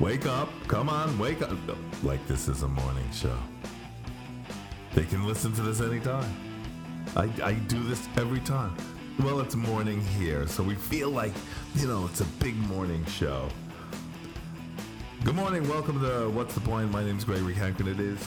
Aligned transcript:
Wake 0.00 0.24
up. 0.24 0.48
Come 0.66 0.88
on, 0.88 1.18
wake 1.18 1.42
up. 1.42 1.52
Like 2.02 2.26
this 2.26 2.48
is 2.48 2.62
a 2.62 2.68
morning 2.68 3.04
show. 3.12 3.36
They 4.94 5.04
can 5.04 5.26
listen 5.26 5.52
to 5.52 5.60
this 5.60 5.82
anytime. 5.82 6.34
I, 7.14 7.28
I 7.42 7.52
do 7.52 7.82
this 7.82 8.08
every 8.16 8.40
time. 8.40 8.74
Well, 9.18 9.40
it's 9.40 9.54
morning 9.54 10.00
here, 10.00 10.46
so 10.46 10.62
we 10.62 10.74
feel 10.74 11.10
like, 11.10 11.34
you 11.74 11.86
know, 11.86 12.06
it's 12.06 12.22
a 12.22 12.24
big 12.24 12.56
morning 12.56 13.04
show. 13.04 13.50
Good 15.22 15.34
morning. 15.34 15.68
Welcome 15.68 16.00
to 16.00 16.30
What's 16.30 16.54
the 16.54 16.62
Point? 16.62 16.90
My 16.90 17.04
name 17.04 17.18
is 17.18 17.24
Gregory 17.24 17.52
Hankton. 17.52 17.86
It 17.86 18.00
is 18.00 18.26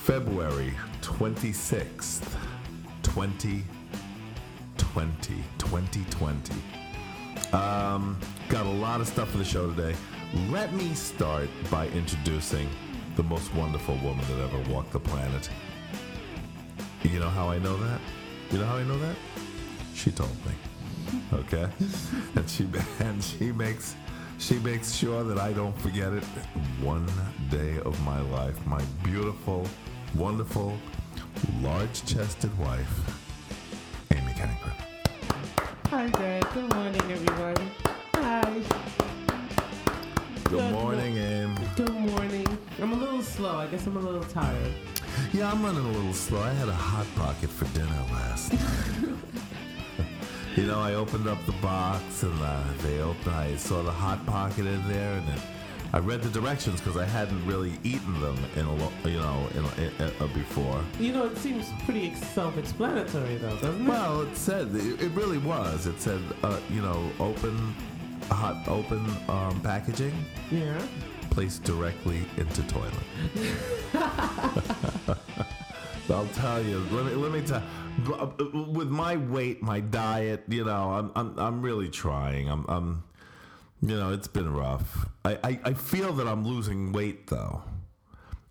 February 0.00 0.74
26th, 1.02 2.34
2020. 3.04 3.64
2020. 5.58 6.54
Um, 7.52 8.18
got 8.48 8.66
a 8.66 8.68
lot 8.68 9.00
of 9.00 9.06
stuff 9.06 9.30
for 9.30 9.38
the 9.38 9.44
show 9.44 9.72
today. 9.72 9.94
Let 10.34 10.74
me 10.74 10.92
start 10.92 11.48
by 11.70 11.88
introducing 11.88 12.68
the 13.16 13.22
most 13.22 13.54
wonderful 13.54 13.94
woman 13.96 14.24
that 14.28 14.38
ever 14.42 14.70
walked 14.70 14.92
the 14.92 15.00
planet. 15.00 15.48
You 17.02 17.18
know 17.18 17.30
how 17.30 17.48
I 17.48 17.58
know 17.58 17.78
that? 17.78 18.00
You 18.50 18.58
know 18.58 18.66
how 18.66 18.76
I 18.76 18.84
know 18.84 18.98
that? 18.98 19.16
She 19.94 20.10
told 20.10 20.30
me. 20.44 20.52
Okay? 21.32 21.66
and 22.36 22.48
she 22.48 22.68
and 23.00 23.24
she 23.24 23.52
makes 23.52 23.96
she 24.38 24.58
makes 24.58 24.92
sure 24.92 25.24
that 25.24 25.38
I 25.38 25.54
don't 25.54 25.76
forget 25.80 26.12
it 26.12 26.24
one 26.82 27.06
day 27.48 27.78
of 27.86 27.98
my 28.04 28.20
life. 28.20 28.64
My 28.66 28.82
beautiful, 29.02 29.66
wonderful, 30.14 30.76
large-chested 31.62 32.56
wife, 32.58 33.00
Amy 34.12 34.32
Cankren. 34.32 34.76
Hi, 35.86 36.08
Greg. 36.10 36.46
Good 36.52 36.74
morning, 36.74 37.12
everybody. 37.12 37.68
Hi. 38.14 39.07
Good 40.48 40.72
morning, 40.72 41.18
Aim. 41.18 41.58
Good 41.76 41.92
morning. 41.92 42.46
I'm 42.80 42.92
a 42.92 42.96
little 42.96 43.20
slow. 43.20 43.58
I 43.58 43.66
guess 43.66 43.86
I'm 43.86 43.98
a 43.98 44.00
little 44.00 44.24
tired. 44.24 44.72
Yeah, 45.34 45.52
I'm 45.52 45.62
running 45.62 45.84
a 45.84 45.90
little 45.90 46.14
slow. 46.14 46.40
I 46.40 46.54
had 46.54 46.68
a 46.68 46.72
hot 46.72 47.06
pocket 47.16 47.50
for 47.50 47.66
dinner 47.78 48.02
last 48.10 48.54
night. 48.54 49.18
you 50.56 50.62
know, 50.64 50.80
I 50.80 50.94
opened 50.94 51.28
up 51.28 51.44
the 51.44 51.52
box 51.52 52.22
and 52.22 52.40
uh, 52.40 52.62
they 52.82 52.98
opened. 53.00 53.34
I 53.34 53.56
saw 53.56 53.82
the 53.82 53.90
hot 53.90 54.24
pocket 54.24 54.64
in 54.64 54.88
there, 54.88 55.18
and 55.18 55.28
then 55.28 55.38
I 55.92 55.98
read 55.98 56.22
the 56.22 56.30
directions 56.30 56.80
because 56.80 56.96
I 56.96 57.04
hadn't 57.04 57.44
really 57.44 57.78
eaten 57.84 58.18
them 58.22 58.38
in 58.56 58.64
a 58.64 58.74
lo- 58.74 58.92
you 59.04 59.18
know 59.18 59.48
in, 59.54 59.84
in, 59.84 60.12
uh, 60.18 60.28
before. 60.28 60.82
You 60.98 61.12
know, 61.12 61.26
it 61.26 61.36
seems 61.36 61.66
pretty 61.84 62.14
self-explanatory, 62.14 63.36
though, 63.36 63.56
doesn't 63.56 63.82
it? 63.82 63.86
Well, 63.88 64.22
it 64.22 64.34
said 64.34 64.74
it, 64.74 65.02
it 65.02 65.10
really 65.10 65.38
was. 65.38 65.86
It 65.86 66.00
said 66.00 66.22
uh, 66.42 66.58
you 66.70 66.80
know 66.80 67.10
open 67.20 67.74
hot 68.34 68.68
open 68.68 69.04
um, 69.28 69.60
packaging 69.62 70.12
yeah. 70.50 70.80
placed 71.30 71.64
directly 71.64 72.22
into 72.36 72.62
toilet. 72.68 72.92
I'll 76.10 76.26
tell 76.28 76.62
you. 76.62 76.78
Let 76.90 77.06
me 77.06 77.12
let 77.12 77.32
me 77.32 77.42
tell. 77.42 77.62
With 78.72 78.88
my 78.88 79.16
weight, 79.16 79.62
my 79.62 79.80
diet, 79.80 80.44
you 80.48 80.64
know, 80.64 80.92
I'm 80.92 81.12
I'm 81.14 81.38
I'm 81.38 81.62
really 81.62 81.88
trying. 81.88 82.48
I'm 82.48 82.64
I'm, 82.68 83.04
you 83.82 83.96
know, 83.96 84.12
it's 84.12 84.28
been 84.28 84.52
rough. 84.52 85.06
I 85.24 85.38
I, 85.44 85.60
I 85.64 85.72
feel 85.74 86.12
that 86.14 86.26
I'm 86.26 86.46
losing 86.46 86.92
weight 86.92 87.26
though, 87.26 87.62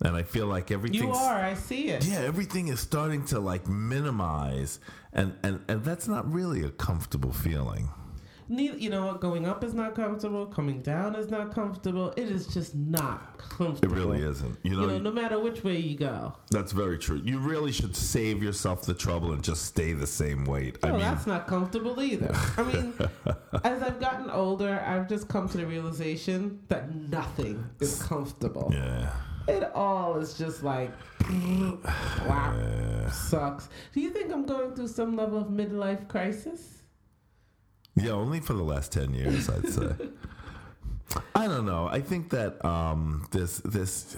and 0.03 0.15
I 0.15 0.23
feel 0.23 0.47
like 0.47 0.71
everything's 0.71 1.03
You 1.03 1.11
are. 1.11 1.35
I 1.35 1.55
see 1.55 1.89
it. 1.89 2.05
yeah, 2.05 2.19
everything 2.19 2.67
is 2.67 2.79
starting 2.79 3.25
to 3.25 3.39
like 3.39 3.67
minimize, 3.67 4.79
and 5.13 5.35
and 5.43 5.63
and 5.67 5.83
that's 5.83 6.07
not 6.07 6.31
really 6.31 6.63
a 6.63 6.69
comfortable 6.69 7.33
feeling. 7.33 7.89
You 8.49 8.89
know 8.89 9.07
what? 9.07 9.19
Going 9.19 9.45
up 9.45 9.63
is 9.63 9.73
not 9.73 9.93
comfortable. 9.93 10.45
Coming 10.45 10.81
down 10.81 11.15
is 11.15 11.29
not 11.29 11.53
comfortable. 11.53 12.13
It 12.15 12.29
is 12.29 12.47
just 12.47 12.73
not 12.75 13.37
comfortable. 13.37 13.93
It 13.93 13.99
really 13.99 14.21
isn't. 14.21 14.57
You 14.63 14.71
know, 14.71 14.81
You 14.81 14.87
know, 14.87 14.97
no 14.99 15.11
matter 15.11 15.37
which 15.39 15.63
way 15.65 15.77
you 15.77 15.97
go. 15.97 16.33
that's 16.49 16.71
very 16.71 16.97
true. 16.97 17.21
You 17.23 17.39
really 17.39 17.71
should 17.73 17.95
save 17.95 18.41
yourself 18.41 18.83
the 18.83 18.93
trouble 18.93 19.33
and 19.33 19.43
just 19.43 19.65
stay 19.65 19.91
the 19.93 20.07
same 20.07 20.45
weight. 20.45 20.77
I 20.83 20.91
mean, 20.91 20.99
that's 21.01 21.27
not 21.27 21.45
comfortable 21.47 22.01
either. 22.01 22.31
I 22.57 22.63
mean, 22.63 22.93
as 23.65 23.83
I've 23.83 23.99
gotten 23.99 24.29
older, 24.29 24.81
I've 24.85 25.09
just 25.09 25.27
come 25.27 25.49
to 25.49 25.57
the 25.57 25.65
realization 25.65 26.59
that 26.69 26.93
nothing 26.95 27.69
is 27.81 28.01
comfortable. 28.01 28.69
yeah. 28.73 29.11
It 29.49 29.71
all 29.73 30.17
is 30.17 30.37
just 30.37 30.61
like, 30.61 30.91
wow, 32.27 33.07
sucks. 33.11 33.69
Do 33.93 34.01
you 34.01 34.09
think 34.09 34.31
I'm 34.31 34.45
going 34.45 34.73
through 34.75 34.89
some 34.89 35.15
level 35.15 35.39
of 35.39 35.47
midlife 35.47 36.07
crisis? 36.09 36.76
Yeah, 37.97 38.11
only 38.11 38.39
for 38.39 38.53
the 38.53 38.63
last 38.63 38.91
ten 38.91 39.13
years, 39.13 39.49
I'd 39.49 39.67
say. 39.67 39.91
I 41.35 41.47
don't 41.47 41.65
know. 41.65 41.87
I 41.87 42.01
think 42.01 42.29
that 42.29 42.63
um, 42.63 43.27
this 43.31 43.57
this 43.59 44.15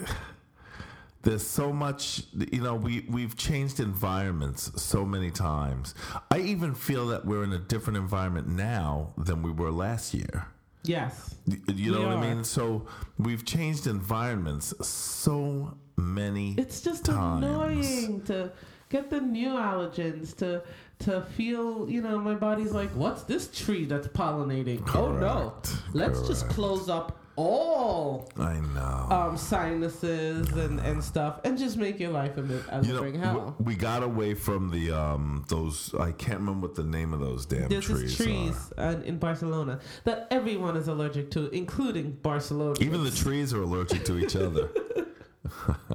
there's 1.22 1.46
so 1.46 1.72
much. 1.72 2.24
You 2.34 2.62
know, 2.62 2.76
we 2.76 3.06
we've 3.10 3.36
changed 3.38 3.80
environments 3.80 4.82
so 4.82 5.06
many 5.06 5.32
times. 5.32 5.96
I 6.30 6.40
even 6.40 6.76
feel 6.76 7.08
that 7.08 7.26
we're 7.26 7.44
in 7.44 7.54
a 7.54 7.60
different 7.60 7.98
environment 7.98 8.48
now 8.48 9.14
than 9.18 9.42
we 9.42 9.52
were 9.52 9.72
last 9.72 10.14
year. 10.14 10.48
Yes. 10.84 11.36
You 11.68 11.92
know 11.92 12.08
what 12.08 12.18
I 12.18 12.34
mean? 12.34 12.44
So 12.44 12.88
we've 13.18 13.46
changed 13.46 13.88
environments 13.88 14.74
so 14.88 15.78
many. 15.98 16.56
It's 16.58 16.82
just 16.82 17.06
times. 17.06 17.46
annoying 17.46 18.22
to 18.24 18.52
get 18.90 19.10
the 19.10 19.20
new 19.20 19.50
allergens 19.50 20.36
to 20.38 20.64
to 21.00 21.22
feel, 21.22 21.90
you 21.90 22.02
know, 22.02 22.20
my 22.20 22.36
body's 22.36 22.72
like, 22.72 22.90
what's 22.90 23.24
this 23.24 23.48
tree 23.48 23.86
that's 23.86 24.08
pollinating? 24.08 24.84
Oh 24.96 25.12
no. 25.14 25.54
Correct. 25.62 25.84
Let's 25.94 26.28
just 26.28 26.48
close 26.50 26.90
up 26.90 27.18
all 27.38 28.30
I 28.38 28.60
know. 28.60 29.08
um, 29.10 29.38
sinuses 29.38 30.52
and, 30.52 30.82
and 30.82 31.02
stuff 31.02 31.40
and 31.46 31.58
just 31.58 31.78
make 31.78 31.98
your 31.98 32.10
life 32.10 32.36
a, 32.36 32.42
bit 32.42 32.62
a 32.70 32.84
you 32.84 32.92
know, 32.92 33.18
hell. 33.18 33.56
we 33.60 33.76
got 33.76 34.04
away 34.04 34.34
from 34.34 34.70
the 34.72 34.92
um 34.92 35.46
those. 35.48 35.96
I 35.98 36.12
can't 36.12 36.40
remember 36.40 36.68
what 36.68 36.76
the 36.76 36.84
name 36.84 37.14
of 37.14 37.22
those 37.22 37.46
damn 37.46 37.70
There's 37.70 37.86
trees, 37.86 38.18
trees 38.18 38.74
uh, 38.78 38.98
in 39.06 39.20
Barcelona 39.20 39.80
that 40.04 40.28
everyone 40.32 40.76
is 40.76 40.90
allergic 40.90 41.32
to, 41.32 41.50
including 41.52 42.12
Barcelona. 42.12 42.76
Even 42.82 43.06
the 43.06 43.12
trees 43.12 43.54
are 43.54 43.62
allergic 43.62 44.04
to 44.06 44.20
each 44.20 44.36
other. 44.36 44.70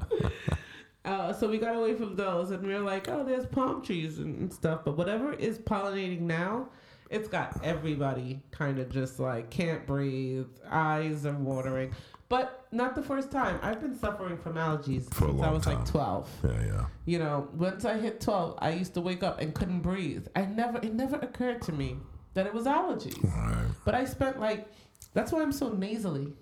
Uh, 1.05 1.31
so 1.31 1.47
we 1.47 1.57
got 1.59 1.75
away 1.75 1.93
from 1.93 2.15
those, 2.15 2.51
and 2.51 2.65
we 2.65 2.73
were 2.73 2.79
like, 2.79 3.07
oh, 3.07 3.23
there's 3.23 3.45
palm 3.45 3.81
trees 3.81 4.17
and, 4.17 4.51
stuff. 4.51 4.81
But 4.83 4.97
whatever 4.97 5.33
is 5.33 5.59
pollinating 5.59 6.21
now, 6.21 6.69
it's 7.09 7.27
got 7.27 7.63
everybody 7.63 8.41
kind 8.51 8.79
of 8.79 8.89
just 8.89 9.19
like 9.19 9.49
can't 9.51 9.85
breathe, 9.85 10.47
eyes 10.69 11.25
are 11.25 11.33
watering. 11.33 11.93
But 12.27 12.65
not 12.71 12.95
the 12.95 13.03
first 13.03 13.31
time. 13.31 13.59
I've 13.61 13.79
been 13.79 13.97
suffering 13.97 14.37
from 14.37 14.55
allergies 14.55 15.13
For 15.13 15.27
since 15.27 15.41
I 15.43 15.51
was 15.51 15.63
time. 15.63 15.77
like 15.77 15.85
12. 15.85 16.29
Yeah, 16.43 16.65
yeah. 16.65 16.85
You 17.05 17.19
know, 17.19 17.47
once 17.53 17.85
I 17.85 17.99
hit 17.99 18.19
12, 18.19 18.57
I 18.59 18.71
used 18.71 18.95
to 18.95 19.01
wake 19.01 19.21
up 19.21 19.39
and 19.39 19.53
couldn't 19.53 19.81
breathe. 19.81 20.25
I 20.35 20.45
never, 20.45 20.79
it 20.79 20.93
never 20.95 21.17
occurred 21.17 21.61
to 21.63 21.71
me 21.71 21.97
that 22.33 22.47
it 22.47 22.53
was 22.53 22.65
allergies. 22.65 23.23
All 23.23 23.51
right. 23.51 23.67
But 23.85 23.93
I 23.93 24.05
spent 24.05 24.39
like, 24.39 24.67
that's 25.13 25.31
why 25.31 25.43
I'm 25.43 25.51
so 25.51 25.69
nasally. 25.69 26.33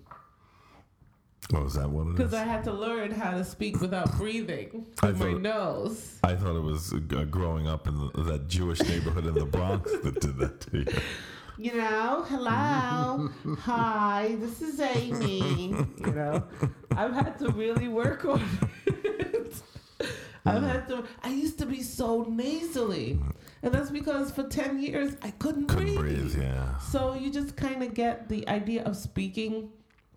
Oh, 1.52 1.66
is 1.66 1.74
that 1.74 1.88
what 1.90 2.06
it 2.08 2.16
Because? 2.16 2.32
I 2.34 2.44
had 2.44 2.64
to 2.64 2.72
learn 2.72 3.10
how 3.10 3.32
to 3.32 3.44
speak 3.44 3.80
without 3.80 4.16
breathing 4.16 4.86
with 5.02 5.18
my 5.18 5.32
nose. 5.32 6.18
I 6.24 6.34
thought 6.34 6.56
it 6.56 6.62
was 6.62 6.92
uh, 6.94 7.24
growing 7.24 7.68
up 7.68 7.86
in 7.86 7.94
the, 7.98 8.22
that 8.22 8.48
Jewish 8.48 8.80
neighborhood 8.82 9.26
in 9.26 9.34
the 9.34 9.44
Bronx 9.44 9.90
that 10.02 10.20
did 10.20 10.38
that 10.38 10.60
to 10.62 10.78
you. 10.78 10.86
You 11.56 11.76
know, 11.76 12.24
hello, 12.28 13.30
hi, 13.60 14.34
this 14.40 14.60
is 14.60 14.80
Amy. 14.80 15.38
You 15.98 16.12
know, 16.12 16.42
I've 16.96 17.12
had 17.12 17.38
to 17.40 17.50
really 17.50 17.86
work 17.86 18.24
on 18.24 18.42
it. 18.86 19.54
I've 20.46 20.62
had 20.64 20.88
to. 20.88 21.04
I 21.22 21.28
used 21.30 21.58
to 21.60 21.66
be 21.66 21.80
so 21.82 22.24
nasally, 22.24 23.20
and 23.62 23.72
that's 23.72 23.90
because 23.90 24.32
for 24.32 24.42
ten 24.44 24.80
years 24.82 25.14
I 25.22 25.30
couldn't, 25.30 25.68
Couldn't 25.68 25.94
breathe. 25.94 26.32
breathe. 26.32 26.42
Yeah. 26.42 26.76
So 26.78 27.14
you 27.14 27.30
just 27.30 27.54
kind 27.56 27.82
of 27.84 27.94
get 27.94 28.28
the 28.28 28.48
idea 28.48 28.82
of 28.82 28.96
speaking 28.96 29.70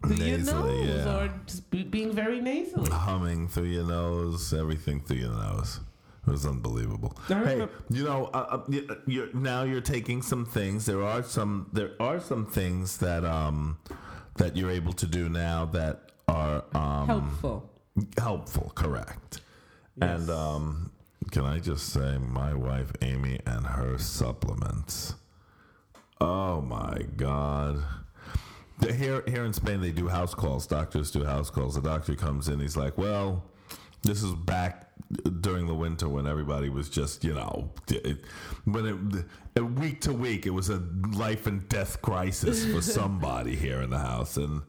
through 0.05 0.15
your 0.15 0.37
nose 0.39 0.89
yeah. 1.05 1.17
or 1.17 1.29
just 1.45 1.69
being 1.91 2.11
very 2.13 2.39
nasally. 2.41 2.89
Humming 2.91 3.47
through 3.47 3.65
your 3.65 3.85
nose, 3.87 4.53
everything 4.53 5.01
through 5.01 5.17
your 5.17 5.31
nose. 5.31 5.79
It 6.27 6.31
was 6.31 6.45
unbelievable. 6.45 7.17
Hey, 7.27 7.65
you 7.89 8.03
know, 8.03 8.25
uh, 8.33 8.37
uh, 8.51 8.63
you- 8.67 8.87
you're, 9.05 9.33
now 9.33 9.63
you're 9.63 9.79
taking 9.81 10.21
some 10.21 10.45
things. 10.45 10.85
There 10.85 11.01
are 11.03 11.23
some. 11.23 11.69
There 11.71 11.91
are 12.01 12.19
some 12.19 12.45
things 12.45 12.97
that 12.97 13.23
um 13.23 13.77
that 14.35 14.55
you're 14.57 14.69
able 14.69 14.93
to 14.93 15.07
do 15.07 15.29
now 15.29 15.65
that 15.67 16.11
are 16.27 16.63
um 16.75 17.07
Helpful. 17.07 17.69
helpful. 18.17 18.71
Correct. 18.75 19.41
Yes. 19.95 20.19
And 20.21 20.29
um, 20.29 20.91
can 21.31 21.45
I 21.45 21.59
just 21.59 21.87
say, 21.93 22.17
my 22.17 22.53
wife 22.53 22.91
Amy 23.01 23.39
and 23.45 23.65
her 23.65 23.97
supplements. 23.97 25.15
Oh 26.19 26.61
my 26.61 27.03
God. 27.15 27.83
The, 28.79 28.93
here 28.93 29.23
here 29.27 29.45
in 29.45 29.53
Spain 29.53 29.81
they 29.81 29.91
do 29.91 30.07
house 30.07 30.33
calls. 30.33 30.67
Doctors 30.67 31.11
do 31.11 31.23
house 31.23 31.49
calls. 31.49 31.75
The 31.75 31.81
doctor 31.81 32.15
comes 32.15 32.47
in. 32.47 32.59
He's 32.59 32.77
like, 32.77 32.97
well, 32.97 33.43
this 34.03 34.23
is 34.23 34.33
back 34.33 34.87
during 35.41 35.67
the 35.67 35.73
winter 35.73 36.09
when 36.09 36.27
everybody 36.27 36.69
was 36.69 36.89
just 36.89 37.23
you 37.23 37.33
know 37.33 37.71
it, 37.89 38.25
when 38.65 39.25
it 39.55 39.61
week 39.61 40.01
to 40.01 40.11
week 40.11 40.45
it 40.45 40.49
was 40.49 40.69
a 40.69 40.83
life 41.13 41.47
and 41.47 41.67
death 41.69 42.01
crisis 42.01 42.65
for 42.65 42.81
somebody 42.97 43.55
here 43.55 43.81
in 43.81 43.89
the 43.89 43.99
house 43.99 44.35
and 44.37 44.61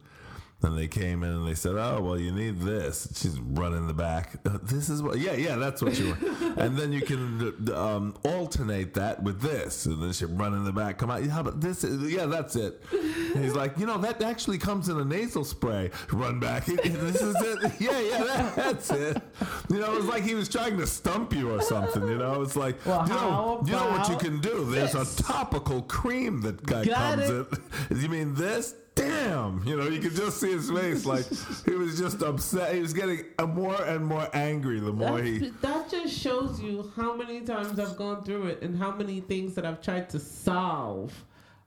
and 0.61 0.77
they 0.77 0.87
came 0.87 1.23
in 1.23 1.29
and 1.29 1.47
they 1.47 1.55
said, 1.55 1.75
"Oh, 1.75 2.01
well, 2.01 2.19
you 2.19 2.31
need 2.31 2.59
this." 2.59 3.07
She's 3.15 3.39
running 3.39 3.87
the 3.87 3.93
back. 3.93 4.33
Uh, 4.45 4.57
this 4.61 4.89
is 4.89 5.01
what, 5.01 5.17
yeah, 5.17 5.33
yeah, 5.33 5.55
that's 5.55 5.81
what 5.81 5.97
you 5.97 6.09
want. 6.09 6.21
and 6.57 6.77
then 6.77 6.91
you 6.91 7.01
can 7.01 7.73
um, 7.73 8.15
alternate 8.25 8.93
that 8.95 9.23
with 9.23 9.41
this, 9.41 9.85
and 9.85 10.03
then 10.03 10.11
she 10.11 10.25
run 10.25 10.53
in 10.53 10.65
the 10.65 10.73
back. 10.73 10.97
Come 10.97 11.11
out. 11.11 11.23
How 11.27 11.41
about 11.41 11.61
this? 11.61 11.83
Yeah, 11.83 12.25
that's 12.25 12.57
it. 12.57 12.81
And 12.91 13.43
he's 13.43 13.55
like, 13.55 13.77
you 13.77 13.85
know, 13.85 13.97
that 13.99 14.21
actually 14.21 14.57
comes 14.57 14.89
in 14.89 14.99
a 14.99 15.05
nasal 15.05 15.45
spray. 15.45 15.91
Run 16.11 16.39
back. 16.39 16.65
this 16.65 17.21
is 17.21 17.35
it. 17.35 17.73
Yeah, 17.79 17.99
yeah, 17.99 18.23
that, 18.23 18.55
that's 18.55 18.91
it. 18.91 19.21
You 19.69 19.79
know, 19.79 19.93
it 19.93 19.97
was 19.97 20.05
like 20.05 20.23
he 20.23 20.35
was 20.35 20.49
trying 20.49 20.77
to 20.77 20.87
stump 20.87 21.33
you 21.33 21.49
or 21.51 21.61
something. 21.61 22.05
You 22.05 22.17
know, 22.17 22.41
it's 22.41 22.55
like, 22.55 22.85
well, 22.85 23.07
you 23.07 23.13
know, 23.13 23.63
you 23.65 23.71
know 23.71 23.89
what 23.89 24.09
you 24.09 24.17
can 24.17 24.39
do. 24.41 24.65
There's 24.65 24.93
this? 24.93 25.19
a 25.19 25.23
topical 25.23 25.81
cream 25.83 26.41
that 26.41 26.65
guy 26.65 26.85
comes 26.85 27.29
it. 27.29 27.47
in. 27.89 28.01
You 28.01 28.09
mean 28.09 28.35
this? 28.35 28.75
Damn, 28.99 29.63
you 29.65 29.77
know, 29.77 29.87
you 29.87 29.99
could 29.99 30.15
just 30.15 30.39
see 30.39 30.51
his 30.51 30.69
face. 30.69 31.05
Like 31.05 31.25
he 31.65 31.71
was 31.71 31.97
just 31.97 32.21
upset. 32.21 32.75
He 32.75 32.81
was 32.81 32.93
getting 32.93 33.25
more 33.47 33.81
and 33.83 34.05
more 34.05 34.29
angry 34.33 34.79
the 34.79 34.91
more 34.93 35.17
That's, 35.21 35.27
he. 35.27 35.51
That 35.61 35.89
just 35.89 36.17
shows 36.17 36.61
you 36.61 36.91
how 36.95 37.15
many 37.15 37.41
times 37.41 37.79
I've 37.79 37.97
gone 37.97 38.23
through 38.23 38.47
it 38.47 38.61
and 38.61 38.77
how 38.77 38.91
many 38.91 39.21
things 39.21 39.55
that 39.55 39.65
I've 39.65 39.81
tried 39.81 40.09
to 40.11 40.19
solve 40.19 41.13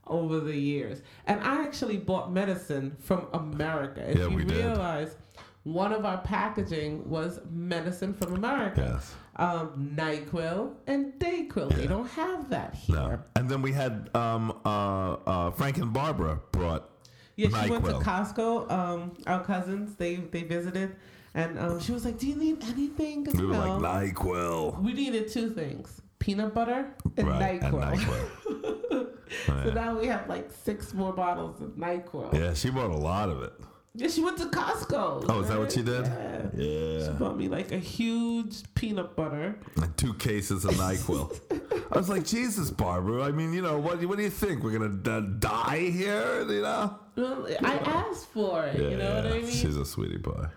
over 0.06 0.40
the 0.40 0.56
years. 0.56 1.02
And 1.26 1.40
I 1.40 1.62
actually 1.62 1.96
bought 1.96 2.32
medicine 2.32 2.96
from 3.00 3.26
America. 3.32 4.08
If 4.10 4.18
yeah, 4.18 4.28
you 4.28 4.38
realize, 4.38 5.10
did. 5.10 5.42
one 5.64 5.92
of 5.92 6.04
our 6.04 6.18
packaging 6.18 7.08
was 7.08 7.40
medicine 7.50 8.12
from 8.14 8.34
America. 8.34 8.94
Yes. 8.94 9.14
Um, 9.36 9.94
NyQuil 9.96 10.74
and 10.86 11.14
Dayquil. 11.14 11.70
Yeah. 11.70 11.76
They 11.76 11.86
don't 11.86 12.08
have 12.10 12.50
that 12.50 12.74
here. 12.74 12.96
No. 12.96 13.18
And 13.36 13.48
then 13.48 13.62
we 13.62 13.72
had 13.72 14.10
um, 14.14 14.60
uh, 14.64 15.12
uh, 15.12 15.50
Frank 15.52 15.78
and 15.78 15.92
Barbara 15.92 16.40
brought 16.52 16.90
yeah, 17.36 17.62
she 17.62 17.70
went 17.70 17.84
to 17.84 17.92
Costco. 17.92 18.70
Um, 18.70 19.16
our 19.26 19.42
cousins 19.42 19.96
they 19.96 20.16
they 20.16 20.42
visited, 20.42 20.96
and 21.34 21.58
um, 21.58 21.80
she 21.80 21.92
was 21.92 22.04
like, 22.04 22.18
"Do 22.18 22.26
you 22.26 22.36
need 22.36 22.62
anything?" 22.64 23.24
We 23.34 23.46
were 23.46 23.54
like 23.54 24.14
Nyquil. 24.14 24.82
We 24.82 24.92
needed 24.92 25.28
two 25.28 25.50
things: 25.50 26.00
peanut 26.18 26.54
butter 26.54 26.94
and 27.16 27.28
right, 27.28 27.60
Nyquil. 27.60 27.92
And 27.92 28.00
Nyquil. 28.00 29.08
so 29.46 29.68
yeah. 29.68 29.74
now 29.74 29.98
we 29.98 30.06
have 30.06 30.28
like 30.28 30.50
six 30.50 30.92
more 30.92 31.12
bottles 31.12 31.60
of 31.60 31.70
Nyquil. 31.70 32.34
Yeah, 32.34 32.54
she 32.54 32.70
bought 32.70 32.90
a 32.90 32.96
lot 32.96 33.28
of 33.28 33.42
it. 33.42 33.52
Yeah, 33.94 34.08
she 34.08 34.22
went 34.22 34.38
to 34.38 34.46
Costco. 34.46 35.26
Oh, 35.28 35.40
is 35.40 35.48
that 35.48 35.58
what 35.58 35.70
she 35.70 35.82
did? 35.82 36.06
Yeah. 36.06 36.46
yeah. 36.54 37.06
She 37.06 37.12
bought 37.12 37.36
me 37.36 37.48
like 37.48 37.72
a 37.72 37.78
huge 37.78 38.62
peanut 38.74 39.14
butter. 39.14 39.58
And 39.76 39.96
two 39.98 40.14
cases 40.14 40.64
of 40.64 40.72
NyQuil. 40.74 41.86
I 41.92 41.98
was 41.98 42.08
like, 42.08 42.24
Jesus, 42.24 42.70
Barbara. 42.70 43.22
I 43.24 43.32
mean, 43.32 43.52
you 43.52 43.60
know, 43.60 43.78
what, 43.78 44.02
what 44.06 44.16
do 44.16 44.24
you 44.24 44.30
think? 44.30 44.62
We're 44.62 44.78
going 44.78 45.02
to 45.02 45.20
die 45.20 45.90
here? 45.90 46.40
You 46.50 46.62
know? 46.62 46.98
Well, 47.16 47.46
I 47.62 47.74
asked 47.74 48.28
for 48.28 48.64
it. 48.64 48.80
Yeah, 48.80 48.88
you 48.88 48.96
know 48.96 49.14
what 49.16 49.26
I 49.26 49.38
mean? 49.40 49.50
She's 49.50 49.76
a 49.76 49.84
sweetie 49.84 50.18
pie. 50.18 50.48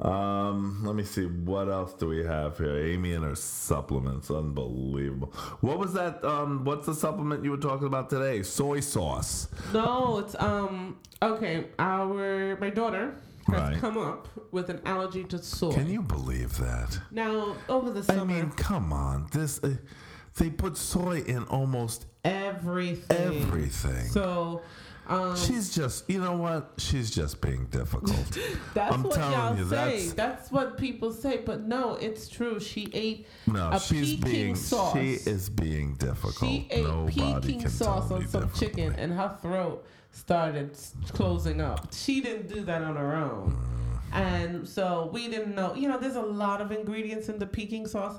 Um, 0.00 0.82
let 0.84 0.96
me 0.96 1.04
see 1.04 1.26
what 1.26 1.68
else 1.68 1.92
do 1.94 2.08
we 2.08 2.24
have 2.24 2.58
here. 2.58 2.76
Amy 2.78 3.12
and 3.14 3.24
her 3.24 3.36
supplements, 3.36 4.28
unbelievable. 4.30 5.32
What 5.60 5.78
was 5.78 5.92
that? 5.94 6.24
Um, 6.24 6.64
what's 6.64 6.86
the 6.86 6.94
supplement 6.94 7.44
you 7.44 7.52
were 7.52 7.56
talking 7.56 7.86
about 7.86 8.10
today? 8.10 8.42
Soy 8.42 8.80
sauce. 8.80 9.48
No, 9.72 10.18
it's 10.18 10.34
um. 10.40 10.98
Okay, 11.22 11.66
our 11.78 12.56
my 12.60 12.70
daughter 12.70 13.14
has 13.46 13.60
Right. 13.60 13.78
come 13.78 13.96
up 13.96 14.26
with 14.50 14.68
an 14.68 14.80
allergy 14.84 15.22
to 15.24 15.38
soy. 15.38 15.70
Can 15.72 15.88
you 15.88 16.02
believe 16.02 16.56
that? 16.58 16.98
now 17.12 17.54
over 17.68 17.90
the 17.90 18.02
summer? 18.02 18.22
I 18.22 18.24
mean, 18.24 18.50
come 18.50 18.92
on. 18.92 19.28
This 19.32 19.62
uh, 19.62 19.76
they 20.36 20.50
put 20.50 20.76
soy 20.76 21.20
in 21.20 21.44
almost 21.44 22.06
everything. 22.24 23.16
everything. 23.44 24.06
So 24.08 24.62
um, 25.06 25.36
She's 25.36 25.74
just, 25.74 26.08
you 26.08 26.20
know 26.20 26.36
what? 26.36 26.72
She's 26.78 27.10
just 27.10 27.40
being 27.40 27.66
difficult. 27.66 28.14
that's 28.74 28.94
I'm 28.94 29.02
what 29.02 29.14
telling 29.14 29.32
y'all 29.32 29.56
you, 29.56 29.64
say. 29.64 29.70
that's- 29.70 30.12
That's 30.12 30.50
what 30.52 30.78
people 30.78 31.12
say, 31.12 31.42
but 31.44 31.62
no, 31.62 31.94
it's 31.96 32.28
true. 32.28 32.58
She 32.60 32.88
ate 32.92 33.26
no, 33.46 33.70
a 33.70 33.78
she's 33.80 34.14
Peking 34.16 34.30
being 34.30 34.54
sauce. 34.56 34.94
she 34.94 35.12
is 35.14 35.50
being 35.50 35.94
difficult. 35.94 36.50
She 36.50 36.66
ate 36.70 36.84
Nobody 36.84 37.54
Peking 37.54 37.68
sauce 37.68 38.10
on 38.10 38.26
some 38.28 38.50
chicken, 38.52 38.94
and 38.94 39.12
her 39.12 39.36
throat 39.42 39.84
started 40.12 40.76
closing 41.12 41.60
up. 41.60 41.92
She 41.92 42.20
didn't 42.20 42.48
do 42.48 42.62
that 42.62 42.82
on 42.82 42.96
her 42.96 43.14
own, 43.16 43.56
Mm. 44.12 44.16
and 44.16 44.68
so 44.68 45.10
we 45.12 45.28
didn't 45.28 45.54
know. 45.54 45.74
You 45.74 45.88
know, 45.88 45.98
there's 45.98 46.16
a 46.16 46.22
lot 46.22 46.60
of 46.60 46.70
ingredients 46.72 47.28
in 47.28 47.38
the 47.38 47.46
Peking 47.46 47.86
sauce. 47.86 48.18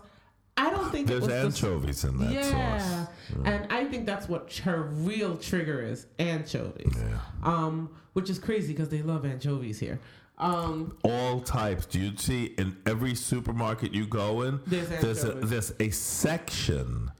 I 0.57 0.69
don't 0.69 0.89
think 0.89 1.07
There's 1.07 1.27
it 1.27 1.43
was 1.43 1.59
the 1.59 1.67
anchovies 1.67 2.03
in 2.05 2.17
that 2.19 2.31
yeah. 2.31 2.77
sauce. 2.77 3.07
And 3.43 3.71
I 3.71 3.83
think 3.85 4.05
that's 4.05 4.29
what 4.29 4.53
her 4.63 4.83
real 4.83 5.37
trigger 5.37 5.81
is 5.81 6.07
anchovies. 6.17 6.95
Yeah. 6.97 7.19
Um, 7.43 7.89
which 8.13 8.29
is 8.29 8.39
crazy 8.39 8.71
because 8.71 8.87
they 8.89 9.01
love 9.01 9.25
anchovies 9.25 9.79
here. 9.79 9.99
Um, 10.37 10.97
All 11.03 11.41
types. 11.41 11.85
Do 11.85 11.99
you 11.99 12.15
see 12.17 12.45
in 12.57 12.77
every 12.85 13.15
supermarket 13.15 13.93
you 13.93 14.05
go 14.05 14.43
in? 14.43 14.61
There's 14.65 14.87
there's 14.87 15.23
a, 15.23 15.27
anchovies. 15.27 15.49
there's 15.49 15.73
a 15.79 15.89
section 15.89 17.11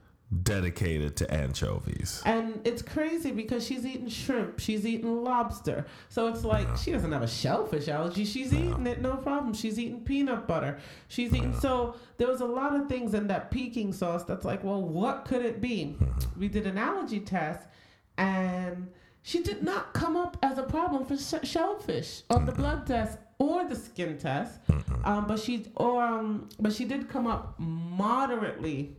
dedicated 0.42 1.16
to 1.16 1.32
anchovies. 1.32 2.20
and 2.24 2.60
it's 2.64 2.82
crazy 2.82 3.30
because 3.30 3.64
she's 3.64 3.86
eating 3.86 4.08
shrimp, 4.08 4.58
she's 4.58 4.84
eating 4.84 5.22
lobster. 5.22 5.86
So 6.08 6.26
it's 6.26 6.44
like 6.44 6.76
she 6.76 6.90
doesn't 6.90 7.12
have 7.12 7.22
a 7.22 7.28
shellfish 7.28 7.86
allergy. 7.88 8.24
She's 8.24 8.52
eating 8.52 8.86
it, 8.86 9.00
no 9.00 9.16
problem. 9.16 9.54
She's 9.54 9.78
eating 9.78 10.00
peanut 10.00 10.48
butter. 10.48 10.78
She's 11.08 11.32
eating. 11.32 11.54
So 11.60 11.94
there 12.18 12.26
was 12.26 12.40
a 12.40 12.46
lot 12.46 12.74
of 12.74 12.88
things 12.88 13.14
in 13.14 13.28
that 13.28 13.50
Peking 13.52 13.92
sauce 13.92 14.24
that's 14.24 14.44
like, 14.44 14.64
well, 14.64 14.82
what 14.82 15.24
could 15.26 15.44
it 15.44 15.60
be? 15.60 15.96
We 16.36 16.48
did 16.48 16.66
an 16.66 16.76
allergy 16.76 17.20
test, 17.20 17.68
and 18.18 18.88
she 19.22 19.42
did 19.42 19.62
not 19.62 19.92
come 19.92 20.16
up 20.16 20.36
as 20.42 20.58
a 20.58 20.64
problem 20.64 21.04
for 21.04 21.16
sh- 21.16 21.48
shellfish 21.48 22.22
on 22.30 22.46
the 22.46 22.52
blood 22.52 22.84
test 22.86 23.18
or 23.38 23.64
the 23.68 23.76
skin 23.76 24.18
test. 24.18 24.58
Um, 25.04 25.26
but 25.28 25.38
she 25.38 25.66
or 25.76 26.02
um, 26.02 26.48
but 26.58 26.72
she 26.72 26.84
did 26.84 27.08
come 27.08 27.28
up 27.28 27.54
moderately 27.60 28.96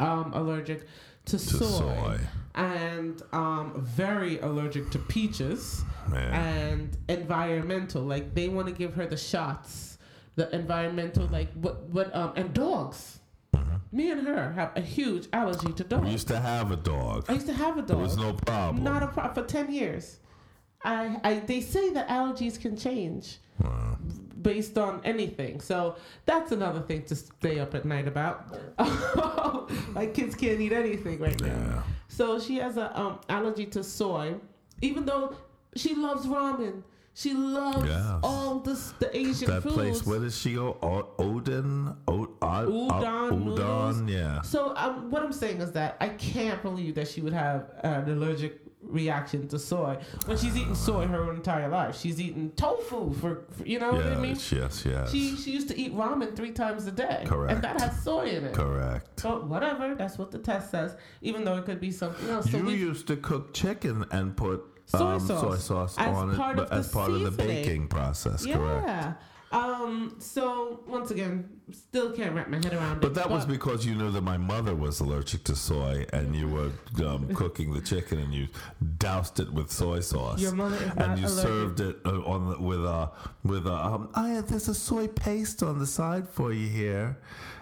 um, 0.00 0.32
allergic 0.34 0.86
to, 1.26 1.32
To 1.32 1.38
soy, 1.38 1.58
soy. 1.60 2.20
and 2.54 3.22
um, 3.32 3.72
very 3.84 4.38
allergic 4.40 4.90
to 4.90 4.98
peaches 4.98 5.84
and 6.12 6.96
environmental. 7.08 8.02
Like 8.02 8.34
they 8.34 8.48
want 8.48 8.66
to 8.68 8.74
give 8.74 8.94
her 8.94 9.06
the 9.06 9.16
shots, 9.16 9.98
the 10.34 10.52
environmental, 10.54 11.26
like 11.28 11.52
what 11.54 11.82
what 11.90 12.14
um 12.14 12.32
and 12.36 12.52
dogs. 12.52 13.18
Me 13.94 14.10
and 14.10 14.26
her 14.26 14.52
have 14.52 14.72
a 14.74 14.80
huge 14.80 15.28
allergy 15.34 15.70
to 15.74 15.84
dogs. 15.84 16.04
We 16.06 16.12
used 16.12 16.28
to 16.28 16.40
have 16.40 16.72
a 16.72 16.76
dog. 16.76 17.26
I 17.28 17.34
used 17.34 17.46
to 17.46 17.52
have 17.52 17.74
a 17.76 17.82
dog. 17.82 17.88
There 17.88 17.96
was 17.98 18.16
no 18.16 18.32
problem. 18.32 18.82
Not 18.82 19.02
a 19.02 19.06
problem 19.08 19.34
for 19.34 19.48
ten 19.48 19.70
years. 19.72 20.18
I, 20.82 21.20
I 21.22 21.34
they 21.40 21.60
say 21.60 21.90
that 21.90 22.08
allergies 22.08 22.58
can 22.60 22.76
change 22.76 23.38
Wow. 23.62 23.98
Based 24.42 24.76
on 24.78 25.00
anything. 25.04 25.60
So 25.60 25.96
that's 26.26 26.52
another 26.52 26.80
thing 26.80 27.02
to 27.04 27.14
stay 27.16 27.58
up 27.60 27.74
at 27.74 27.84
night 27.84 28.08
about. 28.08 28.46
like 29.94 30.14
kids 30.14 30.34
can't 30.34 30.60
eat 30.60 30.72
anything 30.72 31.18
right 31.18 31.40
now. 31.40 31.46
Yeah. 31.48 31.82
So 32.08 32.38
she 32.38 32.56
has 32.56 32.76
a 32.76 32.98
um, 32.98 33.20
allergy 33.28 33.66
to 33.66 33.82
soy, 33.82 34.34
even 34.80 35.04
though 35.04 35.34
she 35.76 35.94
loves 35.94 36.26
ramen. 36.26 36.82
She 37.14 37.34
loves 37.34 37.86
Yes. 37.86 38.20
all 38.22 38.60
this, 38.60 38.92
the 38.98 39.14
Asian 39.14 39.46
That 39.50 39.62
foods. 39.62 39.74
place, 39.74 40.06
where 40.06 40.18
does 40.18 40.34
she 40.38 40.54
go? 40.54 40.78
O- 40.82 41.10
Odin? 41.18 41.94
O- 42.08 42.30
O- 42.40 42.88
Udon 42.90 43.44
noodles. 43.44 44.00
Udon, 44.00 44.08
yeah. 44.10 44.40
So 44.40 44.74
um, 44.76 45.10
what 45.10 45.22
I'm 45.22 45.32
saying 45.32 45.60
is 45.60 45.72
that 45.72 45.98
I 46.00 46.08
can't 46.08 46.62
believe 46.62 46.94
that 46.94 47.08
she 47.08 47.20
would 47.20 47.34
have 47.34 47.70
an 47.84 48.08
allergic 48.08 48.61
reaction 48.82 49.48
to 49.48 49.58
soy 49.58 49.98
when 50.26 50.36
she's 50.36 50.56
eaten 50.56 50.74
soy 50.74 51.06
her 51.06 51.32
entire 51.32 51.68
life. 51.68 51.98
She's 51.98 52.20
eaten 52.20 52.50
tofu 52.52 53.12
for, 53.14 53.44
for 53.50 53.66
you 53.66 53.78
know 53.78 53.92
what 53.92 54.06
I 54.06 54.16
mean. 54.16 54.36
Yes, 54.50 54.84
yes. 54.84 55.10
She 55.10 55.36
she 55.36 55.52
used 55.52 55.68
to 55.68 55.78
eat 55.78 55.94
ramen 55.94 56.36
three 56.36 56.52
times 56.52 56.86
a 56.86 56.92
day, 56.92 57.24
Correct. 57.26 57.52
and 57.52 57.62
that 57.62 57.80
has 57.80 58.02
soy 58.02 58.26
in 58.26 58.44
it. 58.44 58.54
Correct. 58.54 59.22
But 59.22 59.46
whatever, 59.46 59.94
that's 59.94 60.18
what 60.18 60.30
the 60.30 60.38
test 60.38 60.70
says. 60.70 60.96
Even 61.20 61.44
though 61.44 61.56
it 61.56 61.64
could 61.64 61.80
be 61.80 61.90
something 61.90 62.28
else. 62.28 62.50
So 62.50 62.58
you 62.58 62.70
used 62.70 63.06
to 63.08 63.16
cook 63.16 63.54
chicken 63.54 64.04
and 64.10 64.36
put 64.36 64.64
Soy 64.86 64.98
um, 64.98 65.20
sauce 65.20 65.40
soy 65.40 65.56
sauce 65.56 65.98
on 65.98 66.30
it 66.32 66.56
but 66.56 66.72
as 66.72 66.90
part 66.90 67.12
of 67.12 67.22
the 67.22 67.30
baking 67.30 67.88
process. 67.88 68.44
Correct. 68.44 69.22
Um. 69.52 70.16
So 70.18 70.80
once 70.86 71.10
again, 71.10 71.48
still 71.70 72.12
can't 72.12 72.34
wrap 72.34 72.48
my 72.48 72.56
head 72.56 72.72
around 72.72 72.96
it. 72.96 73.00
But 73.02 73.14
that 73.14 73.30
was 73.30 73.44
because 73.44 73.84
you 73.84 73.94
knew 73.94 74.10
that 74.10 74.22
my 74.22 74.36
mother 74.36 74.74
was 74.74 75.00
allergic 75.00 75.44
to 75.44 75.56
soy, 75.56 76.06
and 76.12 76.34
you 76.34 76.48
were 76.48 76.70
um, 77.06 77.34
cooking 77.34 77.72
the 77.72 77.80
chicken, 77.80 78.18
and 78.18 78.32
you 78.32 78.48
doused 78.98 79.40
it 79.40 79.52
with 79.52 79.70
soy 79.70 80.00
sauce. 80.00 80.40
Your 80.40 80.54
mother 80.54 80.76
is 80.76 80.82
and 80.82 80.98
not 80.98 81.18
you 81.18 81.26
allergic. 81.26 81.42
served 81.42 81.80
it 81.80 81.96
uh, 82.04 82.22
on 82.24 82.50
the, 82.50 82.58
with 82.58 82.84
a 82.84 83.10
with 83.44 83.66
a. 83.66 83.72
Um, 83.72 84.10
yeah, 84.16 84.40
there's 84.40 84.68
a 84.68 84.74
soy 84.74 85.08
paste 85.08 85.62
on 85.62 85.78
the 85.78 85.86
side 85.86 86.28
for 86.28 86.52
you 86.52 86.68
here, 86.68 87.18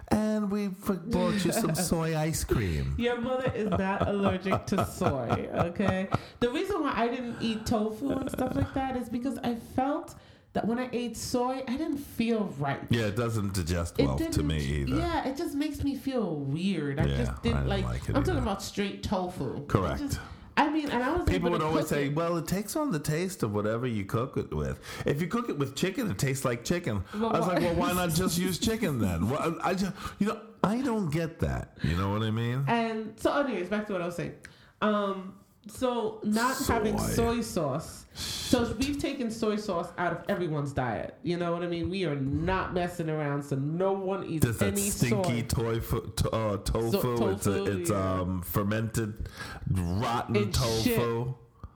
and 0.09 0.51
we 0.51 0.69
brought 0.69 1.45
you 1.45 1.53
some 1.53 1.75
soy 1.91 2.17
ice 2.17 2.45
cream. 2.45 2.95
Your 2.99 3.21
mother 3.21 3.53
is 3.55 3.71
not 3.71 4.09
allergic 4.09 4.67
to 4.67 4.85
soy, 4.87 5.49
okay? 5.55 6.09
The 6.41 6.51
reason 6.51 6.83
why 6.83 6.93
I 6.95 7.09
didn't 7.09 7.37
eat 7.41 7.67
tofu 7.67 8.11
and 8.11 8.31
stuff 8.31 8.55
like 8.57 8.75
that 8.75 8.97
is 8.97 9.09
because 9.09 9.39
I 9.39 9.55
felt 9.55 10.15
that 10.53 10.67
when 10.67 10.79
I 10.79 10.89
ate 10.93 11.17
soy, 11.17 11.63
I 11.69 11.77
didn't 11.77 11.99
feel 11.99 12.53
right. 12.59 12.81
Yeah, 12.91 13.03
it 13.07 13.17
doesn't 13.17 13.55
digest 13.55 13.99
well 13.99 14.17
to 14.17 14.25
didn't- 14.25 14.47
me 14.47 14.59
either. 14.59 14.97
Yeah, 14.97 15.29
it 15.29 15.37
just 15.37 15.55
makes 15.55 15.85
me 15.85 15.95
feel 15.97 16.35
weird. 16.37 16.99
I 16.99 17.05
Yeah, 17.07 17.17
just 17.19 17.33
I 17.33 17.35
didn't 17.43 17.57
didn't 17.59 17.69
like. 17.69 17.85
like 17.85 18.09
it 18.09 18.17
I'm 18.17 18.25
talking 18.25 18.43
about 18.43 18.63
straight 18.63 19.03
tofu. 19.03 19.65
Correct. 19.67 20.01
just- 20.01 20.21
I 20.57 20.69
mean, 20.69 20.91
and 20.91 21.03
I 21.03 21.13
was 21.17 21.27
People 21.27 21.51
would 21.53 21.63
always 21.63 21.87
say, 21.87 22.09
it. 22.09 22.15
"Well, 22.15 22.37
it 22.37 22.47
takes 22.47 22.77
on 22.77 22.91
the 22.91 22.99
taste 22.99 23.43
of 23.43 23.55
whatever 23.55 23.87
you 23.87 24.05
cook 24.05 24.37
it 24.37 24.53
with. 24.53 24.79
If 25.07 25.23
you 25.23 25.27
cook 25.29 25.49
it 25.49 25.57
with 25.59 25.75
chicken, 25.75 26.11
it 26.11 26.19
tastes 26.19 26.45
like 26.45 26.65
chicken." 26.65 27.03
Well, 27.15 27.35
I 27.35 27.39
was 27.39 27.47
why- 27.49 27.55
like, 27.55 27.63
"Well, 27.63 27.75
why 27.77 27.93
not 27.95 28.11
just 28.11 28.37
use 28.37 28.59
chicken 28.59 28.99
then?" 28.99 29.31
Well, 29.31 29.57
I 29.63 29.73
just, 29.73 29.93
you 30.19 30.27
know, 30.27 30.39
I 30.63 30.83
don't 30.83 31.09
get 31.11 31.39
that. 31.39 31.79
You 31.83 31.97
know 31.97 32.11
what 32.11 32.23
I 32.23 32.31
mean? 32.31 32.65
And 32.67 33.15
so, 33.19 33.33
anyways, 33.41 33.69
back 33.69 33.87
to 33.87 33.93
what 33.95 34.03
I 34.03 34.07
was 34.07 34.17
saying. 34.17 34.35
Um, 34.83 35.33
so 35.71 36.21
not 36.25 36.57
having 36.67 36.99
Soy. 36.99 37.13
soy 37.15 37.41
sauce. 37.41 38.07
So 38.15 38.75
we've 38.79 38.99
taken 38.99 39.31
soy 39.31 39.57
sauce 39.57 39.89
out 39.97 40.13
of 40.13 40.25
everyone's 40.29 40.73
diet. 40.73 41.15
You 41.23 41.37
know 41.37 41.53
what 41.53 41.63
I 41.63 41.69
mean? 41.69 41.89
We 41.89 42.05
are 42.05 42.17
not 42.17 42.75
messing 42.75 43.09
around, 43.09 43.43
so 43.45 43.57
no 43.57 43.93
one 43.93 44.25
eats 44.27 44.45
There's 44.45 44.59
that 44.59 44.73
any 44.73 44.91
stinky 44.91 45.41
soy. 45.49 45.77
tofu. 45.79 46.13
To, 46.17 46.31
uh, 46.31 46.57
tofu. 46.59 46.91
So- 47.01 47.29
it's 47.29 47.47
a, 47.47 47.65
it's 47.65 47.91
yeah. 47.91 48.21
um 48.21 48.43
fermented, 48.43 49.29
rotten 49.71 50.37
It's 50.37 50.59
tofu. 50.59 50.83
shit. 50.83 51.35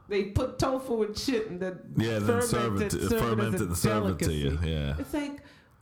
They 0.09 0.25
put 0.25 0.59
tofu 0.59 1.03
and 1.05 1.17
shit 1.17 1.49
and 1.51 1.59
then 1.61 1.79
Yeah, 1.97 2.19
then 2.19 2.43
serve 2.43 2.81
it, 2.83 2.91
to, 2.91 3.09
serve 3.09 3.21
ferment 3.21 3.55
it 3.55 3.61
and 3.63 3.77
serve 3.77 4.11
it 4.11 4.19
to 4.27 4.33
you. 4.33 4.59
Yeah, 4.63 4.97
It's 4.99 5.15
like, 5.15 5.41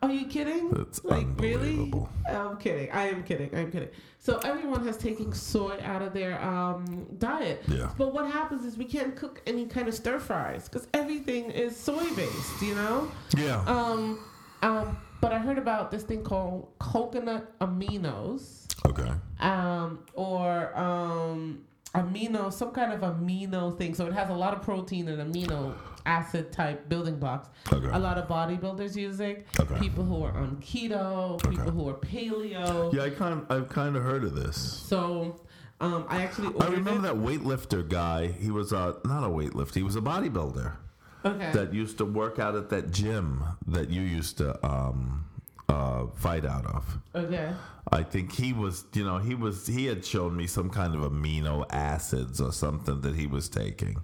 are 0.09 0.13
you 0.13 0.27
kidding? 0.27 0.73
It's 0.81 1.05
like 1.05 1.25
unbelievable. 1.25 2.09
really? 2.27 2.37
I'm 2.37 2.57
kidding. 2.57 2.91
I 2.91 3.09
am 3.09 3.23
kidding. 3.23 3.55
I 3.55 3.61
am 3.61 3.71
kidding. 3.71 3.89
So 4.19 4.39
everyone 4.45 4.85
has 4.87 4.97
taken 4.97 5.33
soy 5.33 5.79
out 5.83 6.03
of 6.03 6.13
their 6.13 6.43
um, 6.43 7.07
diet. 7.19 7.63
Yeah. 7.69 7.91
But 7.97 8.13
what 8.13 8.31
happens 8.31 8.65
is 8.65 8.77
we 8.77 8.85
can't 8.85 9.15
cook 9.15 9.43
any 9.47 9.67
kind 9.67 9.89
of 9.89 9.95
stir 9.95 10.19
fries 10.19 10.69
because 10.69 10.89
everything 10.93 11.51
is 11.51 11.77
soy 11.77 12.05
based. 12.15 12.63
You 12.63 12.75
know. 12.75 13.11
yeah. 13.37 13.65
Um, 13.67 14.19
um, 14.63 14.97
but 15.21 15.33
I 15.33 15.39
heard 15.39 15.59
about 15.59 15.91
this 15.91 16.03
thing 16.03 16.23
called 16.25 16.69
coconut 16.81 17.57
aminos, 17.61 18.67
okay. 18.87 19.13
um, 19.39 20.01
or 20.15 20.77
um, 20.77 21.63
amino, 21.95 22.53
some 22.53 22.73
kind 22.73 22.93
of 22.93 23.01
amino 23.01 23.77
thing. 23.77 23.95
So 23.95 24.07
it 24.07 24.13
has 24.13 24.31
a 24.31 24.35
lot 24.35 24.53
of 24.53 24.63
protein 24.63 25.09
and 25.09 25.33
amino 25.33 25.75
acid 26.07 26.53
type 26.53 26.89
building 26.89 27.17
blocks. 27.19 27.49
Okay. 27.73 27.89
A 27.93 27.99
lot 27.99 28.19
of 28.19 28.29
bodybuilders 28.29 28.97
use 28.97 29.21
it. 29.21 29.47
Okay. 29.59 29.79
People 29.79 30.05
who 30.05 30.23
are 30.25 30.33
on 30.37 30.57
keto, 30.57 31.41
people 31.49 31.71
who 31.71 31.89
are 31.89 31.95
paleo. 31.95 32.93
Yeah, 32.93 33.03
I 33.05 33.11
kind 33.11 33.41
of, 33.41 33.51
I've 33.51 33.69
kind 33.69 33.97
of 33.97 34.03
heard 34.03 34.25
of 34.25 34.35
this. 34.35 34.57
So 34.57 35.41
um, 35.81 36.05
I 36.09 36.23
actually 36.23 36.55
I 36.61 36.67
remember 36.69 37.09
it. 37.09 37.15
that 37.15 37.15
weightlifter 37.15 37.89
guy. 37.89 38.29
He 38.29 38.51
was 38.51 38.73
uh, 38.73 38.95
not 39.05 39.25
a 39.25 39.29
weightlifter. 39.29 39.75
He 39.75 39.83
was 39.83 39.97
a 39.97 40.01
bodybuilder 40.01 40.77
Okay. 41.25 41.53
that 41.53 41.73
used 41.73 41.99
to 41.99 42.05
work 42.05 42.39
out 42.41 42.57
at 42.57 42.69
that 42.71 42.91
gym 42.91 43.45
that 43.69 43.91
you 43.91 44.03
used 44.03 44.39
to 44.39 44.67
um, 44.67 45.25
uh, 45.69 46.07
fight 46.17 46.45
out 46.45 46.67
of. 46.67 46.99
okay. 47.15 47.53
I 47.93 48.03
think 48.05 48.33
he 48.33 48.53
was, 48.53 48.85
you 48.95 49.05
know, 49.05 49.19
he 49.19 49.35
was. 49.35 49.67
He 49.67 49.87
had 49.87 50.05
shown 50.05 50.37
me 50.37 50.47
some 50.47 50.71
kind 50.71 50.95
of 50.95 51.01
amino 51.03 51.67
acids 51.71 52.41
or 52.41 52.53
something 52.53 53.01
that 53.03 53.15
he 53.17 53.27
was 53.27 53.49
taking. 53.49 53.97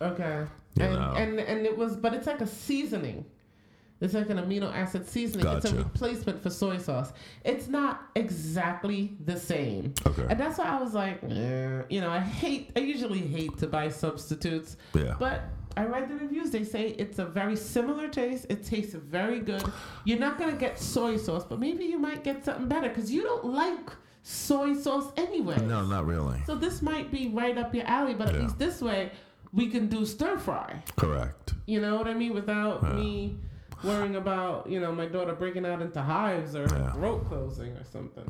Okay. 0.00 0.44
And, 0.80 0.94
know. 0.94 1.14
and 1.16 1.38
and 1.40 1.66
it 1.66 1.76
was, 1.76 1.96
but 1.96 2.14
it's 2.14 2.26
like 2.26 2.40
a 2.40 2.46
seasoning. 2.46 3.24
It's 4.00 4.14
like 4.14 4.30
an 4.30 4.38
amino 4.38 4.72
acid 4.74 5.06
seasoning. 5.08 5.46
It's 5.46 5.66
a 5.70 5.76
replacement 5.76 6.42
for 6.42 6.50
soy 6.50 6.78
sauce. 6.78 7.12
It's 7.44 7.68
not 7.68 8.02
exactly 8.16 9.12
the 9.24 9.38
same. 9.38 9.94
Okay. 10.04 10.26
And 10.28 10.40
that's 10.40 10.58
why 10.58 10.64
I 10.64 10.80
was 10.80 10.92
like, 10.92 11.22
eh, 11.22 11.82
you 11.88 12.00
know, 12.00 12.10
I 12.10 12.18
hate. 12.18 12.72
I 12.74 12.80
usually 12.80 13.20
hate 13.20 13.58
to 13.58 13.68
buy 13.68 13.88
substitutes. 13.90 14.76
Yeah. 14.92 15.14
But 15.20 15.42
I 15.76 15.84
read 15.84 16.08
the 16.08 16.16
reviews. 16.16 16.50
They 16.50 16.64
say 16.64 16.88
it's 16.98 17.20
a 17.20 17.24
very 17.24 17.54
similar 17.54 18.08
taste. 18.08 18.46
It 18.48 18.64
tastes 18.64 18.94
very 18.94 19.38
good. 19.38 19.62
You're 20.04 20.18
not 20.18 20.36
gonna 20.36 20.56
get 20.56 20.80
soy 20.80 21.16
sauce, 21.16 21.44
but 21.44 21.60
maybe 21.60 21.84
you 21.84 21.98
might 21.98 22.24
get 22.24 22.44
something 22.44 22.66
better 22.66 22.88
because 22.88 23.12
you 23.12 23.22
don't 23.22 23.44
like 23.44 23.88
soy 24.24 24.74
sauce 24.74 25.12
anyway. 25.16 25.58
No, 25.64 25.84
not 25.86 26.06
really. 26.06 26.40
So 26.46 26.56
this 26.56 26.82
might 26.82 27.12
be 27.12 27.28
right 27.28 27.56
up 27.56 27.72
your 27.72 27.86
alley, 27.86 28.14
but 28.14 28.28
at 28.30 28.34
Yeah. 28.34 28.42
least 28.42 28.58
this 28.58 28.80
way 28.82 29.12
we 29.52 29.68
can 29.68 29.86
do 29.88 30.04
stir 30.06 30.38
fry. 30.38 30.82
Correct. 30.96 31.54
You 31.66 31.80
know 31.80 31.96
what 31.96 32.08
I 32.08 32.14
mean? 32.14 32.34
Without 32.34 32.82
Yeah. 32.82 32.92
me 32.94 33.36
worrying 33.84 34.16
about, 34.16 34.68
you 34.68 34.80
know, 34.80 34.92
my 34.92 35.06
daughter 35.06 35.34
breaking 35.34 35.66
out 35.66 35.82
into 35.82 36.00
hives 36.00 36.54
or 36.56 36.62
Yeah. 36.70 36.92
throat 36.92 37.26
closing 37.28 37.72
or 37.76 37.84
something. 37.84 38.24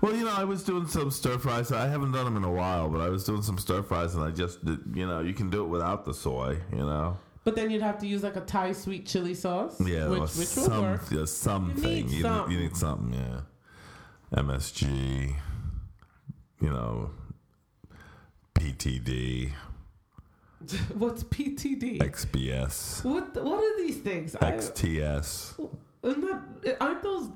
Well, 0.00 0.14
you 0.14 0.24
know, 0.24 0.34
I 0.36 0.44
was 0.44 0.62
doing 0.64 0.86
some 0.86 1.10
stir 1.10 1.38
fries. 1.38 1.72
I 1.72 1.86
haven't 1.86 2.12
done 2.12 2.24
them 2.26 2.36
in 2.36 2.44
a 2.44 2.50
while, 2.50 2.88
but 2.90 3.00
I 3.00 3.08
was 3.08 3.24
doing 3.24 3.42
some 3.42 3.56
stir 3.58 3.82
fries, 3.82 4.14
and 4.14 4.22
I 4.24 4.30
just, 4.30 4.62
did, 4.64 4.80
you 4.92 5.06
know, 5.06 5.20
you 5.20 5.32
can 5.32 5.48
do 5.50 5.64
it 5.64 5.68
without 5.68 6.04
the 6.04 6.12
soy. 6.12 6.58
You 6.72 6.78
know. 6.84 7.16
But 7.44 7.54
then 7.56 7.70
you'd 7.70 7.82
have 7.82 7.98
to 7.98 8.06
use 8.06 8.22
like 8.22 8.36
a 8.36 8.40
Thai 8.40 8.72
sweet 8.72 9.06
chili 9.06 9.34
sauce, 9.34 9.78
Yeah, 9.80 10.08
which, 10.08 10.20
which 10.20 10.36
will 10.36 10.46
some, 10.46 10.82
work. 10.82 11.02
yeah, 11.10 11.24
something. 11.26 11.82
need 11.82 12.10
you, 12.10 12.22
something. 12.22 12.52
you 12.52 12.58
need 12.62 12.76
something, 12.76 13.12
yeah. 13.14 13.40
MSG, 14.40 15.36
you 16.60 16.70
know, 16.70 17.10
PTD, 18.54 19.52
What's 20.94 21.24
PTD? 21.24 21.98
XBS, 21.98 23.04
what 23.04 23.34
what 23.42 23.62
are 23.62 23.76
these 23.78 23.98
things? 23.98 24.34
I, 24.36 24.52
XTS. 24.52 25.68
isn't 26.02 26.20
that, 26.62 26.76
aren't 26.80 27.02
those 27.02 27.28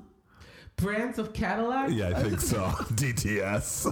brands 0.75 1.19
of 1.19 1.33
Cadillac? 1.33 1.91
Yeah, 1.91 2.09
I 2.09 2.23
think 2.23 2.39
so. 2.41 2.57
DTS. 2.95 3.85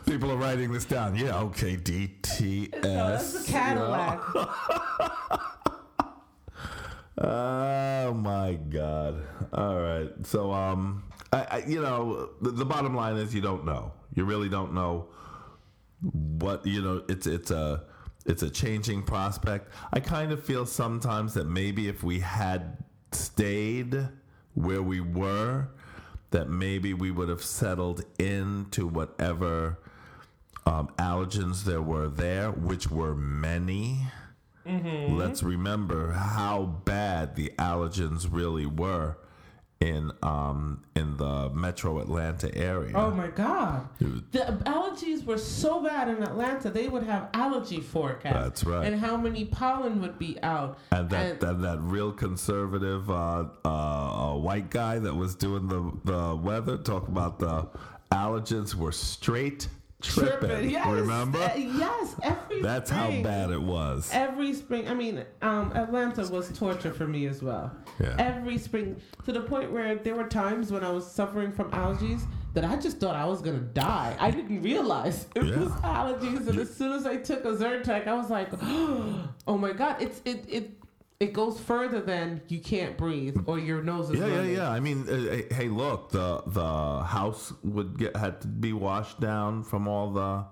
People 0.06 0.32
are 0.32 0.36
writing 0.36 0.72
this 0.72 0.84
down. 0.84 1.14
Yeah, 1.14 1.38
okay, 1.40 1.76
DTS. 1.76 2.82
No, 2.82 3.08
that's 3.10 3.48
a 3.48 3.52
Cadillac. 3.52 4.20
Oh 7.22 8.14
my 8.14 8.54
god! 8.54 9.22
All 9.52 9.78
right, 9.78 10.10
so 10.24 10.52
um, 10.52 11.04
I, 11.32 11.46
I 11.50 11.62
you 11.66 11.80
know 11.80 12.30
the, 12.40 12.50
the 12.50 12.64
bottom 12.64 12.96
line 12.96 13.16
is 13.16 13.34
you 13.34 13.40
don't 13.40 13.64
know. 13.64 13.92
You 14.14 14.24
really 14.24 14.48
don't 14.48 14.72
know 14.74 15.08
what 16.02 16.66
you 16.66 16.82
know. 16.82 17.02
It's 17.08 17.26
it's 17.26 17.50
a 17.50 17.84
it's 18.26 18.42
a 18.42 18.50
changing 18.50 19.02
prospect. 19.02 19.72
I 19.92 20.00
kind 20.00 20.32
of 20.32 20.44
feel 20.44 20.66
sometimes 20.66 21.34
that 21.34 21.46
maybe 21.46 21.88
if 21.88 22.02
we 22.02 22.20
had 22.20 22.78
stayed 23.12 24.08
where 24.54 24.82
we 24.82 25.00
were, 25.00 25.68
that 26.30 26.48
maybe 26.48 26.94
we 26.94 27.10
would 27.10 27.28
have 27.28 27.42
settled 27.42 28.04
into 28.18 28.86
whatever 28.86 29.78
um, 30.66 30.88
allergens 30.98 31.64
there 31.64 31.82
were 31.82 32.08
there, 32.08 32.50
which 32.50 32.90
were 32.90 33.14
many. 33.14 34.06
Let's 35.16 35.42
remember 35.42 36.12
how 36.12 36.64
bad 36.84 37.34
the 37.34 37.52
allergens 37.58 38.28
really 38.30 38.66
were 38.66 39.16
in 39.80 40.12
um, 40.22 40.82
in 40.94 41.16
the 41.16 41.48
Metro 41.50 42.00
Atlanta 42.00 42.54
area. 42.54 42.92
Oh 42.94 43.10
my 43.10 43.28
God. 43.28 43.88
Was- 44.00 44.20
The 44.30 44.40
allergies 44.66 45.24
were 45.24 45.38
so 45.38 45.82
bad 45.82 46.08
in 46.08 46.22
Atlanta, 46.22 46.70
they 46.70 46.88
would 46.88 47.04
have 47.04 47.30
allergy 47.32 47.80
forecasts. 47.80 48.34
That's 48.34 48.64
right. 48.64 48.86
And 48.86 49.00
how 49.00 49.16
many 49.16 49.46
pollen 49.46 50.00
would 50.02 50.18
be 50.18 50.38
out. 50.42 50.78
and 50.92 51.08
that, 51.10 51.40
that 51.40 51.60
that 51.62 51.78
real 51.80 52.12
conservative 52.12 53.10
uh, 53.10 53.46
uh, 53.64 53.68
uh, 53.68 54.36
white 54.36 54.68
guy 54.70 54.98
that 54.98 55.14
was 55.14 55.34
doing 55.34 55.66
the 55.68 55.92
the 56.04 56.36
weather 56.36 56.76
talk 56.76 57.08
about 57.08 57.38
the 57.38 57.66
allergens 58.12 58.74
were 58.74 58.92
straight 58.92 59.68
tripping. 60.00 60.70
Yes. 60.70 60.86
Remember? 60.86 61.38
uh, 61.38 61.52
yes. 61.56 62.14
Every 62.22 62.62
That's 62.62 62.90
how 62.90 63.08
bad 63.22 63.50
it 63.50 63.60
was. 63.60 64.10
Every 64.12 64.52
spring, 64.54 64.88
I 64.88 64.94
mean, 64.94 65.24
um, 65.42 65.72
Atlanta 65.74 66.22
was 66.28 66.50
torture 66.58 66.92
for 66.92 67.06
me 67.06 67.26
as 67.26 67.42
well. 67.42 67.70
Yeah. 68.00 68.16
Every 68.18 68.58
spring, 68.58 69.00
to 69.24 69.32
the 69.32 69.40
point 69.42 69.72
where 69.72 69.94
there 69.96 70.14
were 70.14 70.26
times 70.26 70.72
when 70.72 70.84
I 70.84 70.90
was 70.90 71.10
suffering 71.10 71.52
from 71.52 71.70
allergies 71.72 72.22
that 72.54 72.64
I 72.64 72.76
just 72.76 72.98
thought 72.98 73.14
I 73.14 73.24
was 73.26 73.40
gonna 73.42 73.58
die. 73.60 74.16
I 74.18 74.30
didn't 74.32 74.62
realize 74.62 75.26
it 75.36 75.44
Yeah. 75.44 75.58
was 75.60 75.70
allergies, 75.82 76.48
and 76.48 76.58
as 76.58 76.74
soon 76.74 76.92
as 76.92 77.06
I 77.06 77.16
took 77.16 77.44
a 77.44 77.52
Zyrtec, 77.52 78.08
I 78.08 78.14
was 78.14 78.28
like, 78.28 78.48
"Oh 79.46 79.56
my 79.56 79.72
god!" 79.72 80.02
It's 80.02 80.20
it 80.24 80.44
it 80.48 80.79
it 81.20 81.34
goes 81.34 81.60
further 81.60 82.00
than 82.00 82.40
you 82.48 82.58
can't 82.58 82.96
breathe 82.96 83.36
or 83.46 83.58
your 83.58 83.82
nose 83.82 84.08
is 84.10 84.18
Yeah, 84.18 84.26
yeah, 84.26 84.36
running. 84.36 84.54
yeah. 84.54 84.70
I 84.70 84.80
mean, 84.80 85.06
uh, 85.08 85.54
hey, 85.54 85.68
look, 85.68 86.10
the 86.10 86.42
the 86.46 87.02
house 87.04 87.52
would 87.62 87.98
get 87.98 88.16
had 88.16 88.40
to 88.40 88.48
be 88.48 88.72
washed 88.72 89.20
down 89.20 89.62
from 89.62 89.86
all 89.86 90.10
the 90.12 90.44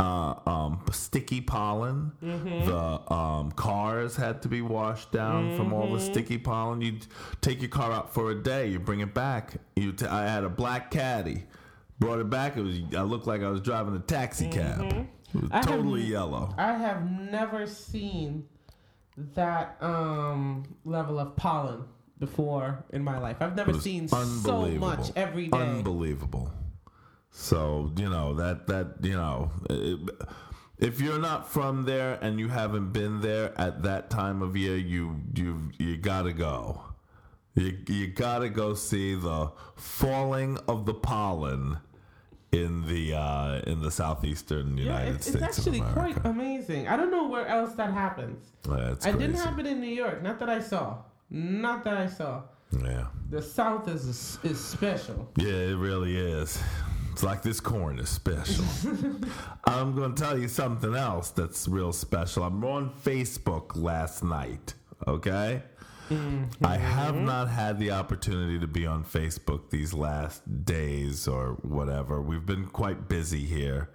uh, 0.00 0.34
um, 0.46 0.80
sticky 0.92 1.40
pollen. 1.40 2.12
Mm-hmm. 2.22 2.66
The 2.68 3.12
um, 3.12 3.50
cars 3.52 4.14
had 4.14 4.40
to 4.42 4.48
be 4.48 4.62
washed 4.62 5.10
down 5.10 5.56
from 5.56 5.72
all 5.72 5.86
Mm-hmm. 5.86 5.94
the 5.94 6.00
sticky 6.00 6.38
pollen. 6.38 6.80
You 6.80 6.98
take 7.40 7.60
your 7.60 7.68
car 7.70 7.90
out 7.90 8.14
for 8.14 8.30
a 8.30 8.40
day, 8.40 8.68
you 8.68 8.78
bring 8.78 9.00
it 9.00 9.12
back. 9.12 9.54
You, 9.74 9.90
t- 9.92 10.06
I 10.06 10.22
had 10.28 10.44
a 10.44 10.48
black 10.48 10.92
caddy, 10.92 11.42
brought 11.98 12.20
it 12.20 12.30
back. 12.30 12.56
It 12.56 12.62
was 12.62 12.78
I 12.96 13.02
looked 13.02 13.26
like 13.26 13.42
I 13.42 13.48
was 13.50 13.60
driving 13.60 13.96
a 13.96 14.00
taxi 14.00 14.46
cab. 14.48 14.80
It 14.82 14.94
was 14.94 15.04
Mm-hmm. 15.34 15.52
I 15.52 15.56
have 15.56 15.66
totally 15.66 16.02
n- 16.04 16.10
yellow. 16.12 16.54
I 16.56 16.72
have 16.72 17.10
never 17.10 17.66
seen 17.66 18.46
that 19.34 19.76
um, 19.80 20.64
level 20.84 21.18
of 21.18 21.36
pollen 21.36 21.84
before 22.18 22.84
in 22.90 23.02
my 23.02 23.18
life. 23.18 23.36
I've 23.40 23.56
never 23.56 23.74
seen 23.74 24.08
so 24.08 24.68
much 24.68 25.10
every 25.16 25.48
day. 25.48 25.58
Unbelievable. 25.58 26.52
So 27.30 27.92
you 27.96 28.08
know 28.08 28.34
that 28.34 28.66
that 28.68 28.96
you 29.02 29.16
know. 29.16 29.50
It, 29.70 29.98
if 30.78 31.00
you're 31.00 31.18
not 31.18 31.50
from 31.50 31.84
there 31.86 32.18
and 32.22 32.38
you 32.38 32.48
haven't 32.48 32.92
been 32.92 33.20
there 33.20 33.52
at 33.60 33.82
that 33.82 34.10
time 34.10 34.42
of 34.42 34.56
year, 34.56 34.76
you 34.76 35.20
you 35.34 35.70
you 35.78 35.96
gotta 35.96 36.32
go. 36.32 36.82
You 37.54 37.76
you 37.88 38.06
gotta 38.08 38.48
go 38.48 38.74
see 38.74 39.14
the 39.14 39.50
falling 39.76 40.58
of 40.68 40.86
the 40.86 40.94
pollen 40.94 41.78
in 42.52 42.86
the 42.86 43.14
uh, 43.14 43.60
in 43.66 43.80
the 43.80 43.90
southeastern 43.90 44.76
yeah, 44.76 44.84
United 44.84 45.14
it's, 45.16 45.26
States 45.26 45.44
it's 45.44 45.58
actually 45.58 45.80
quite 45.80 46.16
amazing. 46.24 46.88
I 46.88 46.96
don't 46.96 47.10
know 47.10 47.28
where 47.28 47.46
else 47.46 47.74
that 47.74 47.92
happens. 47.92 48.52
That's 48.62 49.06
it 49.06 49.18
didn't 49.18 49.36
happen 49.36 49.66
in 49.66 49.80
New 49.80 49.94
York. 49.94 50.22
Not 50.22 50.38
that 50.40 50.48
I 50.48 50.60
saw. 50.60 50.98
Not 51.30 51.84
that 51.84 51.96
I 51.96 52.06
saw. 52.06 52.42
Yeah, 52.82 53.06
The 53.30 53.40
South 53.42 53.88
is 53.88 54.38
is 54.42 54.62
special. 54.62 55.30
yeah, 55.36 55.70
it 55.72 55.76
really 55.76 56.16
is. 56.16 56.62
It's 57.12 57.22
like 57.24 57.42
this 57.42 57.58
corn 57.58 57.98
is 57.98 58.08
special. 58.08 58.64
I'm 59.64 59.94
going 59.96 60.14
to 60.14 60.22
tell 60.22 60.38
you 60.38 60.46
something 60.46 60.94
else 60.94 61.30
that's 61.30 61.66
real 61.66 61.92
special. 61.92 62.44
I'm 62.44 62.62
on 62.64 62.90
Facebook 62.90 63.74
last 63.74 64.22
night. 64.22 64.74
Okay. 65.06 65.62
I 66.10 66.76
have 66.76 67.16
not 67.16 67.48
had 67.48 67.78
the 67.78 67.90
opportunity 67.90 68.58
to 68.58 68.66
be 68.66 68.86
on 68.86 69.04
Facebook 69.04 69.70
these 69.70 69.92
last 69.92 70.64
days 70.64 71.28
or 71.28 71.58
whatever. 71.62 72.20
We've 72.20 72.46
been 72.46 72.66
quite 72.66 73.08
busy 73.08 73.44
here. 73.44 73.90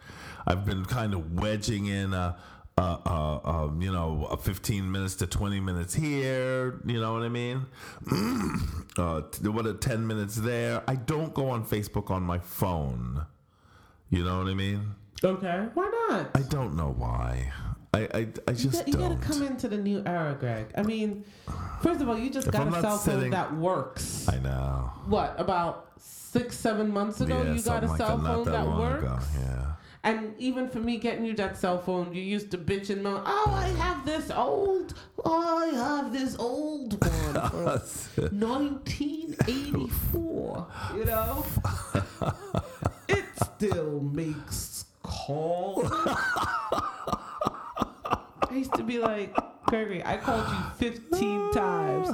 I've 0.46 0.65
been 0.65 0.86
kind 0.86 1.13
of 1.13 1.39
wedging 1.39 1.88
in 1.88 2.13
a, 2.13 2.38
a, 2.77 2.82
a, 2.82 3.41
a 3.46 3.75
you 3.79 3.91
know, 3.91 4.27
a 4.29 4.38
15 4.38 4.91
minutes 4.91 5.15
to 5.15 5.27
20 5.27 5.60
minutes 5.60 5.93
here. 5.93 6.79
You 6.86 7.00
know 7.00 7.13
what 7.13 7.24
I 7.24 7.29
mean? 7.29 7.65
uh, 8.98 9.22
what 9.43 9.65
a 9.65 9.74
10 9.74 10.05
minutes 10.05 10.36
there. 10.36 10.84
I 10.88 10.96
don't 10.96 11.34
go 11.34 11.50
on 11.50 11.65
Facebook 11.65 12.12
on 12.12 12.22
my 12.24 12.39
phone. 12.39 13.25
You 14.10 14.24
know 14.24 14.38
what 14.39 14.48
I 14.48 14.53
mean? 14.53 14.96
Okay, 15.24 15.67
why 15.74 16.08
not? 16.10 16.29
I 16.36 16.41
don't 16.41 16.75
know 16.75 16.93
why. 16.96 17.51
I 17.94 18.00
I, 18.14 18.28
I 18.48 18.52
just 18.54 18.88
you 18.88 18.94
gotta 18.94 19.10
don't. 19.16 19.22
come 19.22 19.44
into 19.44 19.68
the 19.68 19.78
new 19.78 20.02
era, 20.06 20.36
Greg. 20.40 20.68
I 20.76 20.82
mean, 20.84 21.24
first 21.82 22.02
of 22.02 22.10
all, 22.10 22.18
you 22.18 22.30
just 22.30 22.48
If 22.48 22.54
got 22.54 22.68
I'm 22.68 22.74
a 22.74 22.82
cell 22.82 22.98
phone 22.98 23.16
sitting- 23.16 23.32
that 23.32 23.54
works. 23.56 24.28
I 24.28 24.40
know. 24.40 24.92
what 25.08 25.36
about 25.40 25.92
six, 26.00 26.58
seven 26.58 26.92
months 26.92 27.22
ago? 27.22 27.44
yeah, 27.44 27.54
you 27.54 27.62
got 27.62 27.84
a 27.84 27.88
like 27.88 27.98
cell 27.98 28.18
that, 28.18 28.34
phone 28.34 28.46
that, 28.46 28.52
that, 28.52 28.68
works. 28.68 29.04
ago. 29.04 29.20
Yeah. 29.40 29.66
And 30.06 30.34
even 30.38 30.68
for 30.68 30.80
me 30.80 30.98
getting 30.98 31.24
you 31.26 31.34
that 31.36 31.58
cell 31.58 31.80
phone, 31.80 32.14
you 32.14 32.22
used 32.22 32.52
to 32.52 32.58
bitch 32.58 32.90
and 32.90 33.02
moan. 33.04 33.22
Oh, 33.26 33.54
I 33.56 33.70
have 33.70 34.04
this 34.06 34.30
old. 34.32 34.96
Oh, 35.24 35.58
I 35.60 35.68
have 35.78 36.12
this 36.12 36.36
old 36.38 37.02
one 37.34 37.50
from 37.50 37.80
1984. 38.40 40.68
You 40.98 41.06
know, 41.06 41.46
it 43.08 43.24
still 43.56 44.02
makes 44.02 44.84
calls. 45.04 45.90
I 48.53 48.57
used 48.57 48.74
to 48.75 48.83
be 48.83 49.00
like, 49.00 49.36
Gregory, 49.65 50.05
I 50.05 50.17
called 50.17 50.45
you 50.79 50.91
15 50.91 51.53
times. 51.53 52.10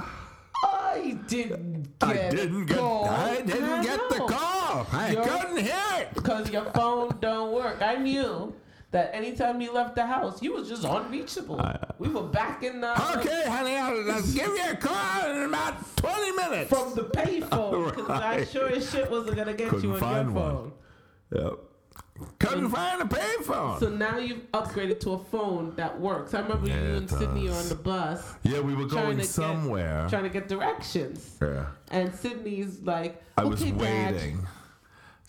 I 0.64 1.18
didn't 1.28 2.00
get 2.00 2.10
I 2.10 2.30
didn't 2.30 2.66
get. 2.66 2.78
call. 2.78 3.10
I 3.10 3.42
didn't 3.42 3.82
get 3.82 4.00
the 4.10 4.20
call. 4.20 4.88
I 4.94 5.16
couldn't 5.16 5.58
hear 5.58 5.76
it. 6.00 6.14
because 6.14 6.50
your 6.50 6.64
phone 6.72 7.18
don't 7.20 7.52
work. 7.52 7.82
I 7.82 7.96
knew 7.96 8.54
that 8.92 9.14
anytime 9.14 9.60
you 9.60 9.74
left 9.74 9.96
the 9.96 10.06
house, 10.06 10.42
you 10.42 10.54
was 10.54 10.70
just 10.70 10.86
unreachable. 10.86 11.62
we 12.00 12.08
were 12.08 12.24
back 12.24 12.64
in 12.64 12.80
the 12.80 13.18
Okay, 13.18 13.44
honey, 13.46 13.76
I'll, 13.76 14.10
I'll 14.12 14.22
give 14.22 14.48
you 14.48 14.72
a 14.72 14.76
call 14.78 15.30
in 15.32 15.44
about 15.44 15.76
twenty 15.98 16.32
minutes. 16.32 16.70
from 16.70 16.96
the 16.96 17.04
payphone 17.04 17.94
because 17.94 18.10
I 18.10 18.46
sure 18.54 18.70
as 18.70 18.90
shit 18.90 19.12
wasn't 19.12 19.36
gonna 19.36 19.54
get 19.54 19.70
Couldn't 19.70 19.84
you 19.90 19.96
on 19.96 20.26
your 20.26 20.34
one. 20.34 20.72
phone. 21.34 21.60
Couldn't 22.40 22.66
um, 22.66 22.72
find 22.72 23.02
a 23.02 23.06
payphone. 23.06 23.80
So 23.80 23.90
now 23.90 24.18
you've 24.18 24.50
upgraded 24.52 25.00
to 25.02 25.12
a 25.14 25.20
phone 25.26 25.74
that 25.76 26.00
works. 26.00 26.34
I 26.34 26.42
remember 26.42 26.68
Yeah, 26.68 26.76
you 26.82 26.96
and 26.98 27.10
Sydney 27.10 27.50
were 27.50 27.56
on 27.56 27.70
the 27.70 27.76
bus 27.76 28.24
yeah, 28.44 28.60
we 28.60 28.74
were 28.76 28.86
going 28.86 29.18
to 29.18 29.24
get- 29.24 29.30
somewhere. 29.32 30.08
trying 30.10 30.24
to 30.24 30.30
get 30.30 30.48
directions, 30.48 31.38
yeah. 31.42 31.66
and 31.92 32.14
Sydney's 32.16 32.80
like, 32.82 33.22
I 33.38 33.44
was 33.46 33.62
"Okay, 33.62 33.72
Dad." 33.72 34.14
waiting. 34.14 34.48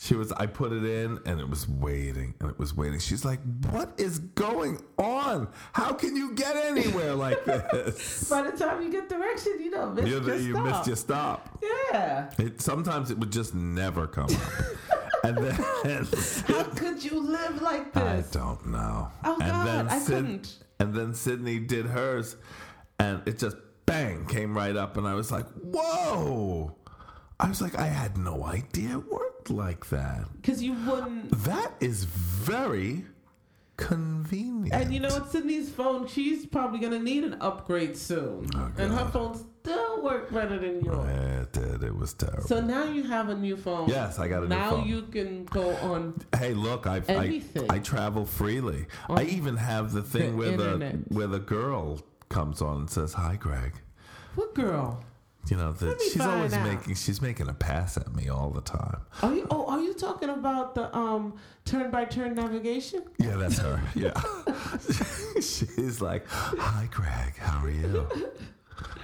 She 0.03 0.15
was. 0.15 0.33
I 0.33 0.47
put 0.47 0.73
it 0.73 0.83
in, 0.83 1.19
and 1.27 1.39
it 1.41 1.47
was 1.51 1.69
waiting, 1.69 2.33
and 2.41 2.49
it 2.49 2.59
was 2.59 2.75
waiting. 2.75 2.99
She's 3.01 3.23
like, 3.23 3.39
"What 3.69 3.93
is 3.99 4.19
going 4.19 4.83
on? 4.97 5.49
How 5.75 5.93
can 5.93 6.17
you 6.17 6.33
get 6.33 6.57
anywhere 6.57 7.13
like 7.15 7.45
this?" 7.45 8.27
By 8.31 8.43
the 8.51 8.53
time 8.57 8.81
you 8.83 8.91
get 8.91 9.11
direction, 9.11 9.59
you 9.61 9.71
know, 9.71 9.91
miss 9.91 10.07
you 10.09 10.21
your 10.23 10.37
you 10.37 10.53
stop. 10.55 10.65
missed 10.65 10.87
your 10.87 10.97
stop. 10.97 11.59
Yeah. 11.93 12.31
It, 12.39 12.63
sometimes 12.63 13.11
it 13.11 13.19
would 13.19 13.31
just 13.31 13.55
never 13.55 14.07
come 14.07 14.25
up, 14.35 14.41
and 15.25 15.37
then 15.37 15.53
How 16.47 16.63
could 16.65 17.03
you 17.05 17.21
live 17.21 17.61
like 17.63 17.93
this? 17.93 18.03
I 18.35 18.39
don't 18.39 18.67
know. 18.67 19.09
Oh, 19.25 19.33
and 19.41 19.51
God, 19.51 19.67
then 19.67 19.89
I 19.89 19.99
Syd- 19.99 20.07
couldn't. 20.17 20.57
And 20.79 20.95
then 20.95 21.15
Sydney 21.15 21.59
did 21.59 21.87
hers, 21.87 22.37
and 22.99 23.21
it 23.27 23.39
just 23.39 23.57
bang 23.87 24.25
came 24.27 24.57
right 24.57 24.75
up, 24.77 24.97
and 24.97 25.07
I 25.07 25.15
was 25.15 25.31
like, 25.31 25.47
"Whoa!" 25.63 26.75
I 27.39 27.49
was 27.49 27.61
like, 27.63 27.79
I 27.79 27.87
had 27.87 28.17
no 28.19 28.45
idea 28.45 28.99
it 28.99 29.11
worked 29.11 29.51
like 29.51 29.89
that. 29.91 30.25
Because 30.37 30.63
you 30.63 30.75
wouldn't. 30.87 31.31
That 31.45 31.73
is 31.81 32.05
very 32.05 33.05
convenient. 33.77 34.73
And 34.75 34.93
you 34.93 35.01
know 35.01 35.09
what, 35.09 35.31
Sydney's 35.31 35.71
phone, 35.71 36.07
she's 36.07 36.45
probably 36.47 36.79
gonna 36.81 36.99
need 36.99 37.25
an 37.25 37.37
upgrade 37.41 37.97
soon. 37.97 38.47
Oh, 38.55 38.71
and 38.79 38.93
her 38.93 39.05
God. 39.05 39.13
phone 39.13 39.47
still 39.63 39.90
work 40.03 40.33
better 40.33 40.59
than 40.59 40.85
yours. 40.85 41.07
It 41.09 41.53
did. 41.53 41.83
It 41.83 41.97
was 41.97 42.15
terrible. 42.15 42.43
So 42.47 42.61
now 42.61 42.85
you 42.85 43.03
have 43.05 43.29
a 43.29 43.35
new 43.35 43.57
phone. 43.57 43.89
Yes, 43.89 44.19
I 44.19 44.29
got 44.29 44.43
a 44.43 44.49
new 44.49 44.55
phone. 44.55 44.81
now 44.81 44.85
you 44.85 45.03
can 45.03 45.45
go 45.47 45.71
on. 45.77 46.21
Hey, 46.37 46.55
look, 46.55 46.87
I 46.87 47.03
I, 47.09 47.43
I 47.69 47.79
travel 47.79 48.25
freely. 48.27 48.87
I 49.09 49.25
even 49.25 49.57
have 49.57 49.93
the 49.93 50.03
thing 50.03 50.33
the 50.33 50.37
where 50.37 50.57
the 50.57 50.99
where 51.09 51.27
the 51.27 51.39
girl 51.39 52.01
comes 52.29 52.61
on 52.63 52.79
and 52.79 52.91
says, 52.91 53.15
"Hi, 53.15 53.37
Greg." 53.37 53.75
What 54.35 54.55
girl? 54.55 55.05
You 55.49 55.57
know, 55.57 55.75
she's 55.99 56.21
always 56.21 56.53
out. 56.53 56.67
making 56.67 56.95
she's 56.95 57.23
making 57.23 57.49
a 57.49 57.55
pass 57.55 57.97
at 57.97 58.15
me 58.15 58.29
all 58.29 58.51
the 58.51 58.61
time. 58.61 59.01
Are 59.23 59.35
you? 59.35 59.47
Oh, 59.51 59.67
are 59.67 59.81
you 59.81 59.95
talking 59.95 60.29
about 60.29 60.75
the 60.75 60.95
um 60.97 61.35
turn 61.65 61.91
by 61.91 62.05
turn 62.05 62.35
navigation? 62.35 63.03
Yeah, 63.19 63.37
that's 63.37 63.59
her. 63.59 63.81
Yeah. 63.95 64.13
she's 65.41 66.01
like, 66.01 66.27
"Hi, 66.29 66.89
Greg. 66.93 67.37
How 67.39 67.65
are 67.65 67.71
you?" 67.71 68.07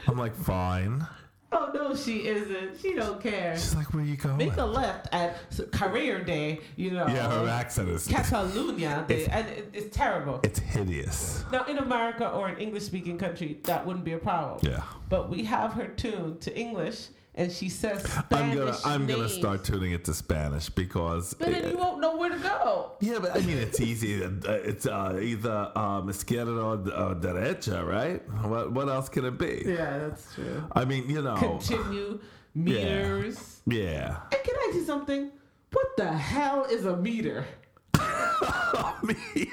I'm 0.09 0.19
like, 0.19 0.35
"Fine." 0.35 1.07
Oh 1.53 1.71
no, 1.73 1.95
she 1.95 2.27
isn't. 2.27 2.81
She 2.81 2.95
don't 2.95 3.21
care. 3.21 3.55
She's 3.57 3.75
like, 3.77 3.95
"Where 3.95 4.03
you 4.05 4.17
going?" 4.17 4.37
Make 4.37 4.57
a 4.57 4.65
left 4.65 5.09
at 5.13 5.37
career 5.73 6.23
day. 6.23 6.61
You 6.75 6.91
know. 6.91 7.07
yeah, 7.07 7.31
her 7.31 7.49
accent 7.49 7.89
is 7.89 8.07
Catalonia 8.07 9.05
It's- 9.09 9.29
and 9.31 9.47
it, 9.49 9.71
it's 9.73 9.97
terrible. 9.97 10.41
it's 10.43 10.59
hideous. 10.59 11.45
Now, 11.53 11.65
in 11.67 11.79
America 11.79 12.29
or 12.29 12.49
an 12.49 12.59
English 12.59 12.83
speaking 12.85 13.17
country, 13.17 13.61
that 13.65 13.87
wouldn't 13.87 14.05
be 14.05 14.13
a 14.13 14.19
problem. 14.19 14.59
Yeah. 14.63 14.83
But 15.09 15.31
we 15.31 15.45
have 15.45 15.73
her 15.75 15.87
tuned 15.87 16.41
to 16.43 16.59
English, 16.59 17.09
and 17.37 17.53
she 17.53 17.69
says 17.69 18.03
Spanish 18.03 18.31
I'm 18.33 18.57
gonna 18.57 18.77
I'm 18.85 19.07
gonna 19.07 19.29
start 19.29 19.65
tuning 19.65 19.93
it 19.93 20.05
to 20.07 20.15
Spanish 20.15 20.69
because 20.69 21.35
But 21.35 21.51
then 21.51 21.71
you 21.71 21.77
won't 21.79 22.01
know 22.01 22.17
where 22.17 22.31
to 22.31 22.39
go. 22.39 22.93
Yeah, 23.01 23.19
but 23.21 23.37
I 23.37 23.41
mean, 23.41 23.59
it's 23.59 23.81
easy. 23.81 24.23
Uh, 24.47 24.53
It's 24.65 24.87
uh, 24.87 25.19
either 25.21 25.73
um, 25.77 26.09
izquierda 26.09 26.53
or, 26.53 26.75
or 26.75 27.15
derecha, 27.15 27.87
right? 27.87 28.21
What 28.45 28.73
what 28.73 28.89
else 28.89 29.09
can 29.09 29.25
it 29.25 29.39
be? 29.39 29.63
Yeah, 29.67 29.99
that's 29.99 30.35
true. 30.35 30.63
I 30.73 30.85
mean, 30.85 31.09
you 31.09 31.23
know. 31.23 31.37
Continue 31.37 32.21
meters. 32.55 33.61
Yeah. 33.67 34.17
And 34.33 34.43
can 34.43 34.55
I 34.57 34.73
you 34.75 34.85
something? 34.85 35.31
What 35.73 35.97
the 35.97 36.13
hell 36.13 36.65
is 36.65 36.85
a 36.87 36.97
meter? 36.97 37.45
I 37.95 38.95
mean, 39.03 39.53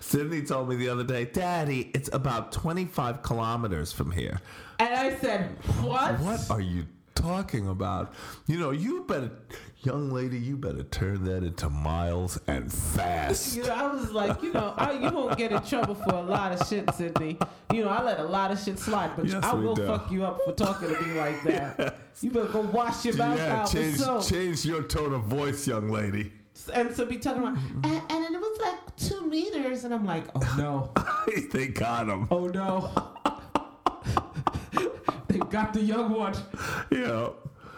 Sydney 0.00 0.42
told 0.42 0.68
me 0.68 0.76
the 0.76 0.88
other 0.88 1.04
day, 1.04 1.24
Daddy, 1.26 1.90
it's 1.94 2.10
about 2.12 2.52
25 2.52 3.22
kilometers 3.22 3.92
from 3.92 4.10
here. 4.10 4.40
And 4.78 4.94
I 4.94 5.16
said, 5.18 5.48
what? 5.82 6.18
What 6.20 6.50
are 6.50 6.60
you 6.60 6.86
talking 7.14 7.68
about? 7.68 8.12
You 8.46 8.58
know, 8.58 8.70
you 8.70 9.04
better, 9.04 9.30
young 9.82 10.10
lady, 10.10 10.38
you 10.38 10.56
better 10.56 10.82
turn 10.84 11.24
that 11.24 11.42
into 11.44 11.68
miles 11.70 12.38
and 12.46 12.72
fast. 12.72 13.56
You 13.56 13.64
know, 13.64 13.74
I 13.74 13.86
was 13.92 14.10
like, 14.12 14.42
you 14.42 14.52
know, 14.52 14.74
I, 14.76 14.92
you 14.92 15.10
won't 15.10 15.36
get 15.36 15.52
in 15.52 15.62
trouble 15.62 15.94
for 15.94 16.14
a 16.14 16.22
lot 16.22 16.52
of 16.52 16.66
shit, 16.66 16.92
Sydney. 16.94 17.38
You 17.72 17.84
know, 17.84 17.90
I 17.90 18.02
let 18.02 18.20
a 18.20 18.24
lot 18.24 18.50
of 18.50 18.58
shit 18.58 18.78
slide, 18.78 19.12
but 19.16 19.26
Yes, 19.26 19.42
I 19.44 19.54
will 19.54 19.74
do. 19.74 19.86
fuck 19.86 20.10
you 20.10 20.24
up 20.24 20.40
for 20.44 20.52
talking 20.52 20.88
to 20.94 21.00
me 21.02 21.14
like 21.18 21.42
that. 21.44 21.98
You 22.20 22.30
better 22.30 22.48
go 22.48 22.60
wash 22.60 23.04
your 23.04 23.14
mouth 23.16 23.38
Yeah, 23.38 23.60
out 23.62 23.70
change, 23.70 23.92
with 23.98 24.00
soap. 24.00 24.24
change 24.26 24.64
your 24.64 24.82
tone 24.82 25.12
of 25.14 25.22
voice, 25.24 25.66
young 25.66 25.88
lady. 25.90 26.32
And 26.68 26.94
so 26.94 27.06
be 27.06 27.18
talking 27.18 27.42
about, 27.42 27.56
and, 27.56 28.02
and 28.10 28.34
it 28.34 28.40
was 28.40 28.60
like 28.60 28.96
two 28.96 29.26
meters, 29.26 29.84
and 29.84 29.94
I'm 29.94 30.04
like, 30.04 30.24
oh 30.34 30.54
no, 30.58 30.92
they 31.52 31.68
got 31.68 32.08
him. 32.08 32.28
oh 32.30 32.46
no. 32.46 32.90
They've 35.28 35.48
got 35.48 35.72
the 35.72 35.80
young 35.80 36.12
one. 36.12 36.34
Yeah. 36.90 37.28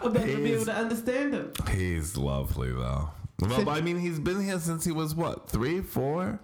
I'll 0.01 0.09
never 0.11 0.25
be 0.37 0.53
able 0.53 0.65
to 0.65 0.73
understand 0.73 1.33
him. 1.33 1.53
He's 1.71 2.17
lovely 2.17 2.71
though. 2.71 3.09
Well, 3.39 3.69
I 3.69 3.81
mean, 3.81 3.99
he's 3.99 4.19
been 4.19 4.43
here 4.43 4.59
since 4.59 4.85
he 4.85 4.91
was 4.91 5.15
what, 5.15 5.49
three, 5.49 5.81
four? 5.81 6.39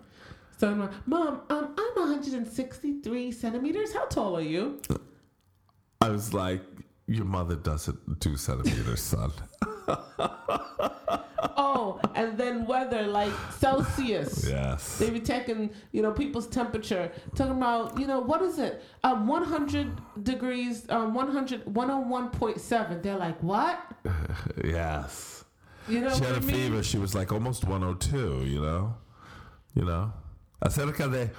So 0.58 0.70
I'm 0.70 0.80
like, 0.80 0.92
Mom, 1.08 1.42
um, 1.50 1.76
I'm 1.78 2.02
163 2.02 3.32
centimeters. 3.32 3.94
How 3.94 4.06
tall 4.06 4.38
are 4.38 4.42
you? 4.42 4.82
I 6.02 6.10
was 6.10 6.34
like, 6.34 6.62
Your 7.08 7.26
mother 7.26 7.56
doesn't 7.56 8.20
do 8.20 8.36
centimeters, 8.38 9.02
son. 9.02 9.32
Oh, 11.58 12.00
and 12.16 12.38
then 12.38 12.66
weather 12.66 13.04
like 13.08 13.32
Celsius. 13.58 14.48
yes. 14.48 14.98
They 14.98 15.10
be 15.10 15.20
taking, 15.20 15.70
you 15.92 16.02
know, 16.02 16.12
people's 16.12 16.48
temperature, 16.48 17.12
talking 17.36 17.54
about, 17.58 17.98
you 18.00 18.08
know, 18.08 18.20
what 18.20 18.42
is 18.42 18.60
it? 18.60 18.84
Um, 19.04 19.28
100 19.28 20.24
degrees, 20.24 20.86
um, 20.90 21.14
100, 21.14 21.66
101.7. 21.66 23.02
They're 23.04 23.18
like, 23.18 23.42
what? 23.42 23.80
Yes. 24.64 25.44
You 25.88 26.02
know 26.02 26.14
She 26.14 26.24
had 26.24 26.36
a 26.38 26.42
mean? 26.42 26.56
fever. 26.56 26.84
She 26.84 26.98
was 26.98 27.16
like 27.16 27.32
almost 27.32 27.64
102, 27.66 28.46
you 28.46 28.62
know? 28.62 28.96
You 29.74 29.86
know? 29.86 30.14
Acerca 30.62 31.10
de 31.10 31.32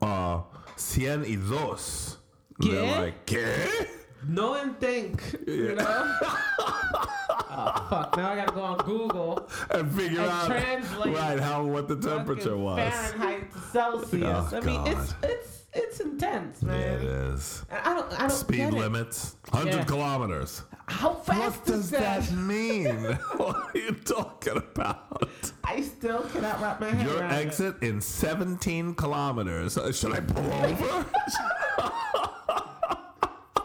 uh, 0.00 0.40
cien 0.76 1.24
y 1.26 1.36
dos. 1.36 2.18
¿Qué? 2.60 2.70
They're 2.70 3.00
like, 3.00 3.26
¿qué? 3.26 3.88
No 4.28 4.54
and 4.54 4.78
think, 4.78 5.20
you 5.46 5.74
know? 5.74 6.16
oh, 6.20 7.86
fuck. 7.90 8.16
Now 8.16 8.30
I 8.32 8.36
gotta 8.36 8.52
go 8.52 8.62
on 8.62 8.78
Google 8.78 9.48
And 9.70 9.90
figure 9.92 10.20
and 10.20 10.30
out 10.30 10.46
translate 10.46 11.14
right 11.16 11.40
how 11.40 11.64
what 11.64 11.88
the 11.88 11.96
temperature 11.96 12.56
was. 12.56 12.78
Fahrenheit 12.78 13.52
to 13.52 13.58
Celsius. 13.72 14.52
Oh, 14.52 14.56
I 14.56 14.60
mean, 14.60 14.86
it's 14.86 15.14
it's 15.22 15.58
it's 15.74 16.00
intense, 16.00 16.62
man. 16.62 16.80
Yeah, 16.80 16.86
it 16.96 17.02
is. 17.02 17.64
And 17.70 17.80
I 17.84 17.94
don't 17.94 18.12
I 18.12 18.18
don't 18.28 18.30
Speed 18.30 18.56
get 18.58 18.74
it. 18.74 18.78
limits, 18.78 19.36
100 19.50 19.74
Yeah. 19.78 19.84
kilometers. 19.84 20.62
How 20.86 21.14
fast 21.14 21.38
What 21.60 21.64
does 21.66 21.90
that? 21.90 22.22
that 22.22 22.32
mean? 22.36 22.94
what 23.36 23.56
are 23.56 23.78
you 23.78 23.92
talking 23.92 24.56
about? 24.58 25.28
I 25.64 25.80
still 25.80 26.22
cannot 26.24 26.60
wrap 26.60 26.80
my 26.80 26.90
head 26.90 27.06
Your 27.06 27.18
around 27.20 27.32
it. 27.32 27.46
exit 27.46 27.82
in 27.82 28.00
17 28.00 28.94
kilometers. 28.94 29.76
Uh, 29.78 29.90
Should 29.92 30.12
I 30.12 30.20
pull 30.20 30.52
over? 30.52 31.06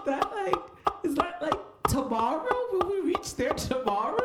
that 0.06 0.32
like 0.34 0.56
is 1.04 1.16
that 1.16 1.42
like 1.42 1.54
tomorrow? 2.02 2.56
Will 2.72 2.90
we 2.90 3.00
reach 3.14 3.36
there 3.36 3.54
tomorrow? 3.54 4.18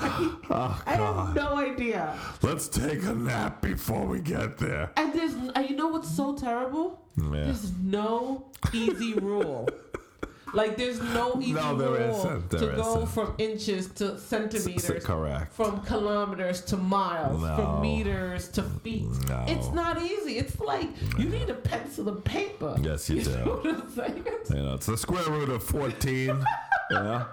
I, 0.00 0.14
Oh, 0.20 0.40
ah, 0.50 0.82
I 0.86 0.94
have 0.94 1.34
no 1.34 1.56
idea. 1.56 2.16
Let's 2.42 2.68
take 2.68 3.02
a 3.04 3.14
nap 3.14 3.60
before 3.62 4.06
we 4.06 4.20
get 4.20 4.56
there. 4.58 4.90
And 4.96 5.12
there's 5.12 5.34
and 5.34 5.68
you 5.68 5.76
know 5.76 5.88
what's 5.88 6.10
so 6.14 6.34
terrible? 6.34 7.02
Yeah. 7.16 7.44
There's 7.44 7.72
no 7.82 8.46
easy 8.72 9.14
rule. 9.14 9.68
Like 10.54 10.76
there's 10.76 11.00
no 11.00 11.38
easy 11.40 11.52
No, 11.52 11.74
rule 11.76 12.42
to 12.50 12.58
go 12.76 13.04
from 13.06 13.34
inches 13.38 13.88
to 13.94 14.18
centimeters, 14.18 15.04
correct. 15.04 15.52
from 15.52 15.82
kilometers 15.82 16.62
to 16.66 16.76
miles, 16.76 17.42
No. 17.42 17.56
from 17.56 17.82
meters 17.82 18.48
to 18.48 18.62
feet. 18.62 19.06
No. 19.28 19.44
It's 19.46 19.68
not 19.72 20.00
easy. 20.00 20.38
It's 20.38 20.58
like 20.60 20.88
you 21.18 21.28
need 21.28 21.50
a 21.50 21.54
pencil 21.54 22.08
and 22.08 22.24
paper. 22.24 22.76
Yes, 22.80 23.10
you 23.10 23.22
do. 23.22 23.60
I'm 23.64 23.90
saying? 23.90 24.24
You 24.50 24.56
know, 24.56 24.74
it's 24.74 24.86
the 24.86 24.96
square 24.96 25.28
root 25.30 25.50
of 25.50 25.62
14. 25.62 26.44
yeah. 26.90 27.24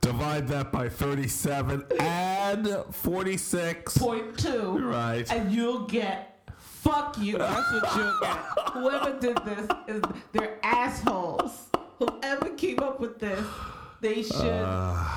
Divide 0.00 0.46
that 0.48 0.70
by 0.70 0.88
37. 0.88 1.84
Add 2.00 2.64
46.2. 2.64 3.98
Point. 3.98 4.82
Right. 4.84 5.30
and 5.32 5.50
you'll 5.52 5.86
get 5.86 6.50
fuck 6.58 7.16
you. 7.18 7.38
That's 7.38 7.72
what 7.72 7.96
you'll 7.96 8.20
get. 8.20 8.36
Whoever 8.74 9.18
did 9.18 9.38
this 9.44 9.68
is 9.88 10.02
they're 10.32 10.58
assholes. 10.62 11.68
Whoever 11.98 12.50
came 12.50 12.80
up 12.80 13.00
with 13.00 13.18
this, 13.18 13.44
they 14.00 14.22
should 14.22 14.66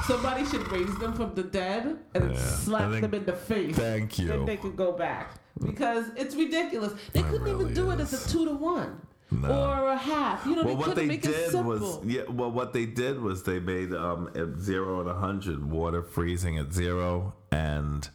somebody 0.06 0.46
should 0.46 0.70
raise 0.72 0.96
them 1.00 1.13
from 1.13 1.34
the 1.36 1.44
dead 1.44 1.98
and 2.13 2.24
Uh. 2.24 2.34
Yeah. 2.34 2.38
slap 2.40 2.92
think- 2.92 3.02
them 3.02 3.13
in 3.13 3.26
the 3.26 3.34
face. 3.34 3.76
Thank 3.76 4.20
you. 4.20 4.28
Then 4.28 4.46
they 4.46 4.58
could 4.58 4.76
go 4.78 4.92
back 4.94 5.32
because 5.63 6.06
it's 6.16 6.36
ridiculous. 6.36 6.94
They 7.13 7.24
couldn't 7.24 7.44
really 7.44 7.62
even 7.63 7.74
do 7.74 7.92
it 7.92 8.00
as 8.00 8.13
a 8.13 8.30
two 8.30 8.46
to 8.46 8.54
one 8.54 9.02
No. 9.32 9.50
or 9.50 9.90
a 9.90 9.98
half. 9.98 10.46
You 10.46 10.56
know, 10.56 10.63
Well, 10.63 10.68
they 10.68 10.76
what 10.76 10.86
couldn't 10.86 11.04
they 11.04 11.08
make 11.16 11.26
it 11.26 11.28
did 11.36 11.52
simple. 11.52 11.72
was 11.72 12.06
yeah. 12.06 12.22
Well, 12.30 12.52
what 12.52 12.72
they 12.74 12.86
did 12.86 13.20
was 13.22 13.44
they 13.44 13.60
made 13.60 13.94
um 13.94 14.30
at 14.36 14.58
zero 14.60 15.00
and 15.02 15.10
a 15.10 15.16
hundred 15.16 15.70
Water 15.70 16.02
freezing 16.04 16.58
at 16.58 16.72
zero 16.74 17.34
and 17.52 18.08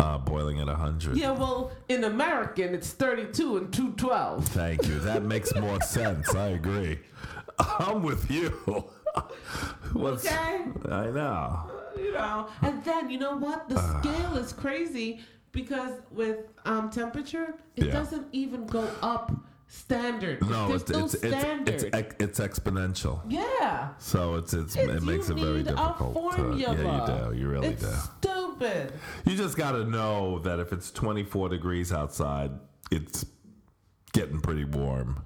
uh, 0.00 0.18
boiling 0.18 0.58
at 0.58 0.68
a 0.68 0.72
100. 0.72 1.16
yeah, 1.16 1.30
well, 1.30 1.70
in 1.88 2.02
American, 2.02 2.74
it's 2.74 2.90
32 2.90 3.56
and 3.58 3.72
212. 3.72 4.44
Thank 4.48 4.88
you. 4.88 4.98
That 4.98 5.22
makes 5.22 5.54
more 5.54 5.80
sense. 5.98 6.34
I 6.34 6.48
agree. 6.48 6.98
I'm 7.78 8.02
with 8.02 8.30
you. 8.30 8.48
What's, 9.92 10.26
Okay? 10.26 10.64
I 10.90 11.06
know. 11.10 11.70
you 11.96 12.12
know 12.12 12.48
and 12.62 12.82
then 12.84 13.08
you 13.10 13.18
know 13.18 13.36
what 13.36 13.68
the 13.68 13.76
scale 14.00 14.36
is 14.36 14.52
crazy 14.52 15.20
because 15.52 15.92
with 16.10 16.38
um 16.64 16.90
temperature 16.90 17.54
it 17.76 17.86
Yeah. 17.86 17.92
doesn't 17.92 18.26
even 18.32 18.66
go 18.66 18.88
up 19.02 19.30
standard 19.68 20.40
No, 20.48 20.66
there's 20.68 20.82
it's 20.82 20.90
no 20.90 21.04
it's, 21.04 21.14
it's 21.14 21.38
standard 21.40 21.74
it's 21.74 21.84
ex- 21.92 22.16
it's 22.18 22.40
exponential. 22.40 23.20
yeah 23.28 23.90
So 23.98 24.34
it's, 24.34 24.52
it's 24.52 24.74
It's- 24.76 24.96
it 24.96 25.02
makes 25.04 25.28
it 25.30 25.34
very 25.38 25.62
difficult. 25.62 26.34
a 26.34 26.36
to- 26.36 26.56
yeah, 26.58 26.72
you 26.72 27.30
do. 27.30 27.38
You 27.40 27.48
really 27.48 27.68
it's 27.68 27.82
do. 27.82 27.94
stupid 28.28 28.92
You 29.24 29.36
just 29.36 29.56
got 29.56 29.72
to 29.72 29.84
know 29.84 30.40
that 30.40 30.58
if 30.58 30.72
it's 30.72 30.90
24 30.90 31.50
degrees 31.50 31.92
outside, 31.92 32.50
it's 32.90 33.24
getting 34.12 34.40
pretty 34.40 34.64
warm. 34.64 35.22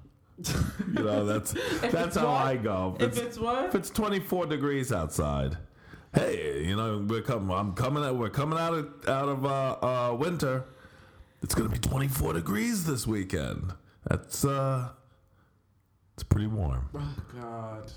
You 0.87 1.03
know, 1.03 1.25
that's 1.25 1.53
that's 1.81 2.15
how 2.15 2.27
what? 2.27 2.45
I 2.45 2.55
go. 2.57 2.95
if 2.99 3.17
it's 3.17 3.37
what 3.37 3.65
if 3.65 3.75
it's 3.75 3.89
24 3.89 4.45
degrees 4.47 4.91
outside, 4.91 5.57
hey, 6.13 6.63
you 6.65 6.75
know, 6.75 7.05
we're 7.07 7.21
coming. 7.21 7.55
I'm 7.55 7.73
coming 7.73 8.03
out. 8.03 8.15
We're 8.15 8.29
coming 8.29 8.57
out 8.59 8.73
of 8.73 9.07
out 9.07 9.29
of 9.29 9.45
uh, 9.45 9.77
uh, 9.81 10.15
winter. 10.15 10.65
It's 11.41 11.55
gonna 11.55 11.69
be 11.69 11.77
24 11.79 12.33
degrees 12.33 12.85
this 12.85 13.07
weekend. 13.07 13.73
That's 14.09 14.43
uh, 14.45 14.89
it's 16.15 16.23
pretty 16.23 16.47
warm. 16.47 16.89
oh 16.95 17.15
god 17.39 17.91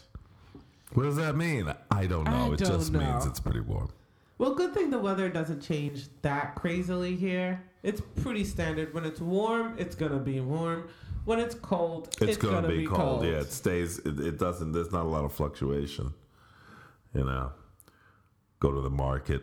What 0.95 1.05
does 1.05 1.17
that 1.17 1.37
mean? 1.37 1.73
I 1.91 2.07
don't 2.07 2.25
know. 2.25 2.51
I 2.51 2.55
it 2.55 2.59
don't 2.59 2.79
just 2.79 2.93
means 2.93 3.25
know. 3.25 3.31
it's 3.31 3.41
pretty 3.41 3.61
warm. 3.61 3.91
well 4.39 4.55
good 4.55 4.75
thing 4.75 4.91
the 4.91 4.99
weather 4.99 5.29
doesn't 5.29 5.61
change 5.61 6.07
that 6.23 6.55
crazily 6.57 7.15
here 7.17 7.63
it's 7.83 8.01
pretty 8.23 8.45
standard 8.45 8.93
when 8.95 9.05
it's 9.05 9.21
warm 9.21 9.75
it's 9.79 9.95
gonna 9.97 10.19
be 10.19 10.39
warm 10.41 10.89
when 11.25 11.39
it's 11.39 11.55
cold 11.55 12.15
It's, 12.21 12.37
gonna, 12.37 12.69
be, 12.69 12.87
cold. 12.87 13.25
Yeah, 13.25 13.41
it 13.41 13.53
stays. 13.53 13.99
It, 14.01 14.19
it 14.21 14.39
doesn't. 14.39 14.73
There's 14.73 14.93
not 14.93 15.05
a 15.05 15.09
lot 15.09 15.25
of 15.25 15.33
fluctuation. 15.33 16.15
You 17.15 17.25
know, 17.25 17.53
go 18.61 18.73
to 18.73 18.81
the 18.81 18.91
market, 18.91 19.43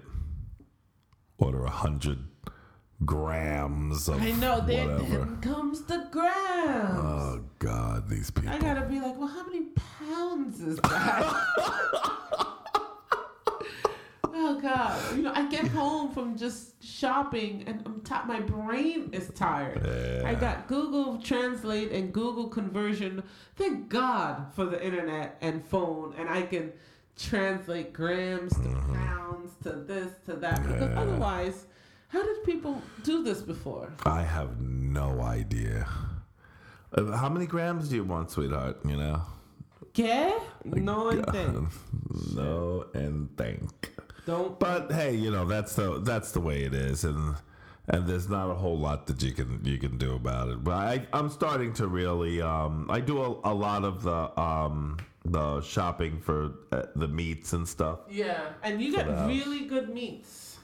order 1.38 1.64
a 1.66 1.70
hundred 1.70 2.20
grams 3.06 4.10
of 4.10 4.22
I 4.22 4.32
know 4.32 4.60
there 4.60 4.88
whatever. 4.88 5.38
comes 5.42 5.84
the 5.84 6.06
grams 6.12 7.00
Oh 7.00 7.44
God, 7.60 8.10
these 8.10 8.30
people. 8.30 8.52
I 8.52 8.60
gotta 8.60 8.86
be 8.86 9.00
like, 9.00 9.18
well, 9.18 9.28
how 9.28 9.46
many 9.46 9.68
pounds 10.00 10.60
is 10.62 10.78
that? 10.78 12.46
oh 14.40 14.60
God! 14.60 15.16
You 15.16 15.24
know, 15.24 15.34
I 15.34 15.48
get 15.50 15.68
home 15.68 16.12
from 16.12 16.38
just 16.38 16.84
shopping, 16.84 17.64
and 17.68 17.84
I'm 17.86 18.02
ti 18.02 18.16
My 18.26 18.40
brain 18.40 19.10
is 19.12 19.30
tired. 19.36 19.86
I 20.26 20.36
got 20.36 20.68
Google 20.68 21.18
Translate 21.22 21.92
and 21.92 22.14
Google 22.14 22.48
Conversion. 22.48 23.24
Thank 23.56 23.90
God 23.90 24.54
for 24.56 24.66
the 24.66 24.84
internet 24.84 25.38
and 25.42 25.64
phone, 25.66 26.16
and 26.18 26.30
I 26.30 26.44
can 26.44 26.72
translate 27.18 27.92
grams 27.94 28.54
to 28.54 28.70
pounds 28.94 29.52
to 29.64 29.72
this 29.72 30.12
to 30.26 30.36
that. 30.36 30.64
Because 30.64 30.80
Mm-hmm. 30.80 30.98
Otherwise, 30.98 31.66
how 32.08 32.24
did 32.26 32.44
people 32.44 32.82
do 33.04 33.24
this 33.24 33.42
before? 33.42 33.94
I 34.06 34.24
have 34.24 34.60
no 34.62 35.22
idea. 35.22 35.88
Uh, 36.92 37.12
How 37.16 37.30
many 37.30 37.46
grams 37.46 37.90
do 37.90 37.96
you 37.96 38.04
want, 38.04 38.32
sweetheart? 38.32 38.80
You 38.86 38.98
know. 38.98 39.22
¿Qué? 39.94 40.32
No 40.66 41.10
no 42.34 42.86
and 42.94 43.30
thank. 43.38 43.92
Don't. 44.26 44.60
But 44.60 44.92
hey, 44.92 45.16
you 45.16 45.32
know 45.32 45.46
that's 45.46 45.76
the 45.76 46.00
that's 46.00 46.32
the 46.32 46.40
way 46.40 46.64
it 46.64 46.74
is, 46.74 47.04
and 47.04 47.36
and 47.88 48.08
there's 48.08 48.30
not 48.30 48.50
a 48.50 48.54
whole 48.54 48.78
lot 48.78 49.08
that 49.08 49.22
you 49.24 49.32
can 49.32 49.60
you 49.64 49.78
can 49.78 49.98
do 49.98 50.16
about 50.16 50.50
it. 50.50 50.64
But 50.64 50.74
I 50.74 51.08
I'm 51.14 51.30
starting 51.30 51.74
to 51.74 51.88
really 51.88 52.42
um 52.42 52.88
I 52.90 53.00
do 53.00 53.22
a, 53.22 53.52
a 53.52 53.54
lot 53.54 53.84
of 53.84 54.04
the 54.04 54.40
um 54.40 54.98
the 55.26 55.62
shopping 55.62 56.20
for 56.20 56.52
uh, 56.72 56.84
the 56.96 57.08
meats 57.08 57.54
and 57.54 57.68
stuff. 57.68 58.00
Yeah, 58.10 58.50
and 58.64 58.82
you 58.82 58.96
get 58.96 59.08
really 59.08 59.66
good 59.66 59.90
meats. 59.90 60.58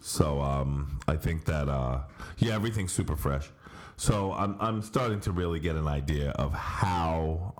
So 0.00 0.40
um 0.40 0.98
I 1.06 1.16
think 1.16 1.44
that 1.44 1.68
uh 1.68 2.00
yeah 2.38 2.54
everything's 2.54 2.92
super 2.92 3.16
fresh. 3.16 3.48
So 3.96 4.32
I'm 4.32 4.56
I'm 4.58 4.82
starting 4.82 5.20
to 5.20 5.32
really 5.32 5.60
get 5.60 5.76
an 5.76 5.86
idea 5.86 6.30
of 6.30 6.52
how 6.52 7.54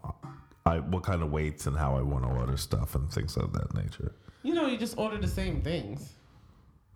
I 0.66 0.80
what 0.80 1.04
kind 1.04 1.22
of 1.22 1.30
weights 1.30 1.66
and 1.66 1.76
how 1.76 1.96
I 1.96 2.02
want 2.02 2.24
to 2.24 2.30
order 2.30 2.56
stuff 2.56 2.96
and 2.96 3.08
things 3.10 3.36
of 3.36 3.52
that 3.52 3.74
nature. 3.74 4.12
You 4.42 4.54
know, 4.54 4.66
you 4.66 4.76
just 4.76 4.98
order 4.98 5.18
the 5.18 5.28
same 5.28 5.62
things. 5.62 6.12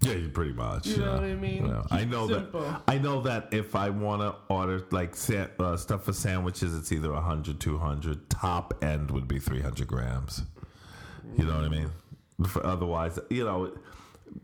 Yeah, 0.01 0.13
you 0.13 0.29
pretty 0.29 0.53
much. 0.53 0.87
You 0.87 0.99
know 0.99 1.15
what 1.15 1.25
I 1.25 1.35
mean? 1.35 1.67
know. 1.67 1.87
I 1.91 2.05
know 2.05 2.29
simple. 2.29 2.61
that. 2.61 2.83
I 2.87 2.99
know 2.99 3.23
that 3.23 3.49
if 3.53 3.75
I 3.75 3.91
want 3.91 4.23
to 4.23 4.35
order 4.53 4.85
like 4.91 5.17
sa- 5.17 5.47
uh, 5.59 5.77
stuff 5.77 6.05
for 6.05 6.13
sandwiches, 6.13 6.77
it's 6.77 6.93
either 6.93 7.13
100, 7.13 7.59
200. 7.59 8.29
Top 8.29 8.75
end 8.85 9.11
would 9.11 9.27
be 9.27 9.39
300 9.39 9.87
grams. 9.87 10.43
You 11.37 11.45
know 11.45 11.57
what 11.57 11.65
I 11.65 11.69
mean? 11.69 11.91
For 12.47 12.65
otherwise, 12.65 13.19
you 13.31 13.45
know, 13.45 13.73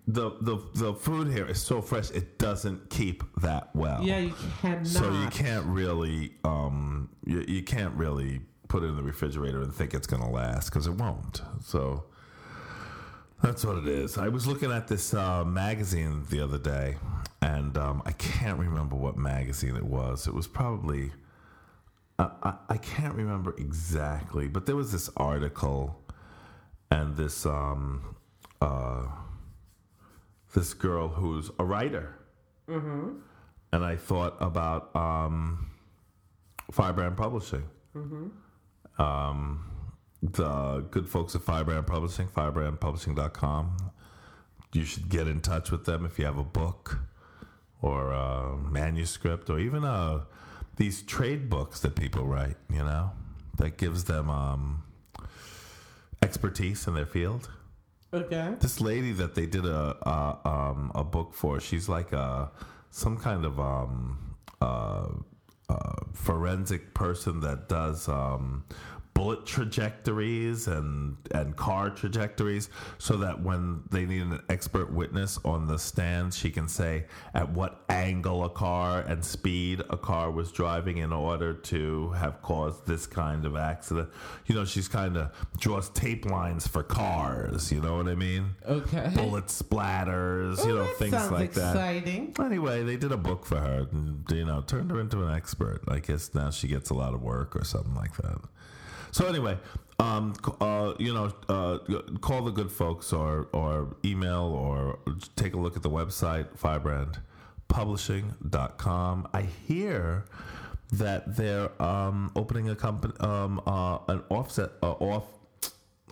the 0.07 0.31
the 0.41 0.59
the 0.75 0.95
food 0.95 1.29
here 1.29 1.47
is 1.47 1.61
so 1.61 1.81
fresh; 1.83 2.11
it 2.11 2.39
doesn't 2.39 2.91
keep 2.91 3.23
that 3.43 3.75
well. 3.75 4.03
Yeah, 4.03 4.19
you 4.19 4.35
cannot. 4.61 4.87
So 4.87 5.13
you 5.13 5.29
can't 5.29 5.67
really, 5.67 6.33
um, 6.45 7.11
you, 7.25 7.45
you 7.47 7.63
can't 7.63 7.95
really 7.95 8.41
put 8.69 8.83
it 8.83 8.87
in 8.87 8.97
the 8.97 9.03
refrigerator 9.03 9.61
and 9.61 9.73
think 9.73 9.95
it's 9.95 10.07
going 10.07 10.23
to 10.23 10.29
last 10.29 10.71
because 10.71 10.87
it 10.87 10.95
won't. 10.95 11.43
So 11.63 12.05
that's 13.43 13.65
what 13.65 13.79
it 13.79 13.89
is. 13.89 14.19
I 14.19 14.29
was 14.29 14.47
looking 14.47 14.71
at 14.71 14.89
this 14.89 15.13
uh, 15.13 15.45
magazine 15.45 16.25
the 16.31 16.41
other 16.41 16.59
day, 16.59 16.97
and 17.41 17.77
um, 17.77 18.03
I 18.07 18.13
can't 18.13 18.59
remember 18.59 18.97
what 18.97 19.17
magazine 19.17 19.77
it 19.77 19.85
was. 19.85 20.27
It 20.27 20.35
was 20.35 20.47
probably. 20.47 21.11
I, 22.19 22.31
I, 22.43 22.55
I 22.71 22.77
can't 22.77 23.15
remember 23.15 23.55
exactly, 23.59 24.47
but 24.47 24.67
there 24.67 24.77
was 24.77 24.93
this 24.93 25.11
article 25.17 25.99
and 26.91 27.17
this 27.17 27.45
um, 27.45 28.17
uh, 28.61 29.07
this 30.55 30.75
girl 30.75 31.09
who's 31.09 31.51
a 31.59 31.65
writer, 31.65 32.15
mm-hmm. 32.69 33.17
and 33.73 33.85
I 33.85 33.97
thought 33.97 34.37
about 34.41 34.95
um, 34.95 35.71
Firebrand 36.71 37.17
Publishing. 37.17 37.65
Um, 38.99 39.72
the 40.23 40.87
good 40.91 41.09
folks 41.09 41.35
at 41.35 41.43
Firebrand 41.43 41.87
Publishing, 41.87 42.29
firebrandpublishing.com. 42.29 43.77
You 44.73 44.85
should 44.85 45.09
get 45.09 45.29
in 45.29 45.41
touch 45.41 45.71
with 45.71 45.85
them 45.85 46.07
if 46.07 46.19
you 46.19 46.25
have 46.25 46.39
a 46.39 46.45
book 46.45 46.99
or 47.83 48.13
a 48.13 48.57
manuscript 48.57 49.51
or 49.51 49.59
even 49.59 49.85
uh 49.85 50.21
these 50.77 51.03
trade 51.03 51.51
books 51.51 51.81
that 51.81 51.95
people 51.95 52.27
write, 52.27 52.57
you 52.71 52.83
know, 52.83 53.11
that 53.59 53.77
gives 53.77 54.05
them 54.05 54.31
um, 54.31 54.83
expertise 56.23 56.87
in 56.87 56.95
their 56.95 57.07
field. 57.07 57.51
Okay. 58.15 58.55
This 58.61 58.81
lady 58.81 59.13
that 59.13 59.35
they 59.35 59.47
did 59.47 59.65
a 59.65 59.97
a, 60.07 60.49
um, 60.49 60.93
a 60.95 61.05
book 61.05 61.35
for, 61.35 61.61
she's 61.61 61.89
like 61.89 62.13
a 62.13 62.51
some 62.91 63.17
kind 63.17 63.45
of 63.45 63.59
um, 63.59 64.37
uh, 64.61 65.09
uh, 65.69 65.93
forensic 66.13 66.95
person 66.95 67.41
that 67.41 67.69
does 67.69 68.09
um, 68.09 68.65
bullet 69.23 69.47
trajectories 69.47 70.67
and 70.67 71.17
and 71.31 71.55
car 71.57 71.91
trajectories, 71.91 72.69
so 72.99 73.17
that 73.19 73.41
when 73.41 73.83
they 73.91 74.05
need 74.05 74.23
an 74.23 74.41
expert 74.49 74.93
witness 74.93 75.39
on 75.45 75.67
the 75.69 75.79
stand, 75.79 76.35
she 76.35 76.51
can 76.51 76.67
say 76.69 77.05
at 77.33 77.49
what 77.51 77.85
angle 77.89 78.45
a 78.45 78.49
car 78.51 79.01
and 79.03 79.25
speed 79.25 79.81
a 79.91 79.97
car 79.97 80.31
was 80.33 80.51
driving 80.51 80.97
in 80.99 81.13
order 81.13 81.55
to 81.55 82.11
have 82.13 82.43
caused 82.43 82.85
this 82.87 83.07
kind 83.07 83.45
of 83.47 83.55
accident. 83.57 84.09
You 84.47 84.57
know, 84.57 84.65
she's 84.65 84.89
kind 84.89 85.17
of 85.17 85.31
draws 85.59 85.89
tape 85.91 86.27
lines 86.27 86.67
for 86.67 86.83
cars. 86.83 87.71
You 87.71 87.81
know 87.81 87.97
what 87.99 88.09
I 88.09 88.17
mean? 88.17 88.57
Okay. 88.69 89.11
bullet 89.15 89.47
splatters, 89.47 90.65
you 90.67 90.73
Oh, 90.73 90.85
know, 90.85 90.93
things 90.95 91.31
like 91.31 91.51
exciting. 91.51 92.33
that. 92.33 92.45
Anyway, 92.45 92.83
they 92.83 92.97
did 92.97 93.13
a 93.13 93.17
book 93.17 93.47
for 93.47 93.59
her, 93.61 93.87
and 93.93 94.25
you 94.31 94.45
know, 94.45 94.63
turned 94.63 94.91
her 94.91 94.99
into 95.01 95.23
an 95.25 95.33
expert. 95.33 95.81
I 95.87 96.01
guess 96.01 96.35
now 96.35 96.51
she 96.51 96.67
gets 96.67 96.91
a 96.91 96.95
lot 96.95 97.15
of 97.15 97.23
work 97.23 97.55
or 97.55 97.65
something 97.65 97.95
like 97.95 98.17
that. 98.17 98.39
So 99.13 99.27
anyway, 99.27 99.59
um, 99.99 100.35
uh, 100.61 100.95
you 100.99 101.15
know, 101.15 101.33
uh, 101.49 101.79
call 102.21 102.43
the 102.43 102.51
good 102.51 102.71
folks 102.73 103.13
or 103.13 103.49
or 103.53 103.95
email 104.05 104.45
or 104.45 104.99
take 105.37 105.55
a 105.55 105.59
look 105.59 105.77
at 105.77 105.83
the 105.83 105.91
website 105.91 106.49
firebrandpublishing.com. 106.59 109.29
I 109.33 109.43
hear 109.43 110.25
that 110.93 111.37
they're 111.37 111.71
um, 111.81 112.33
opening 112.37 112.69
a 112.71 112.75
company, 112.75 113.15
um, 113.21 113.61
uh, 113.67 113.99
an 114.09 114.23
offset, 114.29 114.71
uh, 114.83 114.91
off 114.93 115.25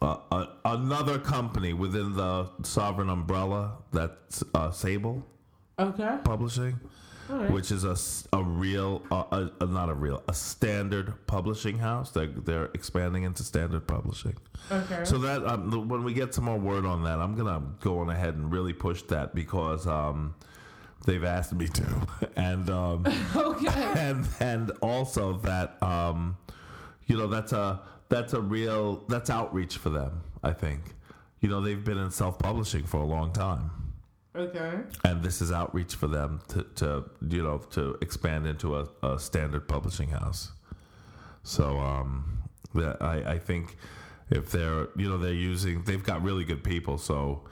uh, 0.02 0.16
uh, 0.30 0.46
another 0.64 1.18
company 1.18 1.72
within 1.74 2.14
the 2.14 2.48
sovereign 2.62 3.10
umbrella 3.10 3.72
that's 3.92 4.42
uh, 4.54 4.70
Sable 4.70 5.26
Okay. 5.78 6.16
Publishing, 6.24 6.78
right. 7.30 7.50
which 7.50 7.70
is 7.70 7.84
a 7.84 8.42
real, 8.42 9.02
uh, 9.10 9.24
a, 9.60 9.64
a- 9.64 9.66
not 9.66 9.88
a 9.88 9.94
real, 9.94 10.22
a 10.28 10.34
standard 10.34 11.14
publishing 11.26 11.78
house. 11.78 12.10
They're, 12.10 12.26
they're 12.26 12.70
expanding 12.74 13.22
into 13.24 13.42
standard 13.42 13.86
publishing. 13.86 14.36
Okay. 14.70 15.04
So 15.04 15.18
that 15.18 15.44
um, 15.46 15.70
the- 15.70 15.80
when 15.80 16.04
we 16.04 16.12
get 16.14 16.34
some 16.34 16.44
more 16.44 16.58
word 16.58 16.84
on 16.86 17.04
that, 17.04 17.18
I'm 17.20 17.34
gonna 17.34 17.62
go 17.80 17.98
on 18.00 18.10
ahead 18.10 18.34
and 18.34 18.52
really 18.52 18.72
push 18.72 19.02
that 19.04 19.34
because 19.34 19.86
um, 19.86 20.34
they've 21.06 21.24
asked 21.24 21.52
me 21.52 21.68
to, 21.68 22.06
and 22.36 22.68
um, 22.70 23.06
okay. 23.36 23.68
and 23.96 24.26
and 24.40 24.70
also 24.82 25.38
that 25.38 25.82
um, 25.82 26.36
you 27.06 27.16
know 27.16 27.26
that's 27.26 27.52
a 27.52 27.80
that's 28.08 28.32
a 28.32 28.40
real 28.40 29.04
that's 29.08 29.30
outreach 29.30 29.76
for 29.78 29.90
them. 29.90 30.20
I 30.42 30.52
think 30.52 30.80
you 31.40 31.48
know 31.48 31.60
they've 31.60 31.82
been 31.84 31.98
in 31.98 32.10
self 32.10 32.38
publishing 32.38 32.84
for 32.84 32.98
a 33.00 33.06
long 33.06 33.32
time, 33.32 33.70
Okay. 34.34 34.78
and 35.04 35.22
this 35.22 35.42
is 35.42 35.50
outreach 35.50 35.96
for 35.96 36.06
them 36.06 36.40
to, 36.48 36.62
to 36.76 37.04
you 37.28 37.42
know 37.42 37.58
to 37.70 37.98
expand 38.00 38.46
into 38.46 38.76
a, 38.76 38.88
a 39.02 39.18
standard 39.18 39.66
publishing 39.66 40.10
house. 40.10 40.52
So 41.42 41.78
um, 41.78 42.42
that 42.74 43.02
I 43.02 43.32
I 43.32 43.38
think 43.38 43.76
if 44.30 44.50
they're 44.50 44.88
you 44.96 45.08
know 45.08 45.18
they're 45.18 45.32
using 45.32 45.82
they've 45.82 46.04
got 46.04 46.22
really 46.22 46.44
good 46.44 46.62
people 46.62 46.96
so 46.98 47.42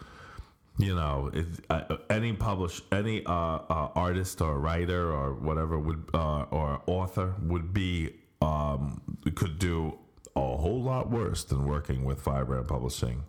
you 0.78 0.94
know, 0.94 1.30
it, 1.34 1.46
uh, 1.68 1.96
any 2.08 2.32
publish 2.32 2.80
any 2.92 3.26
uh, 3.26 3.32
uh, 3.32 3.90
artist 3.96 4.40
or 4.40 4.58
writer 4.58 5.12
or 5.12 5.34
whatever 5.34 5.78
would 5.78 6.04
uh, 6.14 6.42
or 6.42 6.80
author 6.86 7.34
would 7.42 7.74
be 7.74 8.14
um, 8.40 9.02
could 9.34 9.58
do 9.58 9.98
a 10.36 10.40
whole 10.40 10.80
lot 10.80 11.10
worse 11.10 11.42
than 11.42 11.66
working 11.66 12.04
with 12.04 12.22
Firebrand 12.22 12.68
Publishing. 12.68 13.24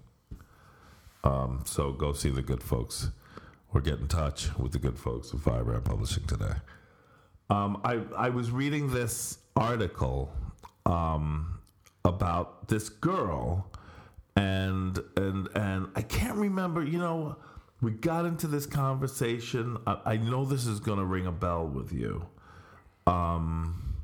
Um, 1.24 1.64
so 1.66 1.92
go 1.92 2.14
see 2.14 2.30
the 2.30 2.44
good 2.44 2.62
folks 2.62 3.10
or 3.74 3.82
get 3.82 4.00
in 4.00 4.08
touch 4.08 4.58
with 4.58 4.72
the 4.72 4.80
good 4.80 4.98
folks 4.98 5.32
of 5.34 5.44
Firebrand 5.44 5.86
Publishing 5.86 6.26
today. 6.26 6.56
Um, 7.50 7.82
I 7.84 8.02
I 8.16 8.30
was 8.30 8.52
reading 8.52 8.92
this 8.92 9.40
article 9.56 10.32
um, 10.86 11.60
about 12.06 12.68
this 12.68 12.90
girl 12.90 13.70
and 14.40 15.00
and 15.18 15.50
and 15.56 15.88
I 15.96 16.02
can't 16.02 16.38
remember. 16.38 16.84
You 16.84 17.00
know, 17.00 17.36
we 17.82 17.92
got 17.92 18.26
into 18.26 18.48
this 18.48 18.66
conversation. 18.66 19.78
I, 19.86 19.98
I 20.06 20.18
know 20.18 20.46
this 20.46 20.66
is 20.66 20.80
going 20.80 21.00
to 21.00 21.06
ring 21.06 21.28
a 21.28 21.32
bell 21.32 21.68
with 21.68 21.92
you. 21.92 22.26
Um, 23.06 23.98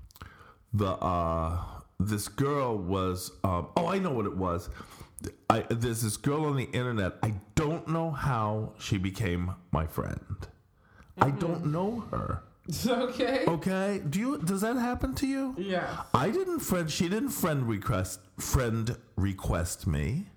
the 0.74 0.92
uh, 0.92 1.60
this 2.00 2.28
girl 2.28 2.78
was. 2.78 3.32
Um, 3.44 3.70
oh, 3.78 3.88
I 3.88 4.00
know 4.00 4.12
what 4.12 4.26
it 4.26 4.36
was. 4.36 4.70
I 5.50 5.62
there's 5.70 6.02
this 6.02 6.18
girl 6.18 6.46
on 6.46 6.56
the 6.56 6.70
internet. 6.72 7.14
I 7.24 7.36
don't 7.56 7.88
know 7.88 8.12
how 8.12 8.74
she 8.80 8.98
became 8.98 9.56
my 9.72 9.88
friend. 9.88 10.48
I 11.18 11.32
don't 11.32 11.68
know 11.68 12.06
her. 12.12 12.44
okay. 12.88 13.46
Okay, 13.48 14.02
do 14.10 14.20
you? 14.20 14.38
Does 14.40 14.62
that 14.62 14.76
happen 14.76 15.14
to 15.16 15.28
you? 15.28 15.56
Yeah. 15.58 16.04
I 16.14 16.30
didn't 16.30 16.60
friend. 16.60 16.90
She 16.90 17.08
didn't 17.08 17.30
friend 17.30 17.68
request 17.68 18.20
friend 18.38 18.98
request 19.16 19.88
me. 19.88 20.28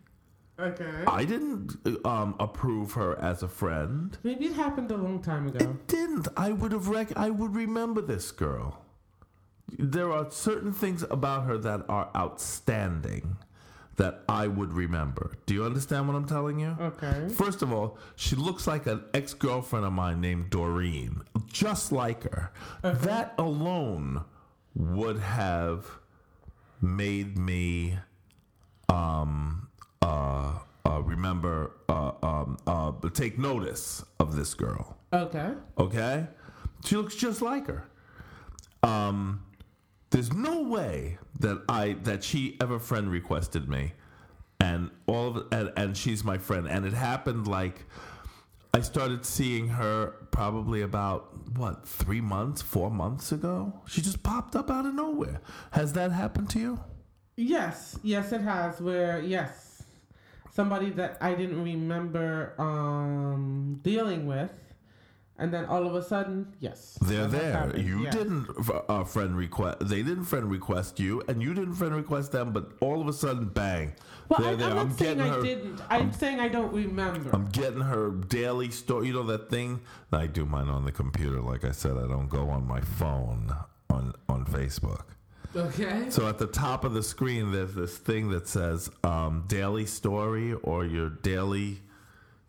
Okay. 0.61 1.05
I 1.07 1.25
didn't 1.25 1.77
um, 2.05 2.35
approve 2.41 2.93
her 2.93 3.19
as 3.21 3.43
a 3.43 3.49
friend. 3.49 4.19
Maybe 4.25 4.47
it 4.47 4.55
happened 4.55 4.91
a 4.91 4.97
long 4.97 5.23
time 5.23 5.47
ago. 5.47 5.65
It 5.65 5.87
didn't. 5.87 6.29
I 6.37 6.53
would 6.53 6.73
have. 6.73 6.89
Rec- 6.89 7.17
I 7.17 7.31
would 7.31 7.55
remember 7.55 8.01
this 8.01 8.31
girl. 8.31 8.85
There 9.79 10.11
are 10.13 10.31
certain 10.31 10.73
things 10.73 11.05
about 11.11 11.45
her 11.45 11.59
that 11.59 11.85
are 11.89 12.11
outstanding 12.17 13.37
that 13.99 14.23
I 14.29 14.47
would 14.47 14.73
remember. 14.73 15.33
Do 15.47 15.55
you 15.55 15.65
understand 15.65 16.09
what 16.09 16.17
I'm 16.17 16.27
telling 16.27 16.59
you? 16.59 16.77
Okay. 16.81 17.29
First 17.35 17.63
of 17.63 17.73
all, 17.73 17.99
she 18.17 18.35
looks 18.37 18.67
like 18.67 18.87
an 18.87 19.05
ex 19.13 19.35
girlfriend 19.35 19.85
of 19.85 19.93
mine 19.93 20.21
named 20.21 20.51
Doreen, 20.51 21.23
just 21.47 21.93
like 21.93 22.23
her. 22.25 22.51
Okay. 22.83 23.07
That 23.07 23.35
alone 23.39 24.25
would 24.75 25.19
have 25.19 25.87
made 26.81 27.37
me 27.37 27.99
um, 28.89 29.69
uh, 30.01 30.59
uh, 30.87 31.01
remember, 31.03 31.73
uh, 31.89 32.13
um, 32.23 32.57
uh, 32.67 32.93
take 33.13 33.39
notice 33.39 34.05
of 34.21 34.37
this 34.37 34.55
girl. 34.55 34.97
Okay. 35.13 35.53
Okay, 35.77 36.27
she 36.85 36.97
looks 36.97 37.17
just 37.17 37.43
like 37.43 37.67
her. 37.67 37.89
Um, 38.83 39.43
there's 40.11 40.33
no 40.33 40.63
way 40.63 41.19
that 41.41 41.63
I 41.69 41.97
that 42.05 42.25
she 42.25 42.57
ever 42.61 42.79
friend 42.79 43.11
requested 43.11 43.69
me, 43.69 43.93
and 44.61 44.91
all 45.07 45.29
of 45.29 45.47
and, 45.53 45.73
and 45.77 45.97
she's 45.97 46.25
my 46.25 46.39
friend. 46.39 46.67
And 46.69 46.87
it 46.87 46.93
happened 46.95 47.47
like 47.47 47.85
I 48.75 48.81
started 48.81 49.25
seeing 49.25 49.69
her 49.69 50.15
probably 50.31 50.83
about 50.83 51.57
what 51.57 51.87
three 51.87 52.21
months, 52.21 52.63
four 52.63 52.91
months 52.91 53.33
ago. 53.33 53.73
She 53.87 54.03
just 54.03 54.23
popped 54.23 54.55
up 54.57 54.71
out 54.71 54.87
of 54.87 54.95
nowhere. 54.95 55.41
Has 55.73 55.93
that 55.95 56.13
happened 56.13 56.51
to 56.51 56.59
you? 56.59 56.81
Yes. 57.37 57.99
Yes, 58.03 58.33
it 58.33 58.41
has. 58.41 58.81
Where 58.81 59.21
yes, 59.21 59.83
somebody 60.53 60.91
that 60.91 61.19
I 61.21 61.35
didn't 61.35 61.63
remember 61.63 62.55
um 62.59 63.81
dealing 63.83 64.27
with, 64.27 64.53
and 65.39 65.53
then 65.55 65.65
all 65.67 65.87
of 65.87 65.95
a 65.95 66.03
sudden, 66.03 66.53
yes, 66.61 66.99
They're 67.01 67.27
there. 67.29 67.73
You 67.77 68.03
Yes. 68.05 68.15
didn't 68.15 68.49
uh, 68.89 69.05
friend 69.05 69.37
request. 69.37 69.79
They 69.89 70.03
didn't 70.03 70.25
friend 70.25 70.51
request 70.51 70.99
you, 70.99 71.23
and 71.29 71.43
you 71.43 71.55
didn't 71.55 71.75
friend 71.75 71.95
request 71.95 72.33
them. 72.33 72.53
But 72.53 72.73
all 72.81 73.01
of 73.01 73.07
a 73.09 73.13
sudden, 73.13 73.47
bang! 73.47 73.93
Well, 74.29 74.41
they're 74.41 74.53
I, 74.53 74.55
there. 74.57 74.69
I'm 74.71 74.89
not 74.89 74.99
saying 74.99 75.21
I 75.21 75.29
her. 75.29 75.43
didn't. 75.43 75.81
I'm, 75.89 76.13
saying 76.13 76.41
I 76.41 76.49
don't 76.49 76.73
remember. 76.73 77.31
I'm 77.33 77.47
getting 77.49 77.81
her 77.81 78.11
daily 78.11 78.71
story. 78.71 79.07
You 79.07 79.13
know 79.15 79.23
that 79.25 79.49
thing? 79.49 79.81
I 80.13 80.27
do 80.27 80.45
mine 80.45 80.69
on 80.69 80.85
the 80.85 80.93
computer. 80.93 81.41
Like 81.41 81.65
I 81.65 81.71
said, 81.73 81.97
I 81.97 82.07
don't 82.09 82.29
go 82.29 82.51
on 82.51 82.67
my 82.67 82.81
phone 82.81 83.53
on 83.91 84.13
on 84.29 84.45
Facebook. 84.45 85.05
Okay. 85.57 86.11
So 86.11 86.29
at 86.29 86.39
the 86.39 86.47
top 86.47 86.85
of 86.85 86.93
the 86.93 87.03
screen, 87.03 87.53
there's 87.53 87.75
this 87.75 87.97
thing 87.97 88.29
that 88.31 88.47
says 88.47 88.91
um, 89.03 89.45
daily 89.49 89.87
story 89.87 90.53
or 90.53 90.85
your 90.85 91.09
daily. 91.09 91.81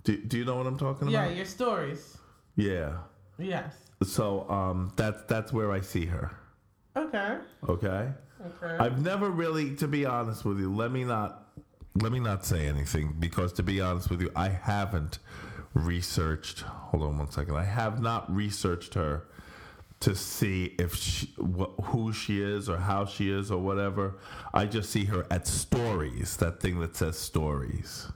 Do, 0.04 0.18
do 0.18 0.38
you 0.38 0.44
know 0.46 0.56
what 0.58 0.68
I'm 0.68 0.78
talking 0.78 1.08
Yeah, 1.10 1.22
about? 1.22 1.32
Yeah, 1.32 1.38
your 1.38 1.46
stories. 1.46 2.18
Yeah. 2.60 2.98
Yes. 3.38 3.74
So 4.04 4.50
um, 4.50 4.92
that's 4.98 5.24
that's 5.24 5.54
where 5.54 5.72
I 5.72 5.82
see 5.82 6.06
her. 6.08 6.32
Okay. 6.96 7.38
Okay. 7.68 8.10
Okay. 8.62 8.78
I've 8.80 9.02
never 9.04 9.30
really, 9.30 9.76
to 9.78 9.88
be 9.88 10.06
honest 10.06 10.44
with 10.46 10.60
you, 10.60 10.74
let 10.74 10.92
me 10.92 11.04
not 11.06 11.46
let 11.96 12.12
me 12.12 12.20
not 12.20 12.46
say 12.46 12.68
anything 12.68 13.16
because 13.20 13.54
to 13.54 13.64
be 13.64 13.80
honest 13.82 14.10
with 14.10 14.22
you, 14.22 14.32
I 14.36 14.50
haven't 14.50 15.20
researched. 15.74 16.62
Hold 16.62 17.04
on 17.04 17.18
one 17.18 17.32
second. 17.32 17.56
I 17.56 17.64
have 17.64 18.02
not 18.02 18.34
researched 18.34 18.94
her 18.96 19.26
to 20.02 20.16
see 20.16 20.76
if 20.80 20.96
she, 20.96 21.28
wh- 21.38 21.82
who 21.86 22.14
she 22.14 22.42
is 22.42 22.70
or 22.70 22.78
how 22.78 23.06
she 23.06 23.30
is 23.30 23.52
or 23.52 23.62
whatever. 23.62 24.18
I 24.54 24.66
just 24.66 24.90
see 24.92 25.06
her 25.06 25.26
at 25.30 25.46
stories, 25.46 26.38
that 26.38 26.62
thing 26.62 26.80
that 26.80 26.96
says 26.96 27.18
stories. 27.18 28.08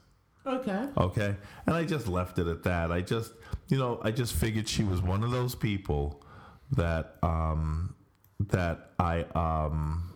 okay. 0.46 0.88
Okay. 0.98 1.36
And 1.66 1.76
I 1.76 1.84
just 1.84 2.08
left 2.08 2.40
it 2.40 2.48
at 2.48 2.64
that. 2.64 2.90
I 2.92 3.02
just, 3.02 3.34
you 3.68 3.78
know, 3.78 4.00
I 4.04 4.12
just 4.12 4.34
figured 4.34 4.68
she 4.68 4.84
was 4.84 5.02
one 5.02 5.24
of 5.24 5.32
those 5.32 5.56
people 5.56 6.24
that, 6.72 7.16
um, 7.24 7.96
that 8.40 8.92
I, 9.00 9.22
um, 9.36 10.12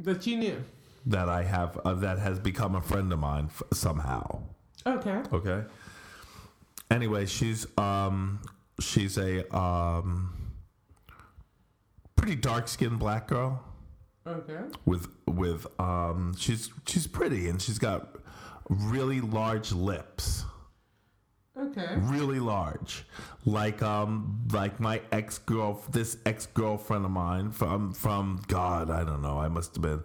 That 0.00 0.26
you 0.26 0.36
knew. 0.36 0.62
that 1.06 1.28
I 1.28 1.42
have, 1.44 1.78
uh, 1.84 1.94
that 1.94 2.18
has 2.18 2.38
become 2.38 2.74
a 2.74 2.80
friend 2.80 3.12
of 3.12 3.18
mine 3.18 3.46
f- 3.46 3.62
somehow. 3.72 4.42
Okay. 4.86 5.22
Okay. 5.32 5.64
Anyway, 6.90 7.26
she's, 7.26 7.66
um, 7.78 8.40
she's 8.80 9.16
a, 9.18 9.48
um, 9.56 10.32
pretty 12.16 12.34
dark 12.36 12.68
skinned 12.68 12.98
black 12.98 13.26
girl 13.28 13.62
Okay. 14.26 14.60
with, 14.84 15.08
with, 15.26 15.66
um, 15.80 16.34
she's, 16.36 16.70
she's 16.86 17.06
pretty 17.06 17.48
and 17.48 17.60
she's 17.62 17.78
got 17.78 18.16
really 18.68 19.20
large 19.20 19.72
lips. 19.72 20.44
Okay. 21.58 21.96
really 21.98 22.40
large 22.40 23.04
like 23.44 23.82
um 23.82 24.48
like 24.52 24.80
my 24.80 25.02
ex 25.12 25.36
girl 25.36 25.82
this 25.90 26.16
ex 26.24 26.46
girlfriend 26.46 27.04
of 27.04 27.10
mine 27.10 27.50
from 27.50 27.92
from 27.92 28.40
god 28.48 28.90
i 28.90 29.04
don't 29.04 29.20
know 29.20 29.38
i 29.38 29.48
must 29.48 29.74
have 29.74 29.82
been 29.82 30.02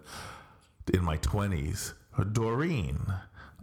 in 0.93 1.03
my 1.05 1.17
20s 1.19 1.93
doreen 2.33 2.99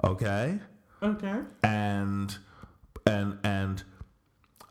okay 0.02 0.58
Okay. 1.02 1.40
and 1.62 2.38
and 3.06 3.38
and 3.44 3.82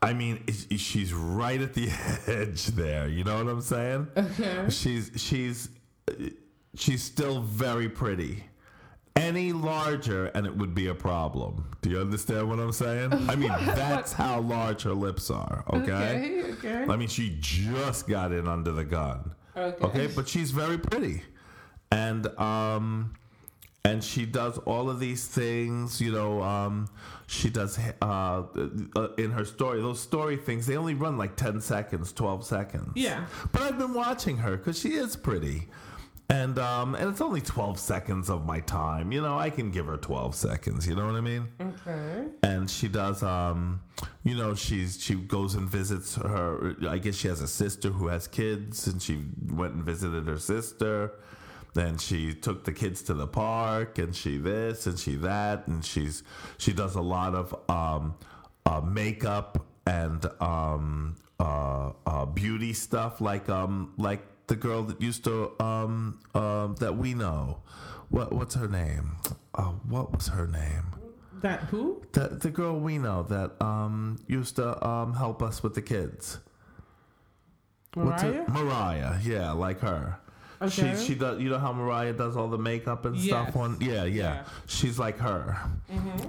i 0.02 0.12
mean 0.12 0.42
she's 0.76 1.14
right 1.14 1.60
at 1.62 1.72
the 1.74 1.88
edge 2.26 2.66
there 2.66 3.06
you 3.06 3.22
know 3.22 3.36
what 3.44 3.48
i'm 3.48 3.60
saying 3.60 4.08
Okay. 4.16 4.66
she's 4.70 5.12
she's 5.16 5.68
she's 6.74 7.02
still 7.04 7.40
very 7.42 7.88
pretty 7.88 8.42
any 9.16 9.52
larger 9.52 10.26
and 10.34 10.44
it 10.46 10.56
would 10.56 10.74
be 10.74 10.88
a 10.88 10.94
problem 10.94 11.76
do 11.82 11.90
you 11.90 12.00
understand 12.00 12.48
what 12.48 12.58
i'm 12.58 12.72
saying 12.72 13.12
i 13.28 13.36
mean 13.36 13.52
that's 13.64 14.12
how 14.12 14.40
large 14.40 14.82
her 14.82 14.92
lips 14.92 15.30
are 15.30 15.64
okay, 15.72 16.42
Okay. 16.42 16.52
Okay. 16.52 16.92
i 16.92 16.96
mean 16.96 17.08
she 17.08 17.36
just 17.40 18.08
got 18.08 18.32
in 18.32 18.48
under 18.48 18.72
the 18.72 18.84
gun 18.84 19.30
Okay. 19.56 19.84
okay 19.84 20.06
but 20.08 20.26
she's 20.28 20.50
very 20.50 20.76
pretty 20.78 21.22
and 21.92 22.26
um 22.40 23.14
and 23.84 24.02
she 24.02 24.26
does 24.26 24.58
all 24.58 24.90
of 24.90 24.98
these 24.98 25.24
things 25.28 26.00
you 26.00 26.10
know 26.10 26.42
um 26.42 26.88
she 27.28 27.50
does 27.50 27.78
uh, 28.02 28.42
uh 28.96 29.08
in 29.16 29.30
her 29.30 29.44
story 29.44 29.80
those 29.80 30.00
story 30.00 30.36
things 30.36 30.66
they 30.66 30.76
only 30.76 30.94
run 30.94 31.16
like 31.16 31.36
10 31.36 31.60
seconds 31.60 32.12
12 32.12 32.44
seconds 32.44 32.92
Yeah. 32.96 33.26
but 33.52 33.62
i've 33.62 33.78
been 33.78 33.94
watching 33.94 34.38
her 34.38 34.56
because 34.56 34.76
she 34.80 34.94
is 34.94 35.14
pretty 35.14 35.68
and 36.30 36.58
um 36.58 36.94
and 36.94 37.10
it's 37.10 37.20
only 37.20 37.40
12 37.40 37.78
seconds 37.78 38.30
of 38.30 38.44
my 38.46 38.60
time. 38.60 39.12
You 39.12 39.20
know 39.22 39.38
i 39.38 39.50
can 39.50 39.70
give 39.70 39.86
her 39.86 39.96
12 39.96 40.34
seconds 40.34 40.86
you 40.88 40.94
know 40.94 41.06
what 41.06 41.14
i 41.16 41.20
mean? 41.20 41.48
Okay. 41.60 42.26
and 42.42 42.68
she 42.70 42.88
does 42.88 43.22
um 43.22 43.80
you 44.22 44.34
know 44.36 44.54
she's 44.54 45.02
she 45.02 45.14
goes 45.14 45.54
and 45.54 45.68
visits 45.68 46.16
her 46.16 46.76
i 46.88 46.98
guess 46.98 47.14
she 47.14 47.28
has 47.28 47.40
a 47.40 47.48
sister 47.48 47.90
who 47.90 48.08
has 48.08 48.26
kids 48.26 48.86
and 48.86 49.02
she 49.02 49.24
went 49.50 49.74
and 49.74 49.84
visited 49.84 50.26
her 50.26 50.38
sister. 50.38 51.12
Then 51.74 51.98
she 51.98 52.34
took 52.34 52.62
the 52.64 52.72
kids 52.72 53.02
to 53.02 53.14
the 53.14 53.26
park 53.26 53.98
and 53.98 54.14
she 54.14 54.38
this 54.38 54.86
and 54.86 54.96
she 54.96 55.16
that 55.16 55.66
and 55.66 55.84
she's 55.84 56.22
she 56.56 56.72
does 56.72 56.94
a 56.94 57.00
lot 57.00 57.34
of 57.34 57.52
um 57.68 58.14
uh, 58.64 58.80
makeup 58.80 59.66
and 59.84 60.24
um 60.40 61.16
uh, 61.40 61.90
uh 62.06 62.26
beauty 62.26 62.72
stuff 62.72 63.20
like 63.20 63.48
um 63.48 63.92
like 63.98 64.22
the 64.46 64.56
girl 64.56 64.82
that 64.84 65.00
used 65.00 65.24
to 65.24 65.52
um 65.62 66.18
um 66.34 66.74
that 66.80 66.96
we 66.96 67.14
know 67.14 67.58
what 68.10 68.32
what's 68.32 68.54
her 68.54 68.68
name 68.68 69.16
uh, 69.54 69.62
what 69.88 70.12
was 70.14 70.28
her 70.28 70.46
name 70.46 70.84
That 71.42 71.60
who? 71.70 72.02
the 72.12 72.28
the 72.40 72.50
girl 72.50 72.78
we 72.78 72.98
know 72.98 73.22
that 73.24 73.52
um 73.62 74.18
used 74.28 74.56
to 74.56 74.66
um 74.86 75.14
help 75.14 75.42
us 75.42 75.62
with 75.62 75.74
the 75.74 75.82
kids. 75.82 76.38
What's 77.94 78.22
her- 78.22 78.44
Mariah? 78.48 78.64
Mariah, 78.64 79.18
yeah, 79.22 79.52
like 79.52 79.80
her. 79.80 80.18
Okay. 80.62 80.94
She 80.96 81.04
she 81.06 81.14
does. 81.14 81.40
You 81.40 81.50
know 81.50 81.58
how 81.58 81.72
Mariah 81.72 82.12
does 82.12 82.36
all 82.36 82.48
the 82.48 82.58
makeup 82.58 83.04
and 83.04 83.18
stuff 83.20 83.48
Yes. 83.48 83.56
on. 83.56 83.76
Yeah, 83.80 84.04
yeah, 84.04 84.04
Yeah. 84.04 84.44
She's 84.66 84.98
like 84.98 85.18
her, 85.18 85.56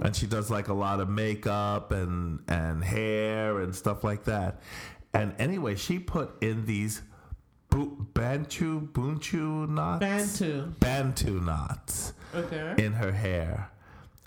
and 0.02 0.14
she 0.14 0.26
does 0.26 0.50
like 0.50 0.68
a 0.68 0.74
lot 0.74 1.00
of 1.00 1.08
makeup 1.08 1.90
and 1.92 2.40
and 2.48 2.84
hair 2.84 3.60
and 3.60 3.74
stuff 3.74 4.04
like 4.04 4.24
that. 4.24 4.60
And 5.14 5.34
anyway, 5.38 5.74
she 5.76 5.98
put 5.98 6.40
in 6.42 6.66
these 6.66 7.02
bu- 7.70 7.96
bantu 8.14 8.88
bunchu 8.92 9.66
knots. 9.68 10.00
Bantu. 10.00 10.66
Bantu 10.80 11.40
knots 11.40 12.12
Okay. 12.34 12.74
in 12.84 12.92
her 12.94 13.12
hair. 13.12 13.70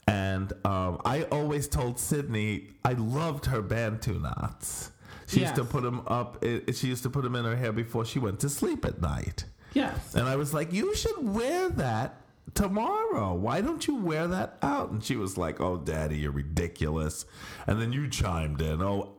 And 0.07 0.51
um, 0.65 1.01
I 1.05 1.23
always 1.31 1.67
told 1.67 1.99
Sydney 1.99 2.69
I 2.83 2.93
loved 2.93 3.45
her 3.47 3.61
bantu 3.61 4.19
knots. 4.19 4.91
She 5.27 5.41
used 5.41 5.55
to 5.55 5.63
put 5.63 5.83
them 5.83 6.01
up. 6.07 6.43
It, 6.43 6.75
she 6.75 6.87
used 6.87 7.03
to 7.03 7.09
put 7.11 7.21
them 7.23 7.35
in 7.35 7.45
her 7.45 7.55
hair 7.55 7.71
before 7.71 8.03
she 8.03 8.17
went 8.17 8.39
to 8.39 8.49
sleep 8.49 8.83
at 8.83 8.99
night. 8.99 9.45
Yes. 9.73 10.15
And 10.15 10.27
I 10.27 10.35
was 10.37 10.51
like, 10.55 10.73
"You 10.73 10.95
should 10.95 11.19
wear 11.35 11.69
that 11.69 12.15
tomorrow. 12.55 13.35
Why 13.35 13.61
don't 13.61 13.87
you 13.87 13.97
wear 13.97 14.25
that 14.27 14.57
out?" 14.63 14.89
And 14.89 15.03
she 15.03 15.15
was 15.15 15.37
like, 15.37 15.61
"Oh, 15.61 15.77
Daddy, 15.77 16.17
you're 16.17 16.31
ridiculous." 16.31 17.27
And 17.67 17.79
then 17.79 17.93
you 17.93 18.07
chimed 18.09 18.59
in, 18.63 18.81
"Oh, 18.81 19.11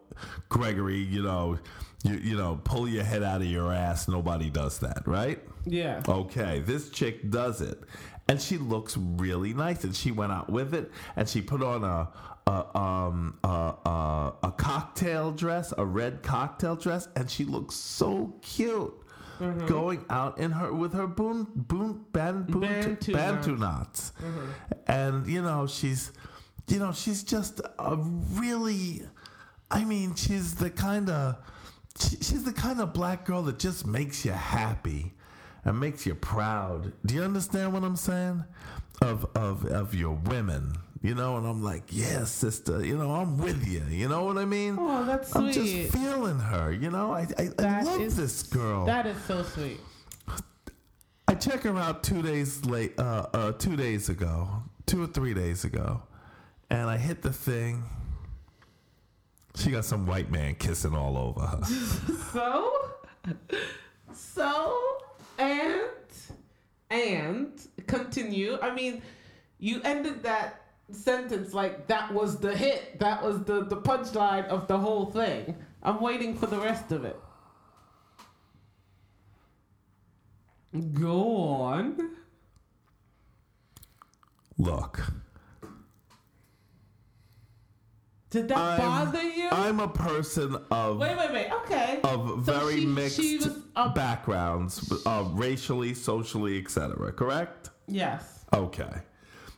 Gregory, 0.48 0.98
you 0.98 1.22
know, 1.22 1.60
you 2.04 2.14
you 2.14 2.36
know, 2.36 2.60
pull 2.64 2.88
your 2.88 3.04
head 3.04 3.22
out 3.22 3.40
of 3.40 3.46
your 3.46 3.72
ass. 3.72 4.08
Nobody 4.08 4.50
does 4.50 4.78
that, 4.80 5.02
right?" 5.06 5.42
Yeah. 5.66 6.02
Okay, 6.08 6.60
this 6.60 6.90
chick 6.90 7.30
does 7.30 7.60
it, 7.60 7.80
and 8.28 8.40
she 8.40 8.56
looks 8.58 8.96
really 8.96 9.52
nice. 9.54 9.84
And 9.84 9.94
she 9.94 10.10
went 10.10 10.32
out 10.32 10.50
with 10.50 10.74
it, 10.74 10.90
and 11.16 11.28
she 11.28 11.42
put 11.42 11.62
on 11.62 11.84
a 11.84 12.08
a 12.46 12.78
um 12.78 13.38
a, 13.44 13.48
a, 13.48 14.34
a 14.44 14.52
cocktail 14.52 15.30
dress, 15.32 15.72
a 15.76 15.84
red 15.84 16.22
cocktail 16.22 16.76
dress, 16.76 17.08
and 17.16 17.30
she 17.30 17.44
looks 17.44 17.74
so 17.74 18.34
cute. 18.42 18.94
Going 19.66 20.04
out 20.10 20.36
in 20.38 20.50
her 20.50 20.70
with 20.70 20.92
her 20.92 21.06
boon 21.06 21.46
boon 21.54 22.04
ban, 22.12 22.42
boon, 22.42 22.60
Bantu 22.60 23.12
bantu 23.14 23.56
knots, 23.56 24.12
and 24.86 25.26
you 25.26 25.40
know 25.40 25.66
she's, 25.66 26.12
you 26.68 26.78
know 26.78 26.92
she's 26.92 27.22
just 27.22 27.62
a 27.78 27.96
really, 27.96 29.00
I 29.70 29.84
mean 29.86 30.14
she's 30.14 30.56
the 30.56 30.68
kind 30.68 31.08
of, 31.08 31.36
she, 32.00 32.16
she's 32.16 32.44
the 32.44 32.52
kind 32.52 32.80
of 32.80 32.92
black 32.92 33.24
girl 33.24 33.42
that 33.42 33.58
just 33.58 33.86
makes 33.86 34.24
you 34.24 34.32
happy 34.32 35.12
and 35.64 35.78
makes 35.78 36.06
you 36.06 36.14
proud. 36.14 36.92
Do 37.04 37.14
you 37.14 37.22
understand 37.22 37.72
what 37.72 37.82
I'm 37.84 37.96
saying? 37.96 38.44
Of 39.02 39.26
of 39.34 39.64
of 39.66 39.94
your 39.94 40.12
women, 40.12 40.74
you 41.02 41.14
know, 41.14 41.36
and 41.38 41.46
I'm 41.46 41.62
like, 41.62 41.84
yeah, 41.88 42.24
sister, 42.24 42.84
you 42.84 42.98
know, 42.98 43.12
I'm 43.14 43.38
with 43.38 43.66
you. 43.66 43.82
You 43.88 44.08
know 44.08 44.24
what 44.24 44.36
I 44.36 44.44
mean? 44.44 44.76
Oh, 44.78 45.04
that's 45.06 45.30
sweet. 45.32 45.42
I'm 45.42 45.52
just 45.52 45.92
feeling 45.92 46.38
her. 46.38 46.70
You 46.72 46.90
know, 46.90 47.12
I 47.12 47.26
I, 47.38 47.48
I 47.58 47.82
love 47.82 48.00
is- 48.02 48.16
this 48.16 48.42
girl. 48.42 48.84
That 48.84 49.06
is 49.06 49.16
so 49.24 49.42
sweet. 49.42 49.80
I 51.28 51.34
check 51.34 51.62
her 51.62 51.76
out 51.78 52.02
two 52.02 52.22
days 52.22 52.64
late, 52.64 52.98
uh, 52.98 53.26
uh, 53.32 53.52
two 53.52 53.76
days 53.76 54.08
ago, 54.08 54.48
two 54.86 55.04
or 55.04 55.06
three 55.06 55.32
days 55.32 55.64
ago, 55.64 56.02
and 56.68 56.90
I 56.90 56.96
hit 56.98 57.22
the 57.22 57.32
thing. 57.32 57.84
She 59.60 59.70
got 59.70 59.84
some 59.84 60.06
white 60.06 60.30
man 60.30 60.54
kissing 60.54 60.94
all 60.94 61.18
over 61.18 61.40
her. 61.40 61.60
So, 62.32 62.72
so, 64.14 64.98
and, 65.38 65.80
and 66.88 67.68
continue. 67.86 68.56
I 68.62 68.72
mean, 68.72 69.02
you 69.58 69.82
ended 69.82 70.22
that 70.22 70.62
sentence 70.92 71.52
like 71.52 71.88
that 71.88 72.14
was 72.14 72.38
the 72.38 72.56
hit. 72.56 72.98
That 73.00 73.22
was 73.22 73.44
the, 73.44 73.64
the 73.64 73.76
punchline 73.76 74.46
of 74.46 74.66
the 74.66 74.78
whole 74.78 75.06
thing. 75.06 75.56
I'm 75.82 76.00
waiting 76.00 76.36
for 76.36 76.46
the 76.46 76.58
rest 76.58 76.92
of 76.92 77.04
it. 77.04 77.20
Go 80.94 81.34
on. 81.62 82.16
Look, 84.56 85.12
Did 88.30 88.48
that 88.48 88.58
I'm, 88.58 88.78
bother 88.80 89.22
you? 89.22 89.48
I'm 89.50 89.80
a 89.80 89.88
person 89.88 90.56
of 90.70 90.98
wait, 90.98 91.16
wait, 91.16 91.32
wait. 91.32 91.50
Okay. 91.64 92.00
of 92.04 92.28
So 92.28 92.36
very 92.36 92.80
she- 92.80 92.86
mixed 92.86 93.16
she 93.16 93.36
was 93.38 93.50
a- 93.76 93.88
backgrounds, 93.90 94.92
uh, 95.04 95.24
racially, 95.32 95.94
socially, 95.94 96.58
etc. 96.60 97.12
Correct? 97.12 97.70
yes. 97.88 98.44
Okay. 98.54 98.92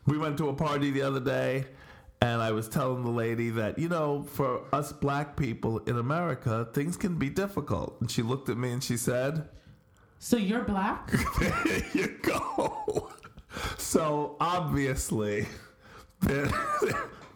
We 0.07 0.19
went 0.19 0.37
to 0.39 0.49
a 0.49 0.55
party 0.55 0.91
the 0.91 1.03
other 1.03 1.21
day, 1.21 1.65
and 2.21 2.43
I 2.43 2.51
was 2.53 2.69
telling 2.69 3.05
the 3.05 3.11
lady 3.11 3.51
that, 3.51 3.79
you 3.79 3.89
know, 3.89 4.23
for 4.23 4.63
us 4.73 4.91
black 4.93 5.37
people 5.37 5.79
in 5.81 5.97
America, 5.99 6.69
things 6.73 6.97
can 6.97 7.17
be 7.17 7.29
difficult. 7.31 7.97
And 8.01 8.11
she 8.11 8.23
looked 8.23 8.49
at 8.49 8.57
me 8.57 8.71
and 8.73 8.83
she 8.83 8.97
said, 8.97 9.49
So 10.19 10.37
you're 10.37 10.65
black? 10.65 11.11
There 11.41 11.83
you 11.95 12.09
go. 12.23 13.11
So 13.79 14.37
obviously, 14.41 15.47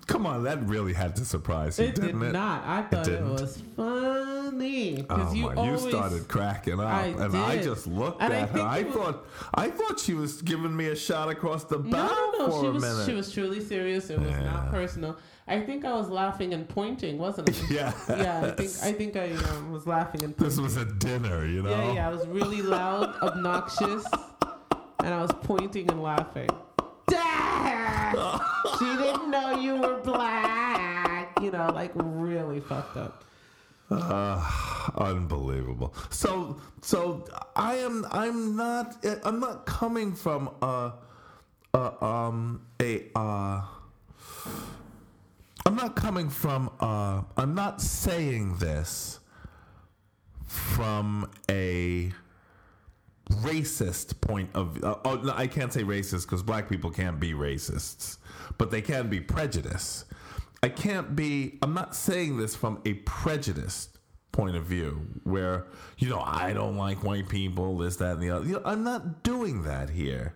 come 0.07 0.26
on, 0.26 0.44
that 0.44 0.62
really 0.66 0.92
had 0.92 1.16
to 1.16 1.24
surprise 1.24 1.78
you, 1.78 1.86
It 1.86 1.94
did 1.96 2.04
didn't 2.07 2.22
it? 2.22 2.32
not. 2.32 2.64
I 2.64 2.82
thought 2.82 3.07
it, 3.09 3.11
didn't. 3.11 3.32
was 3.32 3.62
funny 3.76 5.04
Oh 5.11 5.16
because 5.16 5.34
you 5.34 5.42
my! 5.46 5.54
always 5.54 5.82
you 5.84 5.90
started 5.90 6.28
cracking 6.28 6.80
up, 6.80 6.86
I 6.86 7.07
and 7.07 7.36
I 7.36 7.57
did. 7.57 7.64
just 7.64 7.86
looked 7.86 8.22
And 8.22 8.32
I 8.32 8.36
at 8.40 8.48
her. 8.50 8.61
I 8.61 8.82
was- 8.82 8.94
thought, 8.94 9.26
I 9.54 9.70
thought 9.70 9.98
she 10.00 10.14
was 10.14 10.42
giving 10.42 10.76
me 10.76 10.86
a 10.86 10.96
shot 10.96 11.28
across 11.28 11.64
the 11.64 11.78
bow 11.78 12.07
No, 12.07 12.32
no, 12.38 12.46
no. 12.46 12.50
for 12.52 12.61
She 12.61 12.66
a 12.66 12.70
was 12.72 12.82
minute. 12.82 13.07
she 13.07 13.12
was 13.14 13.32
truly 13.32 13.61
serious. 13.61 14.11
It 14.11 14.18
was 14.20 14.30
Yeah. 14.30 14.44
not 14.44 14.70
personal. 14.70 15.16
I 15.48 15.61
think 15.61 15.84
I 15.84 15.92
was 15.94 16.09
laughing 16.09 16.54
and 16.54 16.68
pointing, 16.68 17.18
wasn't 17.18 17.50
I? 17.50 17.52
yeah, 17.72 17.92
yeah, 18.09 18.40
I 18.46 18.50
think 18.50 18.70
I 18.82 18.92
think 18.92 19.16
I 19.16 19.30
um, 19.50 19.70
was 19.72 19.86
laughing 19.86 20.24
and 20.24 20.36
Pointing. 20.36 20.57
this 20.57 20.61
was 20.61 20.76
a 20.76 20.84
dinner, 20.84 21.46
you 21.46 21.62
know. 21.62 21.70
Yeah, 21.70 21.92
yeah. 21.94 22.09
I 22.09 22.12
was 22.12 22.26
really 22.26 22.62
loud, 22.62 23.14
obnoxious, 23.22 24.04
and 25.04 25.14
I 25.14 25.20
was 25.22 25.30
pointing 25.42 25.88
and 25.88 26.02
laughing. 26.02 26.48
Dad! 27.07 28.40
she 28.78 28.84
didn't 28.84 29.30
know 29.30 29.59
you 29.59 29.76
were 29.76 30.00
black. 30.00 31.32
You 31.40 31.50
know, 31.50 31.70
like 31.74 31.92
really 31.94 32.61
fucked 32.61 32.96
up. 32.96 33.24
Uh, 33.90 34.90
unbelievable. 34.96 35.94
So, 36.11 36.61
so 36.82 37.24
I 37.54 37.76
am. 37.76 38.07
I'm 38.11 38.57
not. 38.57 38.96
I'm 39.24 39.38
not 39.38 39.64
coming 39.66 40.12
from 40.14 40.50
a, 40.61 40.92
a 41.72 42.04
um, 42.04 42.62
a. 42.82 43.04
Uh, 43.14 43.62
I'm 45.64 45.76
not 45.76 45.94
coming 45.94 46.30
from. 46.30 46.70
Uh, 46.80 47.22
I'm 47.36 47.54
not 47.54 47.80
saying 47.80 48.57
this 48.57 49.20
from 50.46 51.30
a 51.48 52.12
racist 53.31 54.20
point 54.20 54.51
of. 54.55 54.83
Uh, 54.83 54.97
oh, 55.05 55.16
no, 55.16 55.33
I 55.35 55.47
can't 55.47 55.72
say 55.72 55.83
racist 55.83 56.22
because 56.22 56.43
black 56.43 56.68
people 56.68 56.91
can't 56.91 57.18
be 57.20 57.33
racists, 57.33 58.18
but 58.59 58.70
they 58.70 58.83
can 58.83 59.09
be 59.09 59.20
prejudiced. 59.20 60.05
I 60.62 60.68
can't 60.68 61.14
be. 61.16 61.59
I'm 61.62 61.74
not 61.74 61.95
saying 61.95 62.37
this 62.39 62.55
from 62.55 62.81
a 62.85 62.95
prejudiced 62.95 63.99
point 64.33 64.57
of 64.57 64.64
view, 64.64 65.07
where 65.24 65.66
you 65.99 66.09
know 66.09 66.20
I 66.20 66.53
don't 66.53 66.77
like 66.77 67.03
white 67.05 67.29
people, 67.29 67.79
this, 67.79 67.97
that, 67.97 68.14
and 68.14 68.22
the 68.22 68.31
other. 68.31 68.47
You 68.47 68.53
know, 68.55 68.62
I'm 68.64 68.85
not 68.85 69.22
doing 69.22 69.62
that 69.64 69.91
here. 69.91 70.35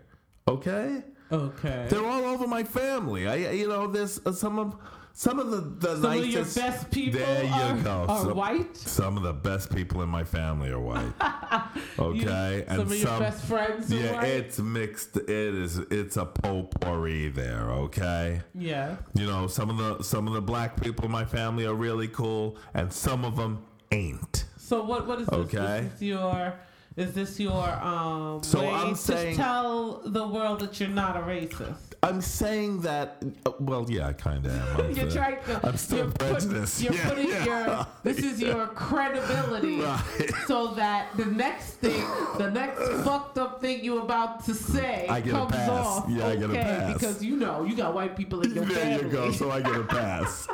Okay, 0.49 1.03
Okay. 1.31 1.87
they're 1.89 2.05
all 2.05 2.25
over 2.25 2.47
my 2.47 2.65
family. 2.65 3.29
I, 3.29 3.37
you 3.53 3.69
know, 3.69 3.87
there's 3.87 4.21
uh, 4.27 4.33
some 4.33 4.59
of 4.59 4.77
some 5.25 5.39
of 5.39 5.51
the 5.51 5.61
the 5.87 5.97
Some 6.01 6.13
of 6.19 6.27
your 6.27 6.39
nicest. 6.45 6.57
best 6.57 6.91
people 6.91 7.21
there 7.21 7.45
you 7.45 7.53
are, 7.53 7.77
go. 7.77 8.07
are 8.09 8.21
Some- 8.25 8.37
white. 8.37 8.75
Some 8.77 9.17
of 9.19 9.23
the 9.23 9.35
best 9.35 9.67
people 9.75 10.01
in 10.01 10.09
my 10.09 10.25
family 10.25 10.71
are 10.71 10.81
white. 10.81 11.13
Okay, 11.99 12.57
You- 12.59 12.65
some 12.69 12.81
of 12.81 12.97
your 12.97 13.19
best 13.19 13.45
friends 13.45 13.93
are 13.93 13.97
Yeah, 13.97 14.13
white. 14.15 14.29
it's 14.29 14.59
mixed. 14.59 15.17
It 15.19 15.29
is. 15.29 15.77
It's 15.79 16.17
a 16.17 16.25
potpourri 16.25 17.29
there. 17.29 17.71
Okay. 17.87 18.41
Yeah. 18.55 18.97
You 19.15 19.27
know, 19.27 19.47
some 19.47 19.69
of 19.69 19.77
the 19.77 20.03
some 20.03 20.27
of 20.27 20.33
the 20.33 20.41
black 20.41 20.81
people 20.81 21.05
in 21.05 21.11
my 21.11 21.27
family 21.27 21.67
are 21.67 21.75
really 21.75 22.09
cool, 22.09 22.57
and 22.73 22.91
some 22.91 23.25
of 23.27 23.37
them 23.37 23.63
ain't. 23.93 24.47
So 24.57 24.83
what 24.85 25.07
what 25.07 25.21
is 25.21 25.27
this? 25.27 25.39
Okay. 25.39 25.81
This 25.83 25.95
is 25.97 26.03
your 26.03 26.55
is 26.97 27.13
this 27.13 27.39
your 27.41 27.69
um 27.85 28.43
So 28.43 28.61
way 28.61 28.71
I'm 28.71 28.95
to 28.95 28.97
saying- 28.97 29.37
tell 29.37 30.01
the 30.07 30.27
world 30.27 30.61
that 30.61 30.81
you're 30.81 30.89
not 31.05 31.15
a 31.17 31.21
racist? 31.21 31.90
I'm 32.03 32.21
saying 32.23 32.81
that. 32.81 33.23
uh, 33.45 33.53
Well, 33.61 33.85
yeah, 33.91 34.09
I 34.09 34.15
kind 34.15 34.47
of 34.47 34.53
am. 34.53 34.81
I'm 34.81 34.91
You're 34.97 35.05
the- 35.07 35.13
trying 35.15 35.37
to. 35.45 35.61
I'm 35.69 35.77
still 35.77 35.99
you're 35.99 36.11
put- 36.13 36.43
you're 36.81 36.93
Yeah, 36.95 37.09
putting 37.09 37.29
yeah. 37.29 37.45
your. 37.45 37.87
This 38.03 38.19
is 38.19 38.41
your 38.51 38.67
credibility, 38.69 39.81
Right. 39.83 40.01
so 40.47 40.69
that 40.75 41.15
the 41.19 41.27
next 41.27 41.75
thing, 41.75 42.03
the 42.39 42.51
next 42.51 42.89
fucked 43.05 43.37
up 43.37 43.61
thing 43.61 43.85
you're 43.85 44.01
about 44.03 44.45
to 44.47 44.55
say 44.55 45.07
I 45.09 45.21
get 45.21 45.35
a 45.35 45.37
comes 45.37 45.53
pass. 45.53 45.69
off. 45.69 46.07
Yeah, 46.09 46.27
I 46.29 46.37
get 46.37 46.51
a 46.51 46.55
pass. 46.55 46.93
because 46.95 47.23
you 47.23 47.37
know 47.37 47.65
you 47.65 47.77
got 47.77 47.93
white 47.95 48.17
people 48.17 48.41
in 48.43 48.55
your 48.55 48.65
There 48.65 48.77
family. 48.77 49.05
you 49.07 49.11
go. 49.13 49.31
So 49.33 49.51
I 49.51 49.61
get 49.61 49.77
a 49.77 49.85
pass. 49.85 50.49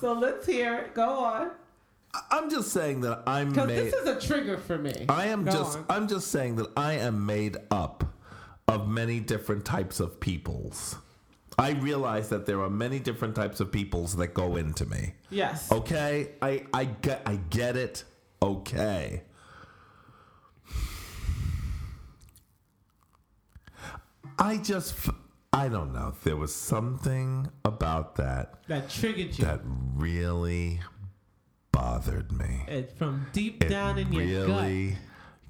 So 0.00 0.12
let's 0.12 0.46
hear 0.46 0.74
it. 0.78 0.94
Go 0.94 1.08
on, 1.08 1.50
I'm 2.30 2.48
just 2.48 2.70
saying 2.70 3.00
that 3.00 3.22
I'm 3.26 3.48
because 3.50 3.68
this 3.68 3.92
is 3.94 4.06
a 4.06 4.20
trigger 4.20 4.56
for 4.58 4.78
me. 4.78 5.06
I 5.08 5.26
am 5.26 5.44
Go 5.44 5.50
just 5.50 5.78
on. 5.78 5.84
I'm 5.88 6.06
just 6.08 6.28
saying 6.30 6.56
that 6.56 6.68
I 6.76 6.92
am 6.94 7.26
made 7.26 7.56
up 7.72 8.04
of 8.68 8.88
many 8.88 9.20
different 9.20 9.64
types 9.64 10.00
of 10.00 10.20
peoples. 10.20 10.96
I 11.58 11.72
realize 11.72 12.30
that 12.30 12.46
there 12.46 12.60
are 12.62 12.70
many 12.70 12.98
different 12.98 13.34
types 13.34 13.60
of 13.60 13.70
peoples 13.70 14.16
that 14.16 14.28
go 14.34 14.56
into 14.56 14.86
me. 14.86 15.14
Yes. 15.30 15.70
Okay? 15.70 16.30
I 16.40 16.64
I 16.72 16.84
get 16.86 17.22
I 17.26 17.36
get 17.50 17.76
it. 17.76 18.04
Okay. 18.40 19.22
I 24.38 24.56
just 24.58 24.94
I 25.52 25.68
don't 25.68 25.92
know. 25.92 26.14
There 26.24 26.36
was 26.36 26.54
something 26.54 27.48
about 27.64 28.16
that 28.16 28.54
That 28.68 28.88
triggered 28.88 29.38
you. 29.38 29.44
that 29.44 29.60
really 29.64 30.80
bothered 31.70 32.32
me. 32.32 32.64
it 32.68 32.92
from 32.96 33.26
deep 33.32 33.62
It 33.62 33.68
down 33.68 33.98
in 33.98 34.12
your 34.12 34.46
gut. 34.46 34.62
really, 34.64 34.96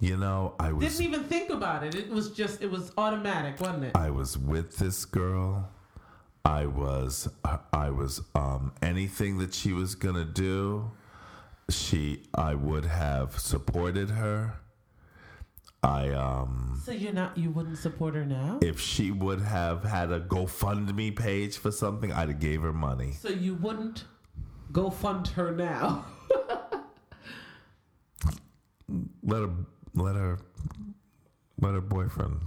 you 0.03 0.17
know, 0.17 0.55
I 0.59 0.73
was 0.73 0.99
Didn't 0.99 1.07
even 1.15 1.23
think 1.29 1.51
about 1.51 1.85
it. 1.85 1.95
It 1.95 2.11
was 2.11 2.33
just, 2.33 2.61
it 2.61 2.69
was 2.69 2.91
automatic, 2.99 3.61
wasn't 3.61 3.85
it? 3.85 3.93
I 3.97 4.11
was 4.11 4.37
with 4.37 4.77
this 4.77 5.05
girl. 5.05 5.71
I 6.45 6.67
was 6.67 7.29
I 7.73 7.91
was 7.91 8.21
um 8.35 8.73
anything 8.83 9.39
that 9.39 9.55
she 9.55 9.73
was 9.73 9.95
going 9.95 10.17
to 10.17 10.25
do, 10.25 10.91
she 11.71 12.25
I 12.35 12.57
would 12.57 12.85
have 12.85 13.39
supported 13.39 14.11
her. 14.11 14.55
I 15.85 16.09
um 16.11 16.83
So 16.85 16.91
you're 16.91 17.13
not, 17.13 17.39
you 17.39 17.51
wouldn't 17.53 17.79
support 17.79 18.17
her 18.17 18.25
now? 18.25 18.59
if 18.61 18.81
she 18.81 19.13
would 19.13 19.41
have 19.41 19.85
had 19.85 20.11
a 20.11 20.19
GoFundMe 20.19 21.15
page 21.15 21.59
for 21.59 21.71
something, 21.71 22.13
I'd 22.13 22.29
have 22.29 22.41
gave 22.41 22.63
her 22.63 22.73
money. 22.73 23.13
So 23.13 23.29
you 23.29 23.55
wouldn't 23.55 24.03
go 24.73 24.91
fund 24.91 25.29
her 25.29 25.53
now? 25.53 26.07
Let 29.23 29.43
her 29.43 29.51
let 29.95 30.17
her 30.17 30.39
let 31.61 31.75
her 31.75 31.81
boyfriend 31.81 32.41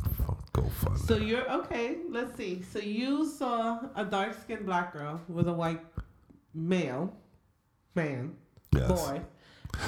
go 0.53 0.63
fund. 0.63 0.99
So 0.99 1.15
you're 1.17 1.49
okay. 1.51 1.97
Let's 2.09 2.35
see. 2.35 2.61
So 2.61 2.79
you 2.79 3.25
saw 3.29 3.79
a 3.95 4.03
dark 4.03 4.39
skinned 4.41 4.65
black 4.65 4.93
girl 4.93 5.21
with 5.29 5.47
a 5.47 5.53
white 5.53 5.81
male 6.53 7.13
man 7.95 8.35
yes. 8.73 8.87
boy, 8.89 9.21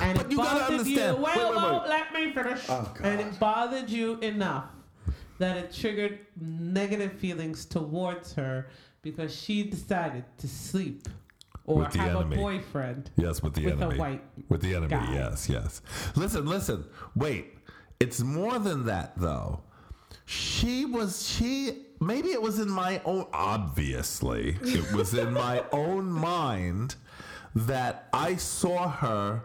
and 0.02 0.18
But 0.18 0.32
it 0.32 0.38
bothered 0.38 0.88
you. 0.88 1.00
Wait, 1.00 1.18
wait, 1.18 1.36
wait, 1.36 1.56
wait, 1.56 1.82
let 1.88 2.14
me 2.14 2.32
finish. 2.32 2.66
Oh, 2.70 2.94
and 3.04 3.20
it 3.20 3.40
bothered 3.40 3.90
you 3.90 4.18
enough 4.20 4.66
that 5.40 5.58
it 5.58 5.74
triggered 5.74 6.20
negative 6.40 7.14
feelings 7.14 7.66
towards 7.66 8.34
her 8.34 8.70
because 9.02 9.36
she 9.36 9.64
decided 9.64 10.24
to 10.38 10.48
sleep 10.48 11.08
or 11.68 11.80
With 11.84 11.92
the 11.92 12.00
have 12.00 12.16
enemy. 12.16 12.36
a 12.38 12.40
boyfriend 12.40 13.12
Yes, 13.18 13.44
with 13.44 13.54
the 13.54 13.66
with 13.66 13.74
enemy. 13.82 13.96
a 13.96 14.00
white. 14.00 14.24
With 14.50 14.62
the 14.62 14.74
enemy, 14.74 14.90
guy. 14.90 15.14
yes, 15.14 15.48
yes. 15.50 15.82
Listen, 16.16 16.48
listen. 16.48 16.86
Wait. 17.16 17.54
It's 18.00 18.22
more 18.22 18.58
than 18.60 18.86
that 18.86 19.14
though. 19.18 19.62
She 20.26 20.86
was 20.86 21.28
she 21.28 21.84
maybe 22.00 22.30
it 22.30 22.42
was 22.42 22.60
in 22.60 22.70
my 22.70 23.02
own 23.06 23.26
obviously. 23.34 24.58
It 24.62 24.92
was 24.94 25.14
in 25.14 25.34
my 25.34 25.64
own 25.72 26.10
mind 26.12 26.96
that 27.56 28.08
I 28.14 28.36
saw 28.36 28.88
her 28.90 29.42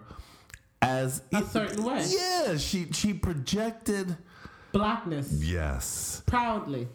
as 0.80 1.22
A 1.32 1.42
certain 1.44 1.82
way. 1.84 2.04
Yeah, 2.08 2.56
she 2.56 2.92
she 2.92 3.14
projected 3.14 4.16
Blackness 4.72 5.30
yes. 5.32 6.22
proudly. 6.26 6.88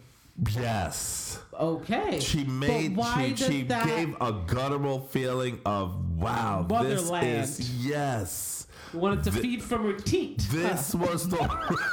Yes. 0.54 1.40
Okay. 1.52 2.20
She 2.20 2.44
But 2.44 2.52
made 2.52 2.96
why 2.96 3.34
she, 3.34 3.44
she 3.44 3.62
gave 3.62 4.14
a 4.20 4.32
guttural 4.46 5.00
feeling 5.00 5.60
of 5.66 6.16
wow, 6.16 6.64
Motherland. 6.68 7.26
this 7.26 7.58
is 7.58 7.86
yes. 7.86 8.66
wanted 8.94 9.24
to 9.24 9.32
Thi- 9.32 9.40
feed 9.40 9.62
from 9.62 9.84
her 9.84 9.94
teat? 9.94 10.38
This 10.50 10.94
was 10.94 11.28
the 11.28 11.38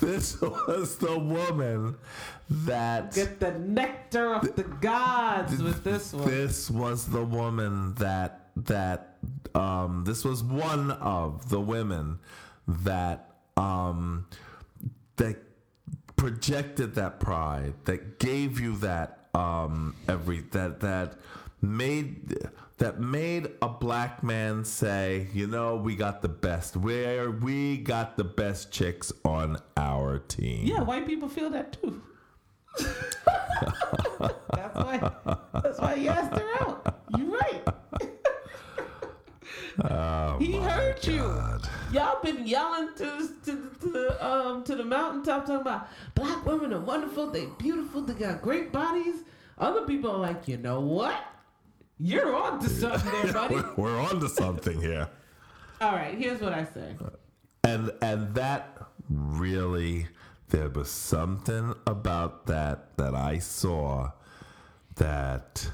This 0.00 0.40
was 0.40 0.96
the 0.98 1.18
woman 1.18 1.96
that 2.50 3.14
Get 3.14 3.40
the 3.40 3.58
nectar 3.58 4.34
of 4.34 4.54
the 4.54 4.62
gods 4.62 5.60
with 5.62 5.82
this 5.82 6.12
one. 6.12 6.28
this 6.28 6.70
was 6.70 7.06
the 7.08 7.24
woman 7.24 7.94
that 7.94 8.50
that 8.56 9.16
um 9.54 10.04
this 10.06 10.22
was 10.24 10.42
one 10.44 10.90
of 10.92 11.48
the 11.48 11.60
women 11.60 12.18
that 12.68 13.30
um 13.56 14.26
that 15.16 15.45
projected 16.16 16.94
that 16.94 17.20
pride 17.20 17.74
that 17.84 18.18
gave 18.18 18.58
you 18.58 18.76
that 18.78 19.28
um, 19.34 19.94
every 20.08 20.40
that 20.52 20.80
that 20.80 21.14
made 21.60 22.34
that 22.78 23.00
made 23.00 23.50
a 23.62 23.68
black 23.68 24.22
man 24.22 24.64
say, 24.64 25.28
you 25.32 25.46
know, 25.46 25.76
we 25.76 25.96
got 25.96 26.22
the 26.22 26.28
best. 26.28 26.76
Where 26.76 27.30
we 27.30 27.78
got 27.78 28.16
the 28.16 28.24
best 28.24 28.70
chicks 28.70 29.12
on 29.24 29.58
our 29.76 30.18
team. 30.18 30.66
Yeah, 30.66 30.82
white 30.82 31.06
people 31.06 31.28
feel 31.28 31.50
that 31.50 31.80
too. 31.80 32.02
that's 32.78 34.74
why. 34.74 35.12
That's 35.54 35.78
why 35.80 35.94
you 35.94 36.10
asked 36.10 36.38
her 36.38 36.46
out. 36.60 37.00
You're 37.16 37.30
right. 37.30 37.62
He 40.38 40.56
heard 40.56 41.06
you. 41.06 41.18
God. 41.18 41.68
Y'all 41.92 42.22
been 42.22 42.46
yelling 42.46 42.88
to 42.96 43.28
to, 43.44 43.70
to 43.80 43.90
the 43.90 44.26
um 44.26 44.64
to 44.64 44.74
the 44.74 44.84
mountaintop 44.84 45.46
talking 45.46 45.60
about 45.60 45.88
black 46.14 46.44
women 46.46 46.72
are 46.72 46.80
wonderful, 46.80 47.30
they 47.30 47.46
beautiful, 47.58 48.02
they 48.02 48.14
got 48.14 48.42
great 48.42 48.72
bodies. 48.72 49.16
Other 49.58 49.82
people 49.82 50.10
are 50.10 50.18
like, 50.18 50.48
you 50.48 50.56
know 50.56 50.80
what? 50.80 51.18
You're 51.98 52.34
on 52.34 52.60
to 52.60 52.68
something 52.68 53.10
there, 53.22 53.32
buddy. 53.32 53.54
We're, 53.54 53.74
we're 53.76 54.00
on 54.00 54.20
to 54.20 54.28
something 54.28 54.80
here. 54.80 55.08
All 55.80 55.92
right, 55.92 56.16
here's 56.16 56.40
what 56.40 56.52
I 56.52 56.64
say. 56.64 56.96
and 57.64 57.90
and 58.02 58.34
that 58.34 58.78
really 59.08 60.08
there 60.48 60.68
was 60.68 60.90
something 60.90 61.74
about 61.86 62.46
that 62.46 62.96
that 62.96 63.14
I 63.14 63.38
saw 63.38 64.12
that 64.96 65.70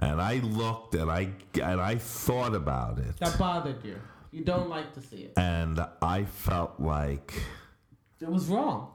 and 0.00 0.20
I 0.20 0.34
looked 0.40 0.94
and 0.94 1.10
I 1.10 1.30
and 1.62 1.80
I 1.80 1.96
thought 1.96 2.54
about 2.54 2.98
it 2.98 3.16
That 3.18 3.38
bothered 3.38 3.84
you. 3.84 3.96
You 4.32 4.44
don't 4.44 4.68
like 4.68 4.92
to 4.94 5.00
see 5.00 5.22
it. 5.28 5.32
and 5.36 5.80
I 6.02 6.24
felt 6.24 6.78
like 6.80 7.32
It 8.20 8.28
was 8.28 8.46
wrong. 8.48 8.88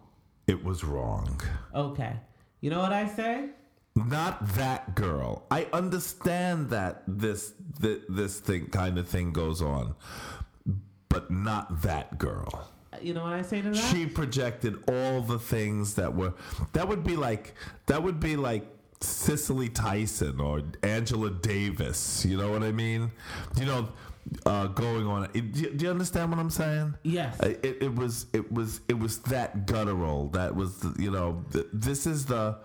it 0.47 0.63
was 0.63 0.83
wrong. 0.83 1.39
Okay. 1.73 2.13
You 2.61 2.69
know 2.71 2.79
what 2.79 2.93
I 2.93 3.07
say? 3.07 3.49
Not 3.95 4.47
that 4.55 4.95
girl. 4.95 5.45
I 5.51 5.67
understand 5.71 6.69
that 6.71 7.03
this 7.07 7.53
th- 7.81 8.01
this 8.09 8.39
thing 8.39 8.67
kind 8.67 8.97
of 8.97 9.07
thing 9.07 9.31
goes 9.31 9.61
on, 9.61 9.95
but 11.09 11.29
not 11.31 11.81
that 11.83 12.17
girl. 12.17 12.69
You 13.01 13.13
know 13.13 13.23
what 13.23 13.33
I 13.33 13.41
say 13.41 13.61
to 13.61 13.69
that? 13.69 13.75
she 13.77 14.05
projected 14.05 14.81
all 14.89 15.21
the 15.21 15.37
things 15.39 15.95
that 15.95 16.13
were 16.15 16.33
that 16.73 16.87
would 16.87 17.03
be 17.03 17.15
like 17.15 17.53
that 17.87 18.01
would 18.03 18.19
be 18.19 18.35
like 18.35 18.65
Cicely 19.01 19.69
Tyson 19.69 20.39
or 20.39 20.61
Angela 20.83 21.29
Davis. 21.31 22.25
You 22.25 22.37
know 22.37 22.51
what 22.51 22.63
I 22.63 22.71
mean? 22.71 23.11
You 23.57 23.65
know, 23.65 23.89
uh, 24.45 24.67
going 24.67 25.05
on. 25.05 25.29
Do 25.33 25.39
you, 25.39 25.69
do 25.71 25.85
you 25.85 25.91
understand 25.91 26.31
what 26.31 26.39
I'm 26.39 26.49
saying? 26.49 26.95
Yes. 27.03 27.39
Uh, 27.39 27.53
It, 27.61 27.77
it 27.83 27.95
was 27.95 28.25
it 28.33 28.51
was 28.51 28.81
it 28.87 28.97
was 28.97 29.19
that 29.23 29.67
guttural. 29.67 30.29
That 30.29 30.55
was 30.55 30.77
the, 30.79 31.01
you 31.01 31.11
know 31.11 31.43
th- 31.51 31.67
this 31.73 32.07
is 32.07 32.25
the 32.25 32.57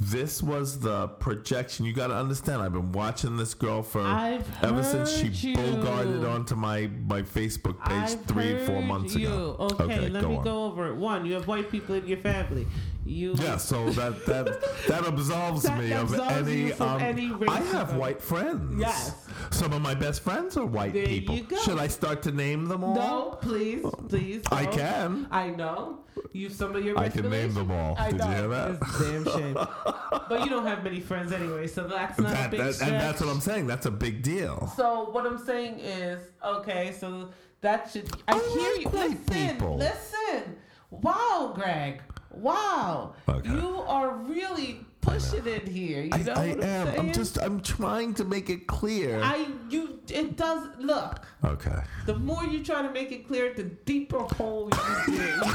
this 0.00 0.42
was 0.42 0.80
the 0.80 1.06
projection. 1.08 1.84
You 1.86 1.92
got 1.92 2.08
to 2.08 2.14
understand. 2.16 2.60
I've 2.60 2.72
been 2.72 2.92
watching 2.92 3.36
this 3.36 3.54
girl 3.54 3.82
for 3.82 4.00
I've 4.02 4.44
ever 4.64 4.82
since 4.82 5.12
she 5.16 5.28
you. 5.50 5.56
bogarted 5.56 6.28
onto 6.28 6.56
my 6.56 6.88
my 7.06 7.22
Facebook 7.22 7.78
page 7.84 8.10
I've 8.18 8.24
three 8.24 8.58
four 8.66 8.82
months 8.82 9.14
you. 9.14 9.28
ago. 9.28 9.56
Okay, 9.60 10.08
let 10.08 10.24
me 10.24 10.36
on. 10.36 10.44
go 10.44 10.64
over 10.64 10.88
it. 10.88 10.96
One, 10.96 11.24
you 11.24 11.34
have 11.34 11.46
white 11.46 11.70
people 11.70 11.94
in 11.94 12.06
your 12.06 12.18
family. 12.18 12.66
You 13.06 13.34
Yeah, 13.38 13.58
so 13.58 13.90
that 13.90 14.24
that 14.26 14.46
that 14.88 15.04
absolves 15.06 15.62
That 15.64 15.78
me 15.78 15.92
of 15.92 16.12
any. 16.14 16.72
um, 16.72 17.00
any 17.00 17.32
I 17.46 17.60
have 17.60 17.94
white 17.96 18.20
friends. 18.20 18.80
Yes. 18.80 19.28
some 19.50 19.72
of 19.74 19.82
my 19.82 19.94
best 19.94 20.22
friends 20.22 20.56
are 20.56 20.64
white 20.66 20.94
There 20.94 21.06
people. 21.06 21.38
go. 21.42 21.56
Should 21.58 21.78
I 21.78 21.86
start 21.88 22.22
to 22.22 22.32
name 22.32 22.64
them 22.66 22.82
all? 22.82 22.94
No, 22.94 23.38
please, 23.42 23.84
please. 24.08 24.42
I 24.50 24.64
don't. 24.64 24.74
can. 24.74 25.28
I 25.30 25.50
know. 25.50 26.00
You 26.32 26.48
some 26.48 26.74
of 26.74 26.84
your. 26.84 26.98
I 26.98 27.08
can 27.08 27.30
name 27.30 27.54
them 27.54 27.70
all. 27.70 27.94
I 27.98 28.10
Did 28.10 28.20
you 28.20 28.26
know. 28.26 28.34
hear 28.34 28.48
that? 28.48 28.70
It's 28.82 28.98
damn 28.98 29.24
shame. 29.38 29.54
but 29.54 30.44
you 30.44 30.50
don't 30.50 30.66
have 30.66 30.82
many 30.82 31.00
friends 31.00 31.32
anyway, 31.32 31.66
so 31.66 31.86
that's 31.86 32.18
not 32.18 32.46
a 32.46 32.48
big 32.48 32.60
that, 32.60 32.82
and 32.82 32.92
that's 32.92 33.20
what 33.20 33.30
I'm 33.30 33.40
saying. 33.40 33.66
That's 33.66 33.86
a 33.86 33.90
big 33.90 34.22
deal. 34.22 34.72
So 34.76 35.10
what 35.10 35.26
I'm 35.26 35.38
saying 35.38 35.78
is, 35.80 36.20
okay, 36.44 36.92
so 36.98 37.30
that 37.60 37.90
should. 37.90 38.10
I, 38.28 38.34
I 38.34 38.38
hear 38.38 38.80
you. 38.80 38.88
Listen, 38.88 39.48
people. 39.54 39.76
listen. 39.76 40.56
Wow, 40.90 41.52
Greg. 41.54 42.00
Wow. 42.30 43.14
Okay. 43.28 43.48
You 43.48 43.80
are 43.86 44.16
really 44.16 44.84
pushing 45.04 45.46
it 45.46 45.68
here. 45.68 46.02
You 46.02 46.10
I, 46.12 46.18
know 46.22 46.32
I 46.32 46.48
what 46.48 46.56
I'm 46.58 46.62
am. 46.62 46.86
saying? 46.86 46.98
I'm 47.00 47.12
just. 47.12 47.38
I'm 47.38 47.60
trying 47.60 48.14
to 48.14 48.24
make 48.24 48.50
it 48.50 48.66
clear. 48.66 49.20
I 49.22 49.46
you. 49.70 50.00
It 50.08 50.36
does 50.36 50.68
look. 50.78 51.20
okay. 51.44 51.80
The 52.06 52.16
more 52.16 52.44
you 52.44 52.62
try 52.64 52.82
to 52.82 52.90
make 52.90 53.10
it 53.12 53.26
clear, 53.26 53.52
the 53.54 53.64
deeper 53.64 54.20
hole 54.20 54.70
you 55.08 55.16
dig. 55.16 55.34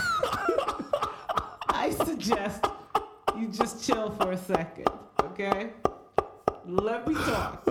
I 1.70 1.92
suggest 2.06 2.66
you 3.38 3.48
just 3.48 3.86
chill 3.86 4.12
for 4.12 4.32
a 4.32 4.38
second, 4.38 4.88
okay? 5.24 5.72
Let 6.66 7.08
me 7.08 7.14
talk. 7.16 7.64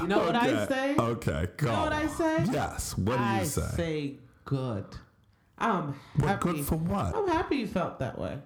You 0.00 0.06
know 0.06 0.18
what 0.18 0.36
I 0.36 0.48
Okay. 0.50 0.66
say? 0.68 0.96
Okay. 0.96 1.48
Go. 1.56 1.66
You 1.66 1.72
know 1.72 1.82
what 1.82 1.92
I 1.92 2.06
say? 2.06 2.44
Yes. 2.52 2.96
What 2.96 3.16
do 3.18 3.22
you 3.24 3.28
I 3.28 3.42
say? 3.44 3.68
say 3.76 4.14
good. 4.44 4.84
I'm 5.58 5.94
happy. 6.18 6.52
good 6.52 6.64
for 6.64 6.76
what? 6.76 7.14
I'm 7.14 7.28
happy 7.28 7.56
you 7.56 7.66
felt 7.66 7.98
that 7.98 8.18
way. 8.18 8.38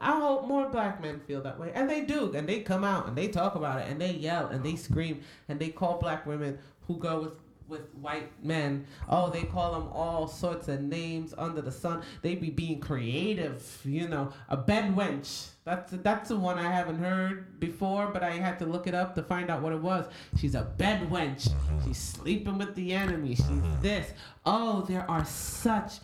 I 0.00 0.18
hope 0.18 0.46
more 0.46 0.68
black 0.68 1.00
men 1.00 1.20
feel 1.20 1.42
that 1.42 1.58
way. 1.58 1.72
And 1.74 1.88
they 1.88 2.02
do. 2.02 2.32
And 2.34 2.48
they 2.48 2.60
come 2.60 2.84
out 2.84 3.06
and 3.06 3.16
they 3.16 3.28
talk 3.28 3.54
about 3.54 3.80
it 3.80 3.88
and 3.88 4.00
they 4.00 4.12
yell 4.12 4.48
and 4.48 4.64
they 4.64 4.76
scream 4.76 5.22
and 5.48 5.58
they 5.58 5.68
call 5.68 5.98
black 5.98 6.26
women 6.26 6.58
who 6.86 6.98
go 6.98 7.20
with 7.20 7.32
with 7.68 7.94
white 7.94 8.30
men. 8.44 8.86
Oh, 9.08 9.30
they 9.30 9.42
call 9.44 9.72
them 9.72 9.88
all 9.92 10.28
sorts 10.28 10.68
of 10.68 10.82
names 10.82 11.34
under 11.36 11.62
the 11.62 11.72
sun. 11.72 12.02
They 12.22 12.34
be 12.34 12.50
being 12.50 12.80
creative, 12.80 13.80
you 13.84 14.08
know. 14.08 14.32
A 14.48 14.56
bed 14.56 14.94
wench. 14.94 15.48
That's 15.64 15.92
that's 15.92 16.28
the 16.28 16.36
one 16.36 16.58
I 16.58 16.70
haven't 16.70 16.98
heard 16.98 17.58
before, 17.58 18.08
but 18.08 18.22
I 18.22 18.32
had 18.32 18.58
to 18.58 18.66
look 18.66 18.86
it 18.86 18.94
up 18.94 19.14
to 19.14 19.22
find 19.22 19.50
out 19.50 19.62
what 19.62 19.72
it 19.72 19.80
was. 19.80 20.06
She's 20.38 20.54
a 20.54 20.62
bed 20.62 21.08
wench. 21.10 21.48
Mm-hmm. 21.48 21.88
She's 21.88 21.98
sleeping 21.98 22.58
with 22.58 22.74
the 22.74 22.92
enemy. 22.92 23.34
She's 23.34 23.46
mm-hmm. 23.46 23.80
this. 23.80 24.12
Oh, 24.44 24.82
there 24.82 25.10
are 25.10 25.24
such 25.24 26.00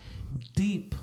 deep 0.55 0.95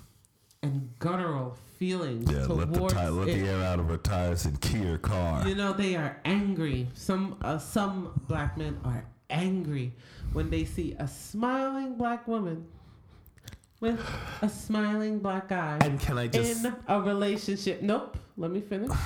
and 0.64 0.90
guttural 0.98 1.56
feelings 1.78 2.32
Yeah. 2.32 2.46
Let 2.46 2.74
the 2.74 2.88
tire, 2.88 3.12
let 3.12 3.26
the 3.28 3.48
air 3.48 3.64
out 3.64 3.80
of 3.80 3.88
her 3.88 3.98
tires 3.98 4.46
and 4.46 4.60
key 4.62 4.80
her 4.80 4.98
car. 4.98 5.48
You 5.48 5.56
know, 5.56 5.74
they 5.74 5.96
are 5.96 6.20
angry. 6.26 6.88
Some 6.94 7.38
uh, 7.42 7.58
some 7.58 8.20
black 8.28 8.58
men 8.58 8.80
are 8.84 9.06
angry 9.30 9.94
when 10.34 10.50
they 10.50 10.66
see 10.66 10.96
a 11.00 11.08
smiling 11.08 11.96
black 11.96 12.28
woman 12.28 12.66
with 13.80 14.00
a 14.42 14.50
smiling 14.50 15.20
black 15.20 15.50
guy 15.50 15.78
And 15.82 16.00
can 16.00 16.18
I 16.18 16.28
just? 16.28 16.66
in 16.66 16.74
a 16.88 17.02
relationship. 17.02 17.82
Nope. 17.82 18.18
Let 18.38 18.52
me 18.52 18.62
finish. 18.62 18.92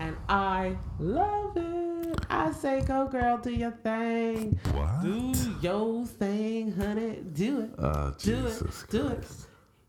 And 0.00 0.16
I 0.28 0.76
love 0.98 1.56
it. 1.56 2.18
I 2.28 2.50
say, 2.50 2.80
go 2.80 3.06
girl, 3.06 3.38
do 3.38 3.52
your 3.52 3.70
thing. 3.70 4.58
what? 4.74 5.02
Do 5.04 5.32
your 5.60 6.04
thing, 6.06 6.72
honey. 6.72 7.18
Do 7.32 7.60
it. 7.60 7.70
Oh, 7.78 8.12
Do 8.18 8.32
it. 8.34 8.42
Jesus 8.48 8.84
Do 8.90 9.06
it. 9.08 9.24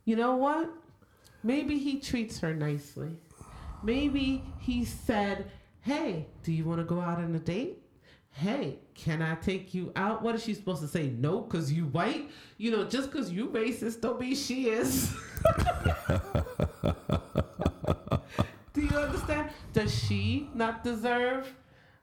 You 0.05 0.15
know 0.15 0.35
what? 0.35 0.69
Maybe 1.43 1.77
he 1.77 1.99
treats 1.99 2.39
her 2.39 2.53
nicely. 2.53 3.17
Maybe 3.83 4.43
he 4.59 4.85
said, 4.85 5.51
Hey, 5.81 6.27
do 6.43 6.53
you 6.53 6.63
want 6.63 6.79
to 6.79 6.85
go 6.85 7.01
out 7.01 7.17
on 7.17 7.35
a 7.35 7.39
date? 7.39 7.79
Hey, 8.31 8.79
can 8.95 9.21
I 9.21 9.35
take 9.35 9.73
you 9.73 9.91
out? 9.95 10.23
What 10.23 10.33
is 10.35 10.43
she 10.43 10.53
supposed 10.53 10.81
to 10.81 10.87
say? 10.87 11.09
No, 11.09 11.41
because 11.41 11.71
you 11.71 11.85
white? 11.85 12.31
You 12.57 12.71
know, 12.71 12.85
just 12.85 13.11
because 13.11 13.29
you 13.29 13.47
racist 13.47 14.01
don't 14.01 14.19
mean 14.19 14.35
she 14.35 14.69
is. 14.69 15.13
do 18.73 18.81
you 18.81 18.97
understand? 18.97 19.49
Does 19.73 19.93
she 19.93 20.49
not 20.55 20.83
deserve 20.83 21.53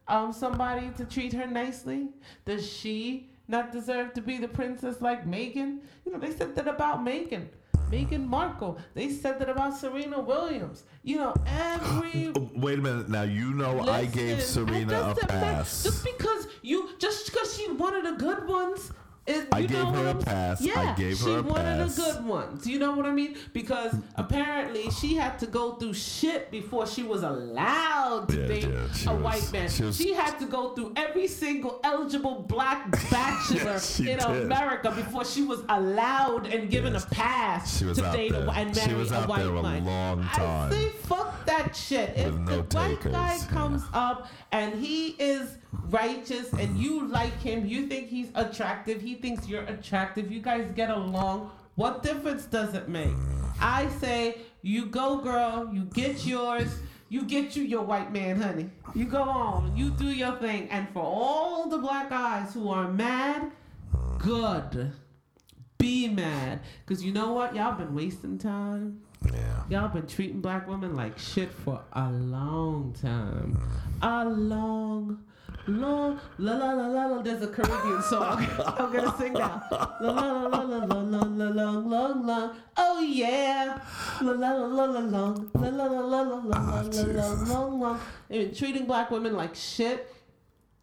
um, 0.07 0.33
somebody 0.33 0.91
to 0.99 1.05
treat 1.05 1.33
her 1.33 1.47
nicely? 1.47 2.11
Does 2.45 2.71
she 2.71 3.31
not 3.49 3.73
deserve 3.73 4.13
to 4.15 4.21
be 4.21 4.39
the 4.39 4.49
princess 4.49 5.01
like 5.01 5.27
Meghan? 5.27 5.81
You 6.05 6.13
know, 6.13 6.19
they 6.19 6.33
said 6.33 6.55
that 6.55 6.69
about 6.69 7.05
Meghan. 7.05 7.49
Meghan 7.91 8.27
Markle. 8.27 8.79
They 8.95 9.11
said 9.11 9.39
that 9.41 9.49
about 9.49 9.77
Serena 9.77 10.21
Williams. 10.21 10.85
You 11.03 11.17
know, 11.17 11.35
every 11.47 12.33
Wait 12.55 12.79
a 12.79 12.83
minute. 12.83 13.09
Now 13.09 13.23
you 13.23 13.53
know 13.53 13.81
I 13.81 14.05
gave 14.07 14.43
Serena 14.43 15.11
a 15.11 15.15
just 15.15 15.21
said 15.21 15.29
that 15.29 15.29
pass. 15.29 15.83
Just 15.83 16.05
because 16.05 16.47
you, 16.63 16.91
just 16.99 17.27
because 17.27 17.57
she 17.57 17.71
one 17.73 17.95
of 17.95 18.05
the 18.05 18.13
good 18.13 18.47
ones. 18.47 18.93
Is, 19.27 19.47
I 19.53 19.63
gave 19.63 19.87
her 19.87 20.09
a 20.09 20.15
pass. 20.15 20.61
I 20.63 20.65
Yeah, 20.65 20.95
gave 20.97 21.17
she 21.19 21.25
her 21.31 21.39
a 21.39 21.43
one 21.43 21.55
pass. 21.63 21.91
of 21.91 21.97
the 21.97 22.13
good 22.13 22.25
ones. 22.25 22.67
You 22.67 22.79
know 22.79 22.93
what 22.93 23.07
I 23.07 23.13
mean? 23.13 23.37
Because 23.53 23.93
mm. 23.93 24.03
apparently 24.17 24.91
she 24.91 25.15
had 25.15 25.39
to 25.41 25.47
go 25.47 25.75
through 25.75 25.95
shit 25.95 26.51
before 26.51 26.87
she 26.87 27.03
was 27.05 27.23
allowed 27.23 28.29
to 28.31 28.41
Yeah, 28.41 28.47
date 28.49 28.65
yeah, 28.69 29.11
a 29.13 29.15
was- 29.15 29.23
white 29.23 29.53
man. 29.53 29.69
she 29.69 29.93
She, 29.93 30.13
had 30.15 30.39
to 30.39 30.47
go 30.47 30.75
through 30.75 30.95
every 30.97 31.29
single 31.29 31.81
eligible 31.85 32.45
black 32.49 32.91
bachelor 33.11 33.79
she 33.79 34.11
in 34.11 34.19
did. 34.19 34.27
America 34.45 34.91
before 34.91 35.25
she 35.25 35.43
was 35.43 35.61
allowed 35.69 36.47
and 36.47 36.71
given 36.71 36.95
Yes. 36.95 37.05
a 37.05 37.11
pass 37.11 37.79
She 37.79 37.85
was 37.85 37.99
to 37.99 38.07
out 38.07 38.15
date 38.17 38.31
a, 38.31 38.35
there. 38.39 38.47
whi- 38.47 38.61
and 38.61 38.75
She 38.77 38.87
marry 38.89 38.99
was 38.99 39.13
a 39.13 39.17
out 39.17 39.29
white 39.29 39.39
there 39.45 39.55
a 39.55 39.63
man. 39.63 39.85
long 39.85 40.23
I 40.33 40.69
say 40.71 40.89
fuck 41.05 41.45
that 41.47 41.77
shit. 41.77 42.15
If 42.17 42.25
With 42.33 42.47
the 42.47 42.57
no 42.57 42.63
white 42.63 43.01
guy 43.03 43.29
takers, 43.37 43.45
comes 43.49 43.83
up 43.93 44.29
and 44.51 44.75
he 44.83 45.09
is 45.11 45.57
righteous 45.73 46.53
and 46.53 46.71
mm-hmm. 46.71 46.83
you 46.83 47.09
like 47.09 47.39
him, 47.41 47.67
you 47.67 47.87
think 47.87 48.09
he's 48.09 48.31
attractive, 48.35 49.01
he 49.01 49.15
thinks 49.15 49.49
you're 49.49 49.65
attractive, 49.65 50.31
you 50.31 50.41
guys 50.41 50.71
get 50.75 50.91
along, 50.91 51.51
what 51.75 52.03
difference 52.03 52.45
does 52.47 52.75
it 52.75 52.89
make? 52.89 53.09
Mm-hmm. 53.09 53.51
I 53.61 53.89
say 54.01 54.39
you 54.63 54.87
go 54.87 55.19
girl, 55.19 55.71
you 55.73 55.85
get 55.85 56.27
yours, 56.27 56.79
You 57.13 57.25
get 57.25 57.57
you 57.57 57.65
your 57.65 57.83
white 57.83 58.13
man, 58.13 58.41
honey. 58.41 58.71
You 58.95 59.05
go 59.05 59.23
on, 59.23 59.77
you 59.77 59.91
do 59.91 60.07
your 60.07 60.37
thing. 60.37 60.69
And 60.71 60.89
for 60.91 61.03
all 61.03 61.69
the 61.69 61.79
black 61.79 62.09
guys 62.09 62.55
who 62.55 62.69
are 62.71 62.89
mad, 62.89 63.51
good. 64.19 64.93
Be 65.77 66.07
mad. 66.07 66.61
Because 66.87 67.03
you 67.05 67.13
know 67.13 67.33
what? 67.33 67.53
Y'all 67.57 67.75
been 67.77 67.97
wasting 67.97 68.39
time. 68.39 69.01
Yeah. 69.27 69.65
Y'all 69.69 69.89
been 69.89 70.07
treating 70.07 70.41
black 70.41 70.69
women 70.69 70.95
like 70.95 71.19
shit 71.19 71.53
for 71.53 71.83
a 71.95 72.09
long 72.13 72.95
time. 73.03 73.59
A 74.03 74.25
long, 74.27 75.19
long, 75.67 76.19
la 76.39 76.55
la 76.57 76.73
la 76.73 76.87
la 76.87 77.07
la. 77.07 77.23
There's 77.23 77.43
a 77.43 77.49
Caribbean 77.49 78.03
song. 78.03 78.47
I'm 78.79 78.93
gonna 78.93 79.15
sing 79.19 79.33
now. 79.35 79.63
La 79.71 80.11
la 80.11 80.33
la 80.49 80.63
la 80.63 80.63
la 80.63 80.85
la 80.85 81.01
la 81.03 81.25
la 81.25 81.49
long, 81.51 81.91
long, 81.91 82.27
long. 82.27 82.57
Oh 82.77 83.01
yeah. 83.01 83.79
La 84.21 84.33
la 84.33 84.53
la 84.53 84.67
la 84.67 84.85
la 84.85 85.01
long. 85.01 85.51
La 85.55 85.69
la 85.69 85.85
la 85.85 86.01
la 86.01 86.21
la 86.23 86.39
la 86.39 86.59
la 86.59 86.81
la 86.83 87.03
long, 87.13 87.49
long, 87.49 87.81
long. 87.81 88.01
Treating 88.55 88.87
black 88.87 89.11
women 89.11 89.37
like 89.37 89.55
shit. 89.55 90.13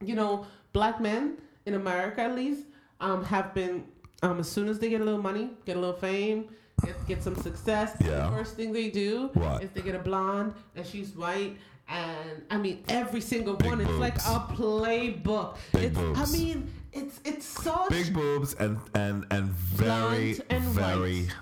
You 0.03 0.15
know, 0.15 0.45
black 0.73 1.01
men 1.01 1.37
in 1.65 1.73
America 1.73 2.21
at 2.21 2.35
least 2.35 2.65
um, 3.01 3.23
have 3.25 3.53
been 3.53 3.85
um, 4.21 4.39
as 4.39 4.49
soon 4.49 4.69
as 4.69 4.79
they 4.79 4.89
get 4.89 5.01
a 5.01 5.03
little 5.03 5.21
money, 5.21 5.49
get 5.65 5.75
a 5.75 5.79
little 5.79 5.95
fame, 5.95 6.49
get, 6.85 7.07
get 7.07 7.23
some 7.23 7.35
success. 7.35 7.95
Yeah. 7.99 8.29
The 8.29 8.37
first 8.37 8.55
thing 8.55 8.71
they 8.73 8.89
do 8.89 9.29
What? 9.33 9.63
is 9.63 9.69
they 9.71 9.81
get 9.81 9.95
a 9.95 9.99
blonde 9.99 10.53
and 10.75 10.85
she's 10.85 11.15
white. 11.15 11.57
And 11.89 12.43
I 12.49 12.57
mean, 12.57 12.83
every 12.89 13.21
single 13.21 13.55
Big 13.55 13.67
one. 13.67 13.81
It's 13.81 13.89
like 13.91 14.17
a 14.17 14.39
playbook. 14.55 15.57
Big 15.73 15.83
it's, 15.85 15.97
boobs. 15.97 16.19
I 16.19 16.37
mean, 16.37 16.71
it's 16.91 17.19
it's 17.23 17.45
such 17.45 17.89
Big 17.89 18.13
boobs 18.13 18.53
and 18.55 18.77
and 18.93 19.25
and 19.31 19.49
very 19.51 20.39
and 20.49 20.63
very 20.65 21.21
white. 21.21 21.35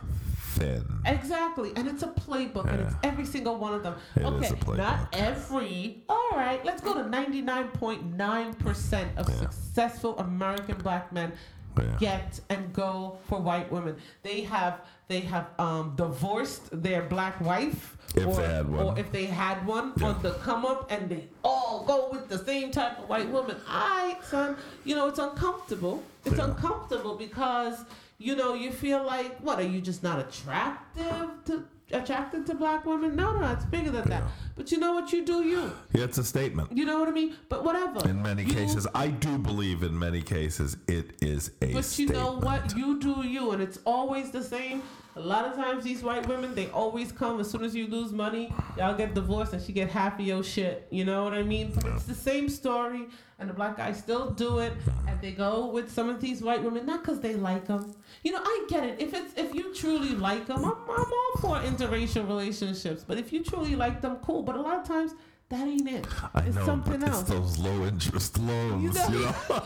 thin. 0.56 0.86
Exactly, 1.06 1.72
and 1.76 1.88
it's 1.88 2.04
a 2.04 2.08
playbook, 2.08 2.70
and 2.72 2.82
it's 2.82 2.96
every 3.04 3.26
single 3.26 3.56
one 3.58 3.74
of 3.74 3.82
them. 3.84 3.96
It 4.16 4.22
is 4.22 4.52
okay, 4.52 4.78
not 4.78 5.10
every. 5.14 6.04
All 6.10 6.30
right, 6.34 6.64
let's 6.64 6.82
go 6.82 6.94
to 6.94 7.10
ninety-nine 7.10 7.70
point 7.70 8.04
nine 8.16 8.54
percent 8.54 9.10
of 9.18 9.28
Yeah. 9.30 9.36
successful 9.50 10.18
American 10.20 10.78
black 10.78 11.12
men 11.12 11.34
Yeah. 11.78 11.98
get 12.00 12.40
and 12.50 12.72
go 12.72 13.18
for 13.28 13.40
white 13.42 13.72
women. 13.72 13.96
They 14.22 14.42
have 14.42 14.82
they 15.08 15.22
have 15.22 15.48
um, 15.60 15.94
divorced 15.96 16.70
their 16.84 17.02
black 17.04 17.40
wife, 17.42 17.98
If 18.18 18.26
or, 18.28 18.36
they 18.36 18.48
had 18.48 18.70
one. 18.70 18.86
or 18.86 19.00
if 19.00 19.12
they 19.12 19.26
had 19.26 19.66
one 19.68 19.94
Yeah. 19.98 20.08
on 20.08 20.22
the 20.22 20.32
come 20.32 20.66
up, 20.66 20.90
and 20.92 21.10
they 21.10 21.28
all 21.44 21.84
go 21.86 22.10
with 22.12 22.30
the 22.30 22.38
same 22.38 22.72
type 22.72 23.00
of 23.00 23.10
white 23.10 23.30
woman. 23.30 23.58
I, 23.68 24.18
son, 24.30 24.56
you 24.84 24.96
know 24.96 25.08
it's 25.08 25.20
uncomfortable. 25.20 26.04
It's 26.24 26.38
Yeah. 26.38 26.46
uncomfortable 26.46 27.16
because 27.16 27.84
you 28.18 28.36
know 28.36 28.54
you 28.54 28.72
feel 28.72 29.04
like 29.04 29.38
what 29.40 29.60
are 29.60 29.64
you 29.68 29.82
just 29.82 30.02
not 30.04 30.20
attractive 30.20 31.30
to 31.46 31.64
attracted 31.92 32.46
to 32.48 32.56
black 32.56 32.86
women? 32.86 33.16
No, 33.16 33.38
no, 33.38 33.52
it's 33.52 33.66
bigger 33.66 33.92
than 33.92 34.08
that. 34.10 34.24
But 34.56 34.72
you 34.72 34.80
know 34.80 34.94
what? 34.94 35.12
You 35.12 35.26
do 35.26 35.44
you. 35.44 35.72
Yeah, 35.94 36.06
it's 36.06 36.18
a 36.18 36.24
statement. 36.24 36.72
You 36.72 36.86
know 36.86 37.00
what 37.00 37.10
I 37.10 37.12
mean? 37.12 37.36
But 37.50 37.64
whatever. 37.66 38.08
In 38.10 38.22
many 38.22 38.44
You- 38.44 38.54
cases, 38.54 38.88
I 38.96 39.08
do 39.08 39.38
believe 39.38 39.84
in 39.84 39.98
many 40.00 40.22
cases 40.22 40.78
it 40.88 41.12
is 41.22 41.52
a 41.62 41.68
But 41.68 41.76
you 41.76 41.82
statement. 41.84 42.20
know 42.20 42.32
what? 42.40 42.76
You 42.78 43.00
do 43.00 43.28
you, 43.28 43.52
and 43.52 43.62
it's 43.62 43.80
always 43.86 44.32
the 44.32 44.42
same. 44.44 44.82
A 45.18 45.22
lot 45.22 45.46
of 45.46 45.56
times, 45.56 45.86
these 45.86 46.04
white 46.04 46.28
women, 46.28 46.54
they 46.56 46.68
always 46.72 47.10
come 47.14 47.40
as 47.40 47.50
soon 47.50 47.64
as 47.64 47.74
you 47.74 47.88
lose 47.88 48.12
money, 48.12 48.54
y'all 48.78 48.96
get 48.96 49.14
divorced, 49.14 49.54
and 49.54 49.62
she 49.62 49.72
get 49.72 49.90
half 49.90 50.20
of 50.20 50.26
your 50.26 50.44
shit. 50.44 50.88
You 50.92 51.06
know 51.06 51.24
what 51.24 51.34
I 51.34 51.42
mean? 51.44 51.72
But 51.74 51.86
it's 51.86 52.04
the 52.04 52.14
same 52.14 52.50
story, 52.50 53.08
and 53.40 53.50
the 53.50 53.54
black 53.54 53.78
guys 53.78 53.98
still 53.98 54.32
do 54.32 54.60
it, 54.60 54.74
and 55.08 55.22
they 55.22 55.32
go 55.32 55.68
with 55.68 55.90
some 55.90 56.10
of 56.10 56.20
these 56.20 56.42
white 56.42 56.62
women, 56.62 56.86
not 56.86 57.02
because 57.02 57.22
they 57.22 57.34
like 57.36 57.66
them. 57.66 57.96
You 58.26 58.34
know, 58.34 58.42
I 58.44 58.66
get 58.68 58.84
it. 58.84 59.00
If 59.00 59.14
it's 59.14 59.34
if 59.38 59.56
you 59.56 59.74
truly 59.74 60.10
like 60.10 60.48
them, 60.48 60.66
I'm, 60.66 60.74
I'm 60.90 61.14
all 61.20 61.40
for 61.40 61.56
interracial 61.62 62.28
relationships. 62.28 63.06
But 63.08 63.18
if 63.18 63.32
you 63.32 63.42
truly 63.42 63.78
like 63.78 64.02
them, 64.02 64.18
cool. 64.18 64.44
But 64.46 64.56
a 64.56 64.62
lot 64.62 64.78
of 64.80 64.88
times, 64.88 65.14
that 65.50 65.68
ain't 65.68 65.88
it. 65.90 66.06
I 66.34 66.42
it's 66.42 66.56
know, 66.56 66.66
something 66.66 67.00
but 67.00 67.10
else. 67.10 67.22
it's 67.22 67.30
those 67.30 67.58
low 67.60 67.86
interest 67.86 68.38
loans. 68.40 68.84
You 68.84 68.90
You 69.20 69.26
know- 69.26 69.36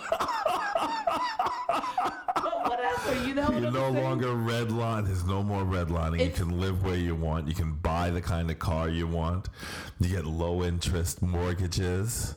but 2.36 2.70
whatever, 2.70 3.28
you 3.28 3.34
know. 3.34 3.50
You're 3.52 3.72
no 3.72 3.90
longer 3.92 4.28
redline. 4.28 5.06
There's 5.06 5.26
no 5.26 5.44
more 5.44 5.64
redlining. 5.64 6.20
You 6.20 6.26
It's- 6.26 6.38
can 6.40 6.60
live 6.60 6.84
where 6.84 6.96
you 6.96 7.16
want. 7.16 7.48
You 7.48 7.54
can 7.54 7.74
buy 7.74 8.10
the 8.10 8.22
kind 8.22 8.50
of 8.52 8.60
car 8.60 8.90
you 8.90 9.08
want. 9.08 9.50
You 10.00 10.10
get 10.10 10.26
low 10.26 10.64
interest 10.64 11.22
mortgages. 11.22 12.36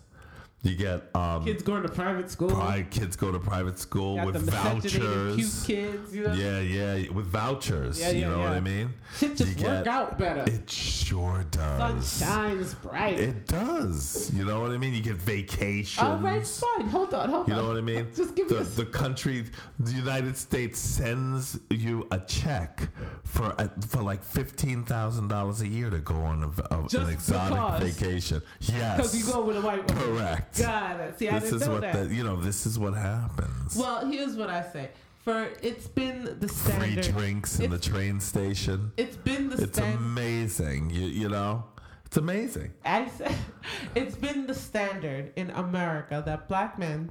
You 0.64 0.76
get 0.76 1.10
um, 1.16 1.44
Kids 1.44 1.64
going 1.64 1.82
to 1.82 1.88
private 1.88 2.30
school. 2.30 2.48
pri- 2.50 2.86
kids 2.88 3.16
go 3.16 3.32
to 3.32 3.40
private 3.40 3.80
school 3.80 4.24
with 4.24 4.44
miscegenated 4.46 4.90
cute 4.92 5.02
vouchers. 5.48 5.64
kids, 5.66 6.14
you 6.14 6.22
know. 6.22 6.32
Yeah, 6.34 6.60
yeah, 6.60 7.10
with 7.10 7.26
vouchers. 7.26 7.98
Yeah, 7.98 8.10
yeah, 8.10 8.12
you 8.12 8.20
yeah, 8.20 8.28
know 8.28 8.38
what. 8.38 8.48
I 8.52 8.60
mean? 8.60 8.94
Shit 9.18 9.36
just 9.36 9.58
You 9.58 9.66
work 9.66 9.84
get- 9.84 9.92
out 9.92 10.18
better. 10.20 10.44
It 10.46 10.70
sure 10.70 11.44
Sun 11.52 11.96
does. 11.96 12.18
shines 12.20 12.74
bright. 12.74 13.18
It 13.18 13.48
does. 13.48 14.30
You 14.32 14.44
know 14.44 14.60
what 14.60 14.70
I 14.70 14.78
mean? 14.78 14.94
You 14.94 15.02
get 15.02 15.16
vacations. 15.16 15.98
All 16.06 16.18
right, 16.18 16.46
fine. 16.46 16.86
Hold 16.88 17.12
on, 17.12 17.28
hold 17.28 17.48
You 17.48 17.54
on. 17.54 17.58
You 17.58 17.62
know 17.64 17.68
what 17.68 17.78
I 17.78 17.80
mean? 17.80 18.06
Just 18.14 18.36
give 18.36 18.48
me 18.48 18.56
the, 18.56 18.62
this. 18.62 18.76
the 18.76 18.86
country, 18.86 19.44
the 19.80 19.90
United 19.92 20.36
States 20.36 20.78
sends 20.78 21.58
you 21.70 22.06
a 22.12 22.20
check 22.20 22.88
for 23.24 23.52
a, 23.58 23.68
for 23.88 24.00
like 24.00 24.22
fifteen 24.22 24.84
thousand 24.84 25.26
dollars 25.26 25.60
a 25.60 25.66
year 25.66 25.90
to 25.90 25.98
go 25.98 26.14
on 26.14 26.44
a, 26.44 26.74
a, 26.74 26.78
an 26.78 27.08
exotic 27.08 27.50
because. 27.82 27.82
vacation. 27.98 28.42
Yes, 28.60 28.96
Because 28.96 29.18
you 29.18 29.32
go 29.32 29.44
with 29.44 29.56
a 29.56 29.60
white 29.60 29.84
woman. 29.92 30.04
correct. 30.16 30.51
Got 30.58 31.00
it. 31.00 31.18
See, 31.18 31.28
I 31.28 31.38
this 31.38 31.50
didn't 31.50 31.62
is 31.62 31.66
know 31.68 31.72
what 31.74 31.80
that. 31.82 32.08
the, 32.08 32.14
you 32.14 32.24
know. 32.24 32.36
This 32.36 32.66
is 32.66 32.78
what 32.78 32.94
happens. 32.94 33.76
well, 33.76 34.06
here's 34.06 34.36
what 34.36 34.50
I 34.50 34.62
say. 34.70 34.90
For 35.24 35.50
it's 35.62 35.86
been 35.86 36.36
the 36.40 36.48
standard. 36.48 37.04
Free 37.04 37.12
drinks 37.12 37.60
in 37.60 37.70
the 37.70 37.78
train 37.78 38.18
station. 38.20 38.92
It's 38.96 39.16
been 39.16 39.48
the 39.50 39.56
standard 39.56 39.68
It's 39.68 39.78
standard. 39.78 39.98
amazing. 40.00 40.90
You 40.90 41.06
you 41.06 41.28
know, 41.28 41.64
it's 42.06 42.16
amazing. 42.16 42.72
I 42.84 43.08
said 43.08 43.34
it's 43.94 44.16
been 44.16 44.46
the 44.46 44.54
standard 44.54 45.32
in 45.36 45.50
America 45.50 46.22
that 46.26 46.48
black 46.48 46.78
men, 46.78 47.10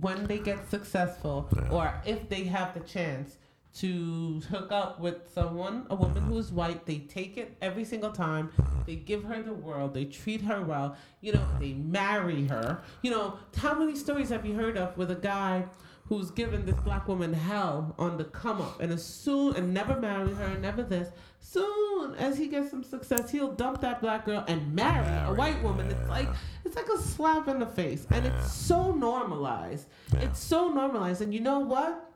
when 0.00 0.26
they 0.26 0.38
get 0.38 0.68
successful 0.70 1.48
Yeah. 1.56 1.68
or 1.70 1.94
if 2.04 2.28
they 2.28 2.44
have 2.44 2.74
the 2.74 2.80
chance 2.80 3.38
to 3.74 4.40
hook 4.50 4.70
up 4.70 5.00
with 5.00 5.32
someone, 5.32 5.86
a 5.88 5.94
woman 5.94 6.22
who 6.24 6.36
is 6.38 6.52
white, 6.52 6.84
they 6.84 6.98
take 6.98 7.38
it 7.38 7.56
every 7.62 7.84
single 7.84 8.12
time. 8.12 8.50
They 8.86 8.96
give 8.96 9.24
her 9.24 9.42
the 9.42 9.54
world. 9.54 9.94
They 9.94 10.04
treat 10.04 10.42
her 10.42 10.60
well. 10.62 10.96
You 11.20 11.32
know, 11.32 11.46
they 11.58 11.72
marry 11.72 12.46
her. 12.48 12.82
You 13.02 13.12
know, 13.12 13.38
how 13.56 13.74
many 13.74 13.96
stories 13.96 14.28
have 14.28 14.44
you 14.44 14.54
heard 14.54 14.76
of 14.76 14.96
with 14.98 15.10
a 15.10 15.16
guy? 15.16 15.64
Who's 16.06 16.30
given 16.32 16.66
this 16.66 16.74
black 16.80 17.08
woman 17.08 17.32
hell 17.32 17.94
on 17.98 18.18
the 18.18 18.24
come 18.24 18.60
up, 18.60 18.82
and 18.82 18.92
as 18.92 19.02
soon 19.02 19.56
and 19.56 19.72
never 19.72 19.98
marry 19.98 20.34
her, 20.34 20.58
never 20.58 20.82
this. 20.82 21.08
Soon 21.38 22.16
as 22.16 22.36
he 22.36 22.48
gets 22.48 22.70
some 22.70 22.84
success, 22.84 23.30
he'll 23.30 23.52
dump 23.52 23.80
that 23.80 24.02
black 24.02 24.26
girl 24.26 24.44
and 24.46 24.74
marry, 24.74 25.06
a 25.06 25.32
white 25.32 25.62
woman. 25.62 25.90
It's 25.90 26.08
like 26.10 26.28
it's 26.66 26.76
like 26.76 26.88
a 26.88 26.98
slap 26.98 27.48
in 27.48 27.60
the 27.60 27.66
face, 27.66 28.06
and 28.10 28.26
it's 28.26 28.52
so 28.52 28.92
normalized. 28.92 29.86
It's 30.18 30.40
so 30.40 30.68
normalized, 30.68 31.22
and 31.22 31.32
you 31.32 31.40
know 31.40 31.60
what? 31.60 32.11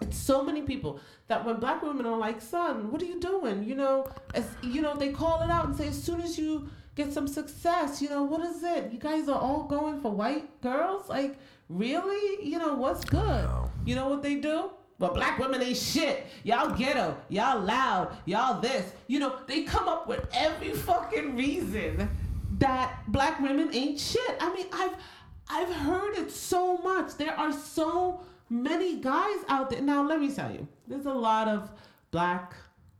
It's 0.00 0.16
so 0.16 0.42
many 0.42 0.62
people 0.62 1.00
that 1.28 1.44
when 1.44 1.56
black 1.56 1.82
women 1.82 2.06
are 2.06 2.16
like, 2.16 2.40
"Son, 2.40 2.90
what 2.90 3.02
are 3.02 3.06
you 3.06 3.20
doing?" 3.20 3.64
You 3.64 3.74
know, 3.74 4.06
as 4.34 4.46
you 4.62 4.80
know, 4.82 4.94
they 4.94 5.10
call 5.12 5.42
it 5.42 5.50
out 5.50 5.66
and 5.66 5.76
say, 5.76 5.88
"As 5.88 6.02
soon 6.02 6.20
as 6.20 6.38
you 6.38 6.68
get 6.94 7.12
some 7.12 7.28
success, 7.28 8.00
you 8.02 8.08
know, 8.08 8.22
what 8.22 8.40
is 8.40 8.62
it? 8.62 8.92
You 8.92 8.98
guys 8.98 9.28
are 9.28 9.40
all 9.40 9.64
going 9.64 10.00
for 10.00 10.10
white 10.10 10.60
girls? 10.60 11.08
Like, 11.08 11.38
really? 11.68 12.44
You 12.44 12.58
know, 12.58 12.74
what's 12.74 13.04
good? 13.04 13.48
You 13.84 13.94
know 13.94 14.08
what 14.08 14.22
they 14.22 14.36
do?" 14.36 14.70
Well, 14.98 15.14
black 15.14 15.38
women 15.38 15.62
ain't 15.62 15.78
shit. 15.78 16.26
Y'all 16.44 16.76
ghetto. 16.76 17.16
Y'all 17.30 17.58
loud. 17.58 18.14
Y'all 18.26 18.60
this. 18.60 18.92
You 19.06 19.18
know, 19.18 19.38
they 19.46 19.62
come 19.62 19.88
up 19.88 20.06
with 20.06 20.26
every 20.34 20.72
fucking 20.72 21.36
reason 21.36 22.08
that 22.58 23.02
black 23.08 23.40
women 23.40 23.74
ain't 23.74 23.98
shit. 23.98 24.36
I 24.38 24.52
mean, 24.54 24.66
I've 24.72 24.94
I've 25.48 25.74
heard 25.74 26.16
it 26.16 26.30
so 26.30 26.76
much. 26.78 27.16
There 27.16 27.32
are 27.32 27.52
so 27.52 28.20
many 28.50 28.96
guys 29.00 29.38
out 29.48 29.70
there. 29.70 29.80
Now, 29.80 30.06
let 30.06 30.20
me 30.20 30.30
tell 30.30 30.52
you, 30.52 30.68
there's 30.86 31.06
a 31.06 31.12
lot 31.12 31.48
of 31.48 31.70
black 32.10 32.54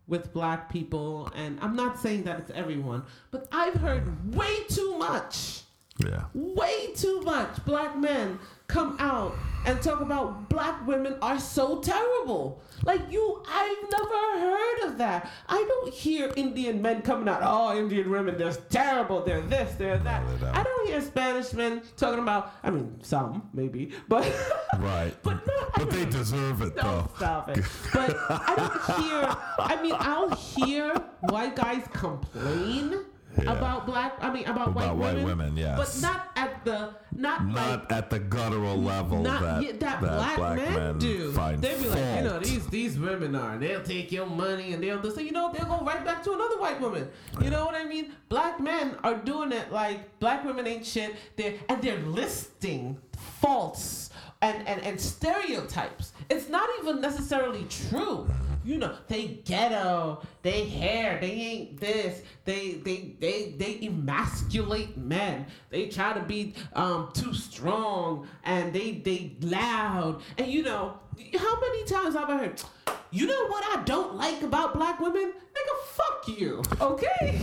with 0.07 0.33
black 0.33 0.71
people, 0.73 1.31
and 1.37 1.59
I'm 1.61 1.77
not 1.77 1.99
saying 1.99 2.25
that 2.25 2.39
it's 2.41 2.51
everyone, 2.53 3.05
but 3.31 3.47
I've 3.53 3.75
heard 3.75 4.35
way 4.35 4.65
too 4.69 4.97
much 4.99 5.63
yeah. 6.05 6.25
way 6.35 6.93
too 6.95 7.21
much 7.23 7.65
black 7.65 7.97
men 7.99 8.39
come 8.71 8.97
out 8.99 9.35
and 9.67 9.81
talk 9.83 10.01
about 10.01 10.49
black 10.49 10.87
women 10.87 11.17
are 11.21 11.39
so 11.39 11.81
terrible. 11.81 12.63
Like 12.85 13.03
you, 13.13 13.43
I've 13.47 13.91
never 13.93 14.41
heard 14.41 14.79
of 14.87 14.99
that. 14.99 15.31
I 15.49 15.63
don't 15.69 15.93
hear 15.93 16.33
Indian 16.35 16.81
men 16.81 17.03
coming 17.03 17.29
out, 17.29 17.41
oh, 17.43 17.77
Indian 17.79 18.09
women, 18.11 18.39
they're 18.39 18.55
terrible, 18.71 19.23
they're 19.23 19.43
this, 19.43 19.75
they're 19.75 19.99
that. 19.99 20.27
they 20.27 20.47
don't. 20.47 20.57
I 20.57 20.63
don't 20.63 20.89
hear 20.89 21.03
Spanish 21.03 21.53
men 21.53 21.83
talking 21.99 22.21
about, 22.21 22.53
I 22.63 22.71
mean, 22.71 22.99
some 23.03 23.51
maybe, 23.53 23.93
but 24.09 24.25
Right. 24.79 25.13
But 25.23 25.47
no, 25.47 25.53
I 25.53 25.71
but 25.77 25.91
they 25.91 26.01
don't- 26.05 26.11
deserve 26.13 26.63
it 26.63 26.75
though. 26.75 27.11
stop 27.17 27.51
it. 27.51 27.63
But 27.93 28.17
I 28.31 28.55
don't 28.57 29.03
hear. 29.05 29.37
I 29.59 29.83
mean, 29.83 29.95
I'll 29.99 30.31
hear 30.37 30.95
white 31.29 31.55
guys 31.55 31.87
complain 31.93 33.05
Yeah. 33.39 33.53
about 33.53 33.87
black. 33.87 34.15
I 34.21 34.33
mean 34.33 34.45
about, 34.45 34.69
About 34.69 34.97
white, 34.97 35.15
white 35.15 35.25
women, 35.25 35.57
yes. 35.57 35.77
but 35.79 36.03
not 36.03 36.29
at 36.37 36.65
the 36.65 36.95
not, 37.13 37.47
like 37.47 37.55
Not 37.55 37.93
at 37.93 38.11
the 38.11 38.19
guttural 38.19 38.77
level 38.77 39.23
not 39.23 39.41
that, 39.43 39.63
yeah, 39.63 39.73
that, 39.79 40.01
black, 40.01 40.57
men, 40.57 40.99
do. 40.99 41.33
find 41.33 41.61
They'd 41.63 41.79
be 41.79 41.89
like, 41.89 41.99
you 41.99 42.23
know, 42.23 42.39
these 42.41 42.67
these 42.69 42.99
women 42.99 43.35
are. 43.35 43.59
They'll 43.59 43.83
take 43.83 44.11
your 44.11 44.27
money 44.27 44.73
and 44.73 44.83
they'll 44.83 45.01
just 45.01 45.17
say, 45.17 45.23
you 45.23 45.33
know, 45.33 45.53
they'll 45.53 45.67
go 45.67 45.85
right 45.85 46.05
back 46.05 46.23
to 46.25 46.33
another 46.33 46.59
white 46.61 46.81
woman. 46.81 47.09
You 47.41 47.51
know 47.51 47.65
what 47.65 47.75
I 47.75 47.85
mean? 47.85 48.13
Black 48.29 48.61
men 48.61 48.97
are 49.05 49.17
doing 49.17 49.53
it 49.53 49.71
like 49.73 50.19
black 50.19 50.45
women 50.45 50.67
ain't 50.67 50.85
shit. 50.87 51.15
They're 51.37 51.55
and 51.69 51.81
they're 51.83 51.99
listing 52.01 52.99
faults 53.17 54.10
and 54.43 54.67
and 54.67 54.83
and 54.83 55.01
stereotypes. 55.01 56.13
It's 56.29 56.49
not 56.49 56.69
even 56.81 57.01
necessarily 57.01 57.67
true. 57.69 58.29
You 58.63 58.77
know, 58.77 58.95
they 59.09 59.41
ghetto, 59.47 60.23
they 60.43 60.69
hair, 60.69 61.19
they 61.21 61.31
ain't 61.31 61.81
this, 61.81 62.23
they 62.45 62.73
they 62.85 63.15
they 63.19 63.55
they 63.57 63.87
emasculate 63.87 64.97
men. 64.97 65.47
They 65.71 65.89
try 65.89 66.13
to 66.13 66.21
be 66.21 66.55
um 66.75 67.11
too 67.15 67.35
strong 67.35 68.29
and 68.45 68.73
they 68.73 68.93
they 68.93 69.37
loud. 69.41 70.23
And 70.39 70.49
you 70.49 70.63
know, 70.63 70.99
how 71.39 71.61
many 71.61 71.85
times 71.85 72.15
have 72.15 72.29
I 72.29 72.39
heard 72.39 72.63
you 73.13 73.27
know 73.27 73.49
what 73.49 73.65
I 73.77 73.83
don't 73.83 74.15
like 74.15 74.43
about 74.43 74.75
black 74.75 75.01
women? 75.01 75.33
Nigga, 75.33 75.83
fuck 75.89 76.29
you. 76.29 76.63
Okay? 76.81 77.39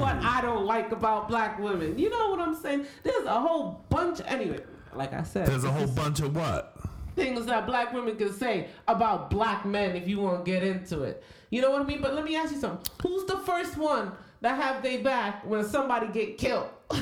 what 0.00 0.16
I 0.22 0.40
don't 0.40 0.64
like 0.64 0.92
about 0.92 1.28
black 1.28 1.58
women. 1.58 1.98
You 1.98 2.08
know 2.08 2.30
what 2.30 2.40
I'm 2.40 2.54
saying? 2.54 2.86
There's 3.02 3.26
a 3.26 3.38
whole 3.38 3.84
bunch 3.90 4.20
anyway, 4.24 4.60
like 4.94 5.12
I 5.12 5.22
said. 5.22 5.46
There's 5.46 5.64
a 5.64 5.70
whole 5.70 5.86
bunch 5.86 6.20
of 6.20 6.34
what? 6.34 6.76
things 7.16 7.46
that 7.46 7.66
black 7.66 7.92
women 7.92 8.16
can 8.16 8.32
say 8.32 8.68
about 8.88 9.30
black 9.30 9.64
men 9.66 9.96
if 9.96 10.08
you 10.08 10.18
want 10.18 10.44
to 10.44 10.50
get 10.50 10.62
into 10.62 11.02
it. 11.02 11.22
You 11.50 11.60
know 11.60 11.70
what 11.70 11.82
I 11.82 11.84
mean? 11.84 12.00
But 12.00 12.14
let 12.14 12.24
me 12.24 12.36
ask 12.36 12.52
you 12.52 12.60
something. 12.60 12.80
Who's 13.02 13.24
the 13.26 13.38
first 13.38 13.76
one 13.76 14.12
that 14.40 14.60
have 14.60 14.82
they 14.82 14.98
back 14.98 15.44
when 15.46 15.64
somebody 15.64 16.08
get 16.08 16.38
killed? 16.38 16.68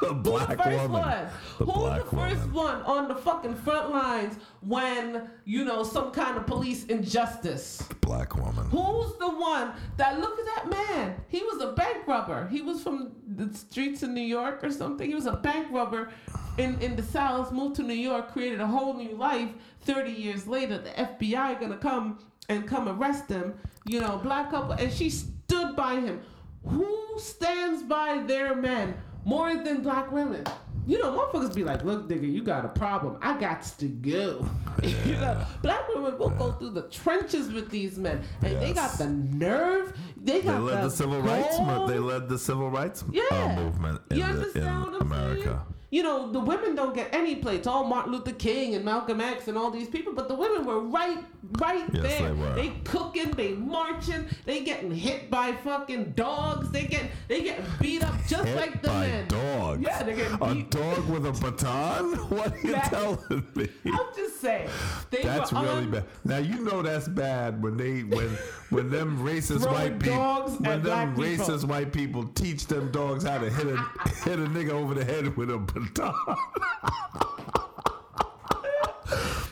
The 0.00 0.14
Who's 0.14 0.22
black 0.22 0.48
the 0.56 0.62
first 0.62 0.82
woman. 0.88 0.90
one? 0.92 1.28
The 1.58 1.64
Who's 1.64 2.04
the 2.10 2.16
first 2.16 2.50
woman. 2.50 2.52
one 2.54 2.82
on 2.82 3.08
the 3.08 3.14
fucking 3.16 3.56
front 3.56 3.90
lines 3.90 4.36
when, 4.60 5.28
you 5.44 5.64
know, 5.64 5.82
some 5.82 6.12
kind 6.12 6.36
of 6.38 6.46
police 6.46 6.84
injustice? 6.86 7.78
The 7.88 7.94
Black 7.96 8.36
woman. 8.36 8.64
Who's 8.70 9.12
the 9.18 9.28
one 9.28 9.72
that 9.96 10.20
look 10.20 10.38
at 10.38 10.44
that 10.46 10.70
man? 10.70 11.16
He 11.28 11.42
was 11.42 11.60
a 11.62 11.72
bank 11.72 12.06
robber. 12.06 12.48
He 12.48 12.62
was 12.62 12.82
from 12.82 13.12
the 13.36 13.52
streets 13.54 14.02
of 14.02 14.10
New 14.10 14.22
York 14.22 14.62
or 14.64 14.70
something. 14.70 15.06
He 15.06 15.14
was 15.14 15.26
a 15.26 15.36
bank 15.36 15.66
robber 15.70 16.10
in, 16.56 16.80
in 16.80 16.96
the 16.96 17.02
South, 17.02 17.52
moved 17.52 17.76
to 17.76 17.82
New 17.82 17.92
York, 17.92 18.32
created 18.32 18.60
a 18.60 18.66
whole 18.66 18.94
new 18.94 19.14
life. 19.14 19.50
30 19.82 20.10
years 20.12 20.46
later, 20.46 20.78
the 20.78 20.90
FBI 20.90 21.60
gonna 21.60 21.76
come 21.76 22.18
and 22.48 22.66
come 22.66 22.88
arrest 22.88 23.28
him. 23.28 23.54
You 23.84 24.00
know, 24.00 24.16
black 24.22 24.50
couple 24.50 24.72
and 24.72 24.92
she 24.92 25.12
stood 25.48 25.74
by 25.74 25.94
him. 26.00 26.20
Who 26.66 26.86
stands 27.18 27.82
by 27.82 28.22
their 28.26 28.54
men 28.54 28.94
more 29.24 29.54
than 29.56 29.82
black 29.82 30.12
women? 30.12 30.44
You 30.86 30.98
know, 30.98 31.12
motherfuckers 31.12 31.54
be 31.54 31.64
like, 31.64 31.84
look, 31.84 32.08
nigga, 32.08 32.30
you 32.30 32.42
got 32.42 32.64
a 32.64 32.68
problem. 32.68 33.18
I 33.20 33.38
got 33.38 33.62
to 33.78 33.86
go. 33.88 34.46
you 34.82 35.12
know, 35.16 35.44
black 35.62 35.86
women 35.94 36.18
will 36.18 36.30
go 36.30 36.52
through 36.52 36.70
the 36.70 36.82
trenches 36.88 37.52
with 37.52 37.68
these 37.70 37.98
men. 37.98 38.22
And 38.42 38.60
they 38.60 38.72
got 38.72 38.96
the 38.98 39.08
nerve. 39.08 39.94
They 40.16 40.40
They 40.40 40.46
got 40.46 40.62
led 40.62 40.84
the 40.84 40.90
civil 40.90 41.20
rights. 41.20 41.58
mo- 41.58 41.86
They 41.86 41.98
led 41.98 42.28
the 42.28 42.38
civil 42.38 42.70
rights 42.70 43.02
uh, 43.02 43.54
movement 43.56 44.00
in, 44.10 44.16
You 44.18 44.32
the, 44.32 44.58
in 44.60 44.80
what 44.80 44.94
I'm 44.94 45.00
America. 45.12 45.42
saying? 45.42 45.74
You 45.90 46.02
know, 46.02 46.30
the 46.30 46.38
women 46.40 46.74
don't 46.74 46.94
get 46.94 47.08
any 47.14 47.36
play. 47.36 47.56
It's 47.56 47.66
all 47.66 47.82
Martin 47.84 48.12
Luther 48.12 48.32
King 48.32 48.74
and 48.74 48.84
Malcolm 48.84 49.22
X 49.22 49.48
and 49.48 49.56
all 49.56 49.70
these 49.70 49.88
people, 49.88 50.12
but 50.12 50.28
the 50.28 50.34
women 50.34 50.66
were 50.66 50.80
right, 50.80 51.16
right 51.58 51.82
Yes, 51.94 52.02
there. 52.18 52.34
they 52.54 52.68
were. 52.68 52.74
cooking, 52.84 53.30
they 53.30 53.54
marching, 53.54 54.26
they 54.44 54.64
getting 54.64 54.90
hit 54.90 55.30
by 55.30 55.52
fucking 55.52 56.12
dogs. 56.14 56.70
They 56.72 56.84
get 56.84 57.04
they 57.26 57.42
get 57.42 57.60
beat 57.80 58.04
up 58.04 58.14
just 58.28 58.44
Hit 58.44 58.56
like 58.56 58.82
the 58.82 58.88
by 58.88 59.00
men. 59.06 59.28
dogs. 59.28 59.80
Yeah, 59.82 60.02
they're 60.02 60.14
getting 60.14 60.34
a 60.34 60.62
dog 60.64 61.08
with 61.08 61.24
a 61.24 61.32
baton. 61.32 62.14
What 62.28 62.52
are 62.52 62.58
you 62.58 62.72
That- 62.72 62.90
telling 62.90 63.46
me? 63.54 63.68
I'm 63.86 63.98
just 64.14 64.40
saying. 64.42 64.68
They 65.10 65.22
That's 65.22 65.54
really 65.54 65.68
un- 65.68 65.90
bad. 65.90 66.04
Now 66.22 66.36
you 66.36 66.60
know 66.66 66.82
that's 66.82 67.08
bad 67.08 67.62
when 67.62 67.78
they 67.78 68.00
when 68.02 68.28
when 68.68 68.90
them 68.90 69.18
racist 69.26 69.64
white 69.70 69.98
people 69.98 70.18
when 70.50 70.62
them 70.62 70.82
black 70.82 71.16
people. 71.16 71.24
racist 71.46 71.64
white 71.64 71.94
people 71.94 72.24
teach 72.34 72.66
them 72.66 72.90
dogs 72.90 73.24
how 73.24 73.38
to 73.38 73.48
hit 73.48 73.66
a 73.66 73.76
hit 74.28 74.38
a 74.38 74.42
nigga 74.42 74.70
over 74.72 74.92
the 74.92 75.02
head 75.04 75.34
with 75.38 75.50
a 75.50 75.77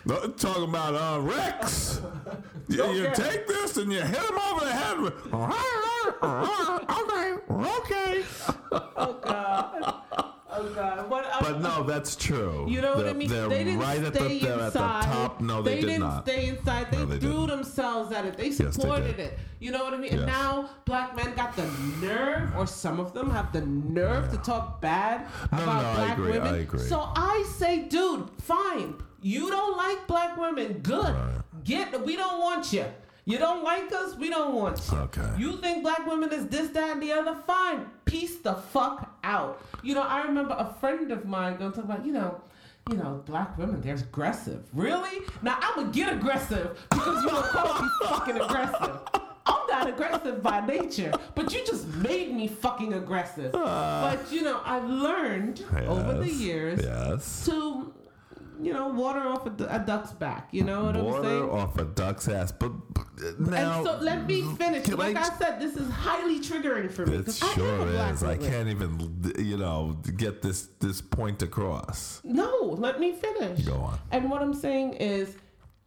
No, 0.05 0.27
talking 0.37 0.65
about 0.71 0.95
uh, 0.95 1.21
Rex. 1.21 2.01
You, 2.69 2.85
you 2.93 3.09
take 3.15 3.47
this 3.47 3.77
and 3.77 3.93
you 3.93 4.01
hit 4.01 4.19
him 4.19 4.39
over 4.51 4.65
the 4.65 4.73
head 4.73 4.99
with. 5.01 5.15
okay, 5.33 5.41
okay. 7.51 8.25
Oh 8.97 9.13
God. 9.23 9.95
Oh 10.51 10.69
God. 10.75 11.09
What, 11.11 11.25
uh, 11.27 11.36
But 11.53 11.61
no, 11.61 11.83
that's 11.83 12.17
true. 12.17 12.67
You 12.69 12.81
know 12.81 12.95
what 12.95 13.05
they're, 13.05 13.11
I 13.11 13.13
mean? 13.13 13.29
They're 13.29 13.49
they 13.49 13.65
didn't 13.65 13.81
right 13.81 14.03
at 14.03 14.15
stay 14.15 14.39
the 14.39 14.45
they're 14.47 14.53
at 14.55 14.59
the 14.59 14.65
inside. 14.67 15.03
top. 15.05 15.41
No, 15.41 15.63
they, 15.63 15.77
did 15.77 15.81
didn't 15.87 16.01
not. 16.01 16.25
stay 16.27 16.49
inside. 16.49 16.91
They, 16.91 16.97
No, 16.99 17.05
they 17.07 17.19
threw 17.19 17.31
didn't. 17.31 17.47
themselves 17.49 18.13
at 18.13 18.25
it. 18.25 18.37
They 18.37 18.51
they 18.51 18.71
supported 18.73 19.17
did. 19.17 19.21
it. 19.21 19.39
You 19.61 19.71
know 19.71 19.85
what 19.85 19.95
I 19.95 19.99
mean? 19.99 20.13
And 20.13 20.27
now 20.27 20.71
black 20.85 21.17
men 21.17 21.35
got 21.35 21.57
the 21.57 21.67
nerve, 22.01 22.55
or 22.57 22.67
some 22.67 23.01
of 23.01 23.15
them 23.15 23.31
have 23.31 23.53
the 23.53 23.63
nerve 23.63 24.31
to 24.33 24.37
talk 24.39 24.81
bad 24.81 25.27
No, 25.53 25.63
about 25.63 25.83
no, 25.83 25.89
I 25.89 25.95
black 25.97 26.13
agree, 26.19 26.33
women. 26.33 26.55
I 26.55 26.59
agree. 26.59 26.81
So 26.81 27.11
I 27.17 27.47
say, 27.57 27.81
dude, 27.85 28.29
fine. 28.43 28.95
You 29.23 29.49
don't 29.51 29.77
like 29.77 30.07
black 30.07 30.37
women. 30.37 30.81
Good. 30.83 31.15
Right. 31.15 31.41
Get. 31.65 32.05
We 32.05 32.17
don't 32.17 32.39
want 32.39 32.73
you. 32.73 32.85
You 33.29 33.39
don't 33.39 33.65
like 33.65 33.93
us. 33.93 34.17
We 34.17 34.31
don't 34.31 34.55
want 34.55 34.81
you. 34.91 34.99
Okay. 34.99 35.29
You 35.37 35.57
think 35.57 35.83
black 35.83 36.07
women 36.07 36.33
is 36.33 36.47
this, 36.47 36.69
that, 36.71 36.91
and 36.93 37.03
the 37.03 37.11
other? 37.13 37.35
Fine. 37.47 37.87
Peace 38.05 38.37
the 38.37 38.55
fuck 38.55 39.19
out. 39.25 39.61
You 39.83 39.95
know, 39.97 40.03
I 40.03 40.23
remember 40.23 40.55
a 40.57 40.73
friend 40.79 41.11
of 41.11 41.27
mine 41.27 41.57
going 41.57 41.73
to 41.73 41.77
talk 41.77 41.85
about, 41.87 42.07
you 42.07 42.13
know, 42.13 42.41
you 42.89 42.97
know, 42.97 43.21
black 43.27 43.59
women, 43.59 43.81
they're 43.81 43.97
aggressive. 43.97 44.63
Really? 44.73 45.19
Now 45.43 45.59
I'm 45.61 45.75
gonna 45.75 45.91
get 45.93 46.13
aggressive 46.13 46.79
because 46.91 47.25
you 47.25 47.31
don't 47.31 47.45
call 47.47 47.83
me 47.83 47.89
fucking 48.05 48.37
aggressive. 48.41 49.01
I'm 49.45 49.67
not 49.69 49.89
aggressive 49.89 50.41
by 50.41 50.65
nature, 50.65 51.13
but 51.35 51.53
you 51.53 51.67
just 51.67 51.89
made 51.89 52.33
me 52.33 52.47
fucking 52.47 52.95
aggressive. 52.95 53.53
Uh. 53.57 54.09
but 54.17 54.31
you 54.33 54.43
know, 54.43 54.61
I've 54.65 54.89
learned 54.89 55.65
over 55.89 56.15
the 56.15 56.31
years 56.31 56.79
Yes. 56.81 57.45
to, 57.47 57.93
you 58.61 58.73
know, 58.73 58.89
water 58.89 59.21
off 59.21 59.47
a, 59.47 59.51
a 59.71 59.79
duck's 59.79 60.13
back. 60.13 60.49
You 60.53 60.65
know 60.65 60.85
what 60.85 60.97
I'm 60.97 61.23
saying? 61.23 61.49
Water 61.49 61.51
off 61.53 61.79
a 61.79 61.85
duck's 61.85 62.29
ass. 62.29 62.53
But, 62.53 62.73
but 62.93 63.41
now, 63.41 63.79
and 63.79 63.87
so 63.87 63.99
let 64.01 64.27
me 64.27 64.43
finish. 64.57 64.85
Can 64.87 64.97
like 64.97 65.17
I- 65.17 65.23
I, 65.23 65.31
said, 65.39 65.61
this 65.61 65.77
is 65.77 65.89
highly 65.91 66.41
triggering 66.41 66.91
for 66.91 67.07
me. 67.07 67.17
it 67.17 67.25
'cause 67.27 67.43
I 67.43 67.47
am 67.47 67.53
a 67.53 67.55
sure 67.55 67.87
black 67.87 68.15
is. 68.15 68.23
I 68.25 68.37
can't 68.37 68.69
even, 68.69 69.33
you 69.39 69.57
know, 69.57 69.97
get 70.17 70.43
this 70.43 70.69
this 70.81 71.01
point 71.01 71.43
across. 71.43 72.21
No, 72.25 72.75
let 72.79 73.01
me 73.01 73.13
finish. 73.13 73.65
Go 73.65 73.75
on. 73.77 73.99
And 74.11 74.31
what 74.31 74.43
I'm 74.43 74.55
saying 74.55 74.95
is, 74.95 75.37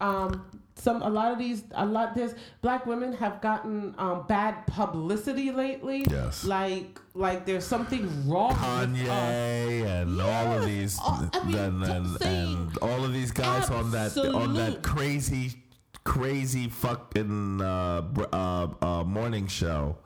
um, 0.02 0.46
some 0.80 1.02
a 1.02 1.10
lot 1.10 1.32
of 1.32 1.40
these 1.40 1.64
a 1.72 1.86
lot 1.86 2.16
there's 2.16 2.34
black 2.62 2.86
women 2.86 3.14
have 3.14 3.42
gotten 3.42 3.94
um, 3.98 4.26
bad 4.28 4.66
publicity 4.68 5.52
lately. 5.52 6.06
Yes. 6.10 6.44
Like 6.44 7.00
like 7.14 7.46
there's 7.46 7.66
something 7.66 8.30
wrong. 8.30 8.54
Kanye 8.54 9.86
and 9.86 10.22
all 10.22 10.58
of 10.58 10.66
these 10.66 10.98
Oh, 11.02 11.30
I 11.34 11.44
mean, 11.44 11.56
and, 11.56 11.84
and, 11.84 12.22
and 12.22 12.78
all 12.80 13.04
of 13.04 13.14
these 13.14 13.32
guys 13.32 13.70
on 13.70 13.92
that 13.92 14.18
on 14.18 14.54
that 14.56 14.84
crazy 14.84 15.64
crazy 16.04 16.70
fucking 16.70 17.62
uh, 17.62 18.02
uh, 18.34 18.68
uh, 18.82 19.04
morning 19.04 19.48
show. 19.48 19.98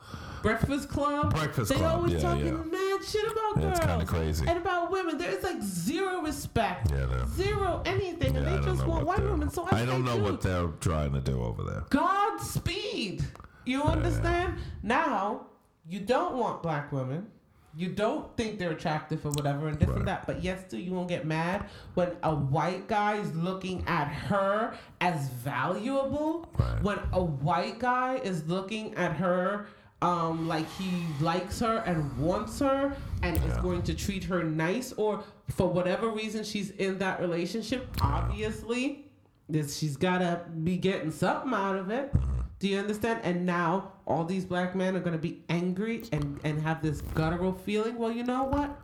Breakfast 0.44 0.88
Club. 0.88 1.34
Breakfast 1.34 1.70
they 1.70 1.76
Club, 1.76 1.92
always 1.96 2.12
yeah, 2.12 2.20
talking 2.20 2.46
yeah. 2.46 2.52
mad 2.52 3.04
shit 3.04 3.24
about 3.24 3.56
Yeah, 3.56 3.62
girls. 3.62 3.78
it's 3.78 3.86
kinda 3.86 4.04
crazy. 4.06 4.46
And 4.46 4.58
about 4.58 4.90
women. 4.90 5.18
There's 5.18 5.42
like 5.42 5.62
zero 5.62 6.20
respect. 6.22 6.90
Yeah, 6.92 7.24
Zero 7.34 7.82
anything. 7.84 8.36
and 8.36 8.46
they 8.46 8.58
just 8.64 8.86
want 8.86 9.04
white 9.06 9.22
women. 9.22 9.50
So 9.50 9.66
I, 9.70 9.82
I 9.82 9.84
don't 9.86 10.04
know 10.04 10.16
what 10.18 10.40
they're 10.40 10.68
trying 10.80 11.12
to 11.14 11.20
do 11.20 11.42
over 11.42 11.62
there. 11.64 11.84
Godspeed. 11.90 13.24
You 13.64 13.82
understand? 13.82 14.54
Now, 14.82 15.46
you 15.88 16.00
don't 16.00 16.36
want 16.36 16.62
black 16.62 16.92
women. 16.92 17.28
You 17.76 17.88
don't 17.88 18.36
think 18.36 18.58
they're 18.60 18.70
attractive 18.70 19.26
or 19.26 19.30
whatever 19.32 19.66
and 19.66 19.78
this 19.80 19.88
Right. 19.88 19.98
and 19.98 20.06
that. 20.06 20.26
But 20.28 20.44
yes, 20.44 20.70
too, 20.70 20.78
you 20.78 20.92
won't 20.92 21.08
get 21.08 21.26
mad 21.26 21.64
when 21.94 22.12
a 22.22 22.32
white 22.32 22.86
guy 22.86 23.14
is 23.16 23.34
looking 23.34 23.82
at 23.88 24.06
her 24.06 24.74
as 25.00 25.28
valuable. 25.30 26.48
Right. 26.56 26.82
When 26.82 26.98
a 27.12 27.20
white 27.24 27.80
guy 27.80 28.16
is 28.22 28.46
looking 28.46 28.94
at 28.94 29.14
her 29.16 29.66
um, 30.04 30.46
like 30.46 30.70
he 30.72 31.06
likes 31.18 31.60
her 31.60 31.78
and 31.86 32.14
wants 32.18 32.58
her 32.58 32.94
and 33.22 33.42
is 33.44 33.56
going 33.56 33.82
to 33.84 33.94
treat 33.94 34.22
her 34.24 34.44
nice 34.44 34.92
or 34.92 35.24
for 35.48 35.66
whatever 35.66 36.10
reason 36.10 36.44
she's 36.44 36.70
in 36.72 36.98
that 36.98 37.20
relationship, 37.20 37.88
obviously 38.02 39.06
this 39.48 39.78
she's 39.78 39.96
gotta 39.96 40.42
be 40.62 40.76
getting 40.76 41.10
something 41.10 41.54
out 41.54 41.76
of 41.76 41.90
it. 41.90 42.12
Do 42.58 42.68
you 42.68 42.78
understand? 42.78 43.20
And 43.24 43.46
now 43.46 43.92
all 44.06 44.24
these 44.24 44.44
black 44.44 44.74
men 44.74 44.94
are 44.94 45.00
gonna 45.00 45.16
be 45.16 45.42
angry 45.48 46.04
and, 46.12 46.38
and 46.44 46.60
have 46.60 46.82
this 46.82 47.00
guttural 47.00 47.54
feeling. 47.54 47.96
Well, 47.96 48.12
you 48.12 48.24
know 48.24 48.44
what? 48.44 48.78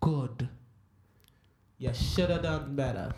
Good. 0.00 0.48
You 1.78 1.92
should 1.92 2.30
have 2.30 2.42
done 2.42 2.76
better. 2.76 3.12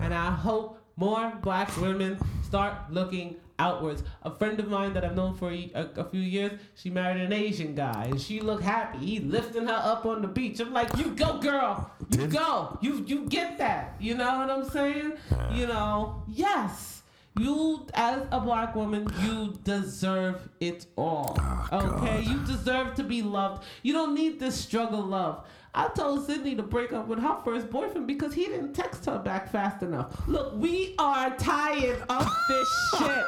And 0.00 0.12
I 0.12 0.32
hope 0.32 0.80
more 0.96 1.32
black 1.40 1.74
women 1.80 2.18
Start 2.50 2.90
looking 2.90 3.36
outwards. 3.60 4.02
A 4.22 4.30
friend 4.30 4.58
of 4.58 4.68
mine 4.68 4.94
that 4.94 5.04
I've 5.04 5.14
known 5.14 5.34
for 5.34 5.50
a, 5.52 5.70
a, 5.74 6.00
a 6.00 6.04
few 6.04 6.20
years, 6.20 6.52
she 6.74 6.90
married 6.90 7.20
an 7.20 7.32
Asian 7.32 7.74
guy, 7.74 8.08
and 8.10 8.20
she 8.20 8.40
looked 8.40 8.62
happy. 8.62 8.98
He 8.98 9.20
lifting 9.20 9.66
her 9.66 9.80
up 9.92 10.06
on 10.06 10.22
the 10.22 10.28
beach. 10.28 10.58
I'm 10.60 10.72
like, 10.72 10.96
you 10.96 11.08
go, 11.14 11.38
girl. 11.38 11.90
You 12.10 12.26
go. 12.26 12.78
You 12.80 13.04
you 13.06 13.26
get 13.26 13.58
that. 13.58 13.94
You 14.00 14.14
know 14.16 14.38
what 14.38 14.50
I'm 14.50 14.68
saying? 14.68 15.12
You 15.52 15.66
know, 15.66 16.22
yes. 16.26 17.02
You, 17.38 17.86
as 17.94 18.22
a 18.32 18.40
black 18.40 18.74
woman, 18.74 19.06
you 19.22 19.56
deserve 19.62 20.48
it 20.58 20.86
all. 20.96 21.36
Ah, 21.38 21.68
okay, 21.72 22.24
God. 22.24 22.26
you 22.26 22.38
deserve 22.44 22.94
to 22.96 23.04
be 23.04 23.22
loved. 23.22 23.62
You 23.82 23.92
don't 23.92 24.14
need 24.14 24.40
this 24.40 24.56
struggle 24.56 25.00
love. 25.00 25.46
I 25.72 25.86
told 25.88 26.26
Sydney 26.26 26.56
to 26.56 26.62
break 26.64 26.92
up 26.92 27.06
with 27.06 27.20
her 27.20 27.36
first 27.44 27.70
boyfriend 27.70 28.06
because 28.08 28.34
he 28.34 28.46
didn't 28.46 28.72
text 28.74 29.04
her 29.06 29.18
back 29.20 29.52
fast 29.52 29.82
enough. 29.84 30.20
Look, 30.26 30.54
we 30.56 30.94
are 30.98 31.30
tired 31.36 32.02
of 32.08 32.28
this 32.48 32.68
shit. 32.98 33.24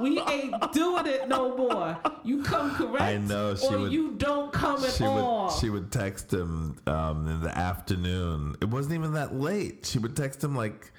We 0.00 0.18
ain't 0.20 0.54
doing 0.72 1.06
it 1.06 1.28
no 1.28 1.54
more. 1.56 1.98
You 2.24 2.42
come 2.42 2.70
correct, 2.74 3.02
I 3.02 3.18
know, 3.18 3.54
she 3.54 3.66
or 3.66 3.78
would- 3.80 3.92
you 3.92 4.12
don't 4.12 4.50
come 4.52 4.82
at 4.82 4.92
She 4.92 5.04
all. 5.04 5.46
would 5.48 5.54
she 5.58 5.68
would 5.70 5.92
text 5.92 6.32
him 6.32 6.76
um, 6.86 7.26
in 7.28 7.40
the 7.42 7.56
afternoon. 7.56 8.56
It 8.62 8.68
wasn't 8.70 8.94
even 8.94 9.12
that 9.14 9.34
late. 9.34 9.84
She 9.86 9.98
would 9.98 10.16
text 10.16 10.42
him 10.42 10.54
like 10.56 10.90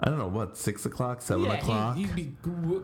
I 0.00 0.08
don't 0.08 0.18
know 0.18 0.28
what 0.28 0.56
six 0.56 0.84
o'clock, 0.86 1.22
seven 1.22 1.44
yeah, 1.44 1.54
o'clock. 1.54 1.96
he, 1.96 2.06
would 2.06 2.16
be 2.16 2.34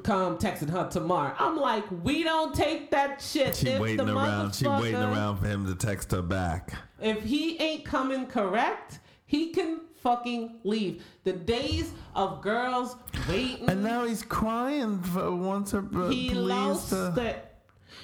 come 0.03 0.39
texting 0.39 0.71
her 0.71 0.89
tomorrow. 0.89 1.35
I'm 1.39 1.57
like, 1.57 1.85
we 2.05 2.23
don't 2.23 2.55
take 2.55 2.91
that 2.91 3.21
shit. 3.21 3.57
she 3.57 3.69
If 3.69 3.81
waiting 3.81 4.07
the 4.07 4.17
around. 4.17 4.55
She 4.55 4.69
waiting 4.69 4.95
around 4.95 5.39
for 5.39 5.47
him 5.47 5.67
to 5.67 5.75
text 5.75 6.13
her 6.13 6.23
back. 6.23 6.75
If 7.01 7.23
he 7.23 7.59
ain't 7.61 7.85
coming 7.85 8.27
correct, 8.27 9.01
he 9.27 9.51
can 9.51 9.81
fucking 10.03 10.61
leave. 10.65 11.05
The 11.25 11.33
days 11.33 11.93
of 12.15 12.41
girls 12.41 12.97
waiting. 13.29 13.69
And 13.69 13.83
now 13.83 14.05
he's 14.05 14.23
crying 14.23 15.03
for 15.03 15.35
wants 15.35 15.73
her 15.73 15.85
uh, 15.95 16.09
he 16.11 16.31
lost 16.31 16.91
to. 16.91 17.15
it. 17.19 17.45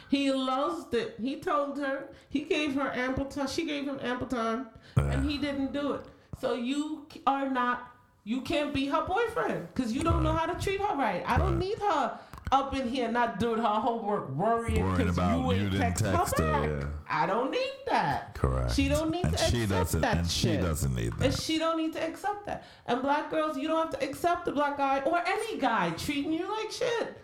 He 0.08 0.32
lost 0.32 0.94
it. 0.94 1.16
He 1.20 1.36
told 1.36 1.78
her. 1.78 2.08
He 2.28 2.40
gave 2.42 2.74
her 2.74 2.92
ample 2.92 3.26
time. 3.26 3.48
She 3.48 3.64
gave 3.64 3.84
him 3.84 3.98
ample 4.02 4.26
time, 4.26 4.66
and 4.96 5.28
he 5.28 5.38
didn't 5.38 5.72
do 5.72 5.92
it. 5.92 6.02
So 6.40 6.54
you 6.54 7.06
are 7.26 7.48
not. 7.48 7.90
You 8.24 8.40
can't 8.40 8.72
be 8.72 8.86
her 8.86 9.04
boyfriend 9.06 9.68
because 9.74 9.92
you 9.92 10.02
don't 10.02 10.22
know 10.22 10.32
how 10.32 10.46
to 10.46 10.58
treat 10.62 10.80
her 10.80 10.96
right. 10.96 11.22
I 11.26 11.36
don't 11.36 11.58
need 11.58 11.78
her 11.78 12.18
up 12.52 12.74
in 12.74 12.88
here 12.88 13.10
not 13.10 13.38
doing 13.38 13.58
her 13.58 13.64
homework, 13.66 14.30
worrying 14.30 14.90
because 14.96 15.16
you 15.16 15.52
ain't 15.52 15.76
text, 15.76 16.04
text 16.04 16.38
her 16.38 16.44
her, 16.46 16.68
back. 16.68 16.82
yeah. 16.82 16.88
I 17.08 17.26
don't 17.26 17.50
need 17.50 17.72
that. 17.88 18.34
Correct. 18.34 18.72
She 18.74 18.88
don't 18.88 19.10
need 19.10 19.24
and 19.26 19.36
to 19.36 19.44
she 19.50 19.62
accept 19.64 19.92
that 20.00 20.16
and 20.18 20.30
shit. 20.30 20.52
she 20.52 20.66
doesn't 20.66 20.94
need 20.94 21.12
that. 21.18 21.24
And 21.26 21.34
she 21.34 21.58
don't 21.58 21.76
need 21.76 21.92
to 21.94 22.06
accept 22.06 22.46
that. 22.46 22.64
And 22.86 23.02
black 23.02 23.30
girls, 23.30 23.58
you 23.58 23.68
don't 23.68 23.90
have 23.90 24.00
to 24.00 24.08
accept 24.08 24.44
the 24.46 24.52
black 24.52 24.78
guy 24.78 25.00
or 25.00 25.18
any 25.26 25.58
guy 25.58 25.90
treating 25.90 26.32
you 26.32 26.48
like 26.50 26.70
shit. 26.70 27.18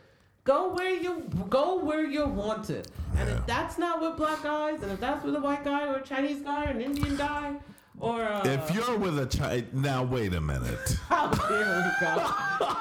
Go 0.45 0.73
where 0.75 0.95
you 0.95 1.23
go 1.49 1.79
where 1.79 2.05
you're 2.05 2.27
wanted. 2.27 2.89
And 3.17 3.29
Yeah. 3.29 3.37
if 3.37 3.47
that's 3.47 3.79
not 3.79 4.01
with 4.01 4.17
black 4.17 4.43
guys, 4.43 4.83
and 4.83 4.91
if 4.93 5.01
that's 5.01 5.25
with 5.25 5.35
a 5.37 5.41
white 5.41 5.65
guy 5.65 5.87
or 5.87 5.97
a 5.97 6.03
Chinese 6.03 6.41
guy 6.43 6.65
or 6.65 6.69
an 6.69 6.81
Indian 6.81 7.17
guy, 7.17 7.57
or 8.01 8.23
uh, 8.23 8.43
If 8.45 8.75
you're 8.75 8.97
with 8.99 9.19
a 9.19 9.27
child, 9.27 9.65
now 9.73 10.03
wait 10.03 10.35
a 10.35 10.41
minute. 10.41 10.97
how 11.09 11.29
dare 11.29 11.93
we 12.01 12.07
go? 12.07 12.77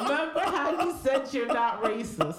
Remember 0.00 0.40
how 0.40 0.82
you 0.84 0.94
said 1.02 1.28
you're 1.32 1.46
not 1.46 1.82
racist? 1.82 2.38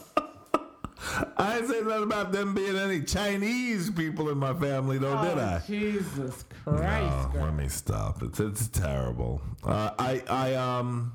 I 1.37 1.55
didn't 1.55 1.69
say 1.69 1.81
nothing 1.81 2.03
about 2.03 2.31
them 2.31 2.53
being 2.55 2.75
any 2.75 3.01
Chinese 3.03 3.91
people 3.91 4.29
in 4.29 4.37
my 4.39 4.53
family, 4.53 4.97
though, 4.97 5.21
did 5.21 5.37
Oh, 5.37 5.41
I? 5.41 5.61
Jesus 5.67 6.45
Christ, 6.63 7.33
No, 7.35 7.41
let 7.43 7.53
me 7.55 7.67
stop. 7.67 8.23
It's 8.23 8.39
it's 8.39 8.67
terrible. 8.69 9.41
Uh, 9.63 9.91
I 9.99 10.23
I 10.27 10.55
um. 10.55 11.13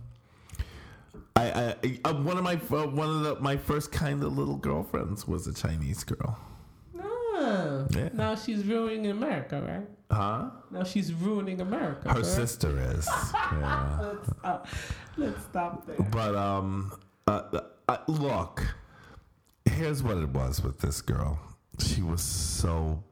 I, 1.34 1.74
I 1.82 1.98
uh, 2.04 2.14
one 2.14 2.36
of 2.38 2.44
my 2.44 2.54
uh, 2.54 2.86
one 2.86 3.08
of 3.08 3.22
the, 3.22 3.36
my 3.40 3.56
first 3.56 3.90
kind 3.90 4.22
of 4.22 4.36
little 4.36 4.56
girlfriends 4.56 5.26
was 5.26 5.46
a 5.46 5.54
Chinese 5.54 6.04
girl. 6.04 6.38
Ah, 7.00 7.84
Yeah. 7.90 8.10
Now 8.12 8.34
she's 8.36 8.64
ruining 8.64 9.06
America, 9.10 9.60
right? 9.66 9.88
Huh? 10.10 10.50
Now 10.70 10.82
she's 10.84 11.12
ruining 11.14 11.60
America. 11.60 12.08
Her 12.08 12.14
correct? 12.14 12.26
sister 12.26 12.78
is. 12.96 13.08
Yeah. 13.32 13.98
Let's, 14.12 14.30
uh, 14.44 14.58
let's 15.16 15.44
stop 15.44 15.86
there. 15.86 15.96
But 16.10 16.34
um, 16.34 16.92
uh, 17.26 17.60
uh, 17.88 17.98
look, 18.08 18.66
here's 19.64 20.02
what 20.02 20.16
it 20.18 20.28
was 20.30 20.62
with 20.62 20.80
this 20.80 21.00
girl. 21.00 21.38
She 21.78 22.02
was 22.02 22.22
so 22.22 23.04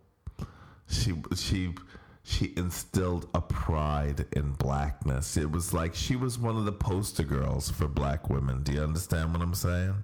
she 0.89 1.15
she 1.37 1.75
she 2.25 2.53
instilled 2.57 3.29
a 3.35 3.41
pride 3.41 4.27
in 4.33 4.53
blackness. 4.53 5.37
It 5.37 5.51
was 5.51 5.73
like 5.73 5.95
she 5.95 6.17
was 6.17 6.39
one 6.39 6.57
of 6.57 6.65
the 6.65 6.73
poster 6.73 7.23
girls 7.23 7.71
for 7.71 7.87
black 7.87 8.29
women. 8.29 8.63
Do 8.65 8.73
you 8.73 8.83
understand 8.83 9.33
what 9.33 9.41
I'm 9.43 9.55
saying? 9.55 9.95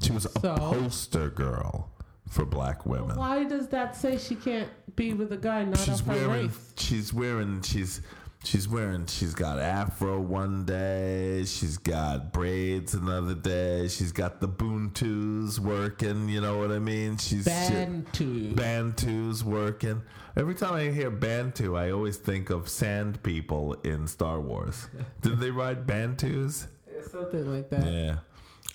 She 0.00 0.10
was 0.12 0.24
a 0.26 0.40
So? 0.40 0.54
poster 0.56 1.28
girl 1.30 1.91
for 2.32 2.44
black 2.46 2.86
women. 2.86 3.14
Why 3.16 3.44
does 3.44 3.68
that 3.68 3.94
say 3.94 4.16
she 4.16 4.34
can't 4.34 4.70
be 4.96 5.12
with 5.12 5.32
a 5.32 5.36
guy 5.36 5.64
not 5.64 5.78
she's 5.78 6.00
of 6.00 6.06
her 6.06 6.28
wearing 6.28 6.46
race? 6.46 6.72
she's 6.76 7.12
wearing 7.12 7.60
she's 7.62 8.00
she's 8.44 8.66
wearing 8.68 9.06
she's 9.06 9.34
got 9.34 9.58
afro 9.58 10.18
one 10.18 10.64
day 10.64 11.44
she's 11.44 11.78
got 11.78 12.32
braids 12.32 12.92
another 12.94 13.34
day 13.34 13.86
she's 13.86 14.10
got 14.12 14.40
the 14.40 14.48
buntus 14.48 15.60
working 15.60 16.28
you 16.28 16.40
know 16.40 16.58
what 16.58 16.72
i 16.72 16.78
mean 16.80 17.16
she's 17.16 17.44
Bantu. 17.44 18.48
she, 18.48 18.54
bantus 18.54 19.44
working 19.44 20.02
every 20.36 20.56
time 20.56 20.74
i 20.74 20.90
hear 20.90 21.08
bantu 21.08 21.76
i 21.76 21.92
always 21.92 22.16
think 22.16 22.50
of 22.50 22.68
sand 22.68 23.22
people 23.22 23.74
in 23.84 24.08
star 24.08 24.40
wars 24.40 24.88
did 25.20 25.38
they 25.38 25.50
ride 25.52 25.86
bantus 25.86 26.66
Something 27.10 27.52
like 27.54 27.68
that. 27.70 27.84
yeah. 27.92 28.16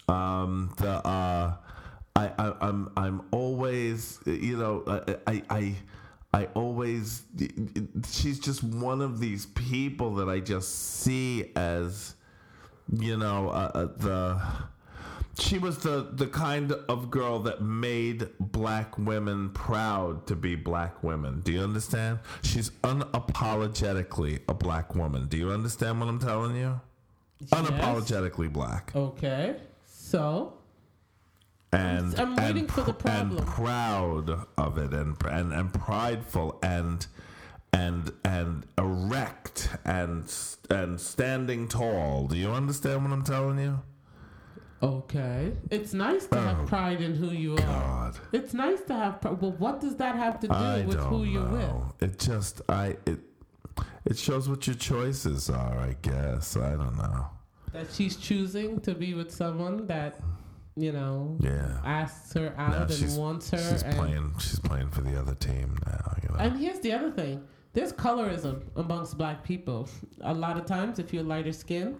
Um, 0.10 0.74
the 0.78 1.06
uh, 1.06 1.56
I, 2.18 2.32
I 2.40 2.54
I'm 2.62 2.92
I'm 2.98 3.22
always 3.32 4.20
you 4.26 4.58
know 4.58 4.84
I 5.28 5.44
I 5.50 5.76
I 6.34 6.46
always 6.56 7.24
she's 8.10 8.40
just 8.40 8.64
one 8.64 9.02
of 9.02 9.20
these 9.20 9.46
people 9.46 10.16
that 10.16 10.28
I 10.28 10.40
just 10.40 11.00
see 11.02 11.52
as 11.56 12.16
you 12.92 13.18
know 13.18 13.50
uh, 13.50 13.72
uh, 13.74 13.86
the 13.98 14.42
she 15.40 15.60
was 15.60 15.78
the 15.80 16.10
the 16.14 16.26
kind 16.26 16.72
of 16.72 17.12
girl 17.12 17.40
that 17.40 17.62
made 17.62 18.28
black 18.40 18.98
women 18.98 19.50
proud 19.52 20.26
to 20.28 20.36
be 20.36 20.56
black 20.56 21.04
women. 21.04 21.42
Do 21.42 21.52
you 21.52 21.62
understand? 21.62 22.20
She's 22.42 22.72
unapologetically 22.84 24.42
a 24.48 24.56
black 24.56 24.96
woman. 24.96 25.28
Do 25.28 25.38
you 25.38 25.52
understand 25.52 26.00
what 26.00 26.10
I'm 26.10 26.20
telling 26.20 26.56
you? 26.56 26.82
Unapologetically 27.52 28.52
black. 28.52 28.96
Okay. 28.96 29.58
So, 29.86 30.57
And 31.74 32.18
I'm 32.20 32.36
waiting 32.36 32.60
and, 32.64 32.72
for 32.72 32.82
the 32.82 32.94
pr- 32.94 33.10
and 33.10 33.38
proud 33.46 34.46
of 34.58 34.78
it 34.78 34.94
and 34.94 35.16
and 35.30 35.52
and 35.54 35.74
prideful 35.74 36.60
and 36.64 37.06
and 37.74 38.12
and 38.24 38.66
erect 38.78 39.70
and 39.84 40.34
and 40.70 41.00
standing 41.00 41.68
tall. 41.68 42.28
Do 42.28 42.38
you 42.38 42.52
understand 42.52 43.04
what 43.04 43.12
I'm 43.12 43.24
telling 43.24 43.60
you? 43.60 43.80
okay. 44.82 45.54
It's 45.72 45.94
nice 45.94 46.26
to 46.28 46.38
Oh, 46.38 46.42
have 46.42 46.68
pride 46.68 47.02
in 47.02 47.16
who 47.16 47.30
you 47.32 47.54
are. 47.56 47.58
God. 47.58 48.18
It's 48.32 48.54
nice 48.54 48.82
to 48.84 48.94
have 48.94 49.22
pride. 49.22 49.42
Well, 49.42 49.52
what 49.54 49.82
does 49.82 49.96
that 49.98 50.16
have 50.16 50.40
to 50.42 50.48
do 50.48 50.54
I 50.54 50.82
with 50.86 51.00
who 51.00 51.24
you're 51.24 51.44
with? 51.50 51.72
It 52.02 52.20
just 52.20 52.62
I 52.70 52.96
it 53.06 53.20
it 54.06 54.18
shows 54.18 54.48
what 54.48 54.66
your 54.68 54.76
choices 54.78 55.50
are, 55.50 55.78
I 55.80 55.96
guess. 56.02 56.56
I 56.56 56.72
don't 56.78 56.96
know. 56.96 57.28
That 57.74 57.92
she's 57.92 58.16
choosing 58.16 58.80
to 58.82 58.96
be 58.96 59.14
with 59.14 59.32
someone 59.32 59.86
that, 59.88 60.22
you 60.78 60.92
know, 60.92 61.38
Yeah. 61.42 61.80
asks 61.84 62.34
her 62.34 62.54
out 62.58 62.76
and 62.84 62.92
she's, 62.92 63.16
wants 63.16 63.50
her. 63.50 63.58
she's 63.58 63.82
and, 63.84 63.96
playing 63.96 64.34
she's 64.40 64.60
playing 64.60 64.90
for 64.90 65.02
the 65.02 65.20
other 65.20 65.34
team 65.36 65.78
now, 65.86 66.14
you 66.22 66.30
know. 66.30 66.36
And 66.40 66.58
here's 66.60 66.80
the 66.80 66.94
other 66.94 67.12
thing 67.12 67.44
there's 67.74 67.92
colorism 67.94 68.62
amongst 68.76 69.18
black 69.18 69.44
people. 69.44 69.90
A 70.22 70.34
lot 70.34 70.58
of 70.58 70.66
times, 70.66 71.00
if 71.00 71.14
you're 71.14 71.24
lighter 71.24 71.52
skin, 71.54 71.98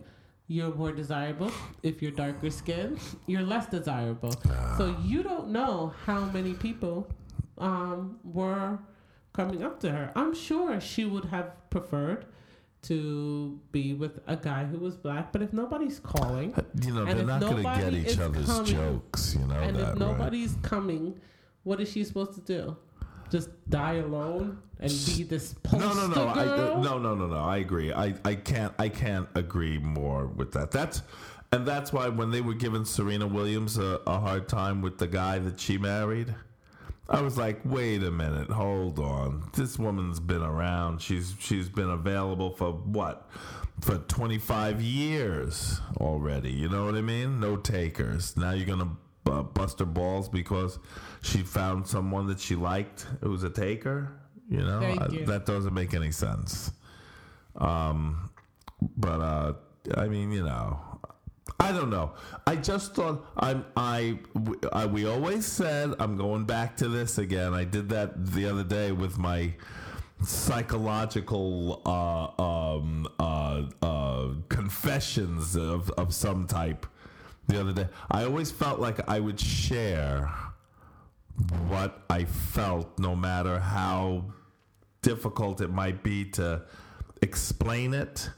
you're 0.48 0.74
more 0.74 0.92
desirable. 0.92 1.52
If 1.84 2.02
you're 2.02 2.12
darker 2.12 2.50
skin, 2.50 2.98
you're 3.26 3.44
less 3.44 3.66
desirable. 3.68 4.34
So 4.78 4.96
you 5.04 5.24
don't 5.24 5.50
know 5.50 5.94
how 6.06 6.22
many 6.26 6.54
people 6.54 7.08
um, 7.58 8.20
were 8.24 8.80
coming 9.34 9.62
up 9.64 9.80
to 9.82 9.92
her. 9.92 10.12
I'm 10.16 10.34
sure 10.34 10.80
she 10.80 11.04
would 11.06 11.26
have 11.26 11.52
preferred 11.70 12.26
to 12.88 13.60
be 13.72 13.94
with 13.94 14.20
a 14.28 14.36
guy 14.36 14.64
who 14.66 14.78
was 14.80 14.96
black, 14.96 15.32
but 15.32 15.42
if 15.42 15.52
nobody's 15.54 16.00
calling, 16.00 16.54
you 16.82 16.94
know, 16.94 17.06
they're 17.06 17.24
not 17.26 17.42
gonna 17.42 17.64
get 17.64 17.94
each 17.94 18.20
other's 18.20 18.46
coming- 18.46 18.66
jokes, 18.66 19.36
you 19.36 19.46
know 19.46 19.56
and 19.56 19.76
that, 19.76 19.82
if 19.82 19.88
right? 19.90 19.98
nobody's 19.98 20.56
coming, 20.62 21.20
what 21.64 21.82
is 21.82 21.92
she 21.92 22.04
supposed 22.04 22.34
to 22.34 22.42
do? 22.42 22.78
Just 23.30 23.50
die 23.70 23.96
alone 23.96 24.60
and 24.80 24.90
be 25.06 25.24
this 25.24 25.54
poster 25.64 25.80
No, 25.80 25.94
no, 25.94 26.08
no. 26.08 26.28
I, 26.28 26.46
uh, 26.46 26.82
no, 26.82 26.98
no, 26.98 27.14
no, 27.14 27.28
no. 27.28 27.38
I 27.38 27.58
agree. 27.58 27.92
I, 27.92 28.14
I 28.24 28.36
can't. 28.36 28.74
I 28.80 28.88
can't 28.88 29.28
agree 29.36 29.80
more 29.80 30.28
with 30.28 30.54
that. 30.54 30.72
That's, 30.72 31.02
and 31.52 31.66
that's 31.68 31.92
why 31.92 32.08
when 32.08 32.32
they 32.32 32.40
were 32.40 32.54
giving 32.54 32.86
Serena 32.86 33.28
Williams 33.28 33.78
a, 33.78 34.00
a 34.08 34.18
hard 34.18 34.48
time 34.48 34.82
with 34.82 34.98
the 34.98 35.08
guy 35.08 35.40
that 35.40 35.60
she 35.60 35.78
married, 35.78 36.34
I 37.10 37.22
was 37.22 37.38
like, 37.38 37.60
wait 37.64 38.04
a 38.04 38.12
minute, 38.12 38.50
hold 38.50 39.00
on. 39.00 39.50
This 39.54 39.80
woman's 39.80 40.20
been 40.20 40.42
around. 40.44 41.02
She's 41.02 41.36
she's 41.40 41.70
been 41.70 41.90
available 41.90 42.52
for 42.52 42.72
what, 42.74 43.30
for 43.82 43.98
25 43.98 44.82
years 44.82 45.80
already. 46.02 46.52
You 46.52 46.68
know 46.70 46.86
what 46.86 46.96
I 46.96 47.02
mean? 47.02 47.40
No 47.40 47.56
takers. 47.56 48.36
Now 48.36 48.52
you're 48.52 48.66
gonna 48.68 48.98
uh, 49.26 49.44
bust 49.44 49.80
her 49.80 49.86
balls 49.86 50.28
because 50.28 50.80
she 51.22 51.40
found 51.40 51.88
someone 51.88 52.28
that 52.28 52.40
she 52.40 52.56
liked 52.56 53.08
who 53.22 53.30
was 53.32 53.44
a 53.44 53.50
taker. 53.50 54.12
You 54.50 54.60
know 54.62 54.80
Thank 54.80 55.02
I- 55.02 55.26
that 55.26 55.46
doesn't 55.46 55.74
make 55.74 55.94
any 55.94 56.12
sense. 56.12 56.72
Um, 57.56 58.30
but 58.98 59.20
uh, 59.22 59.54
I 59.96 60.08
mean, 60.08 60.32
you 60.32 60.44
know, 60.44 60.80
I 61.60 61.72
don't 61.72 61.90
know. 61.90 62.14
I 62.46 62.56
just 62.56 62.96
thought 62.96 63.26
I'm 63.38 63.66
I, 63.76 64.20
I 64.72 64.86
we 64.86 65.06
always 65.06 65.46
said 65.46 65.94
I'm 66.00 66.18
going 66.18 66.46
back 66.46 66.78
to 66.78 66.88
this 66.88 67.18
again. 67.18 67.54
I 67.54 67.64
did 67.64 67.90
that 67.90 68.26
the 68.34 68.46
other 68.46 68.64
day 68.64 68.92
with 68.92 69.18
my 69.18 69.54
psychological 70.24 71.82
uh, 71.86 72.42
um, 72.42 73.08
uh, 73.20 73.64
uh, 73.82 74.28
confessions 74.50 75.56
of, 75.56 75.90
of 75.92 76.14
some 76.14 76.48
type 76.48 76.86
the 77.48 77.60
other 77.60 77.74
day. 77.74 77.88
I 78.10 78.24
always 78.24 78.52
felt 78.52 78.80
like 78.80 79.08
I 79.08 79.20
would 79.20 79.40
share 79.40 80.30
what 81.68 82.04
I 82.10 82.26
felt, 82.26 82.98
no 82.98 83.16
matter 83.16 83.60
how 83.60 84.26
difficult 85.02 85.62
it 85.62 85.70
might 85.70 86.04
be 86.04 86.26
to 86.26 86.64
explain 87.22 87.94
it 87.94 88.30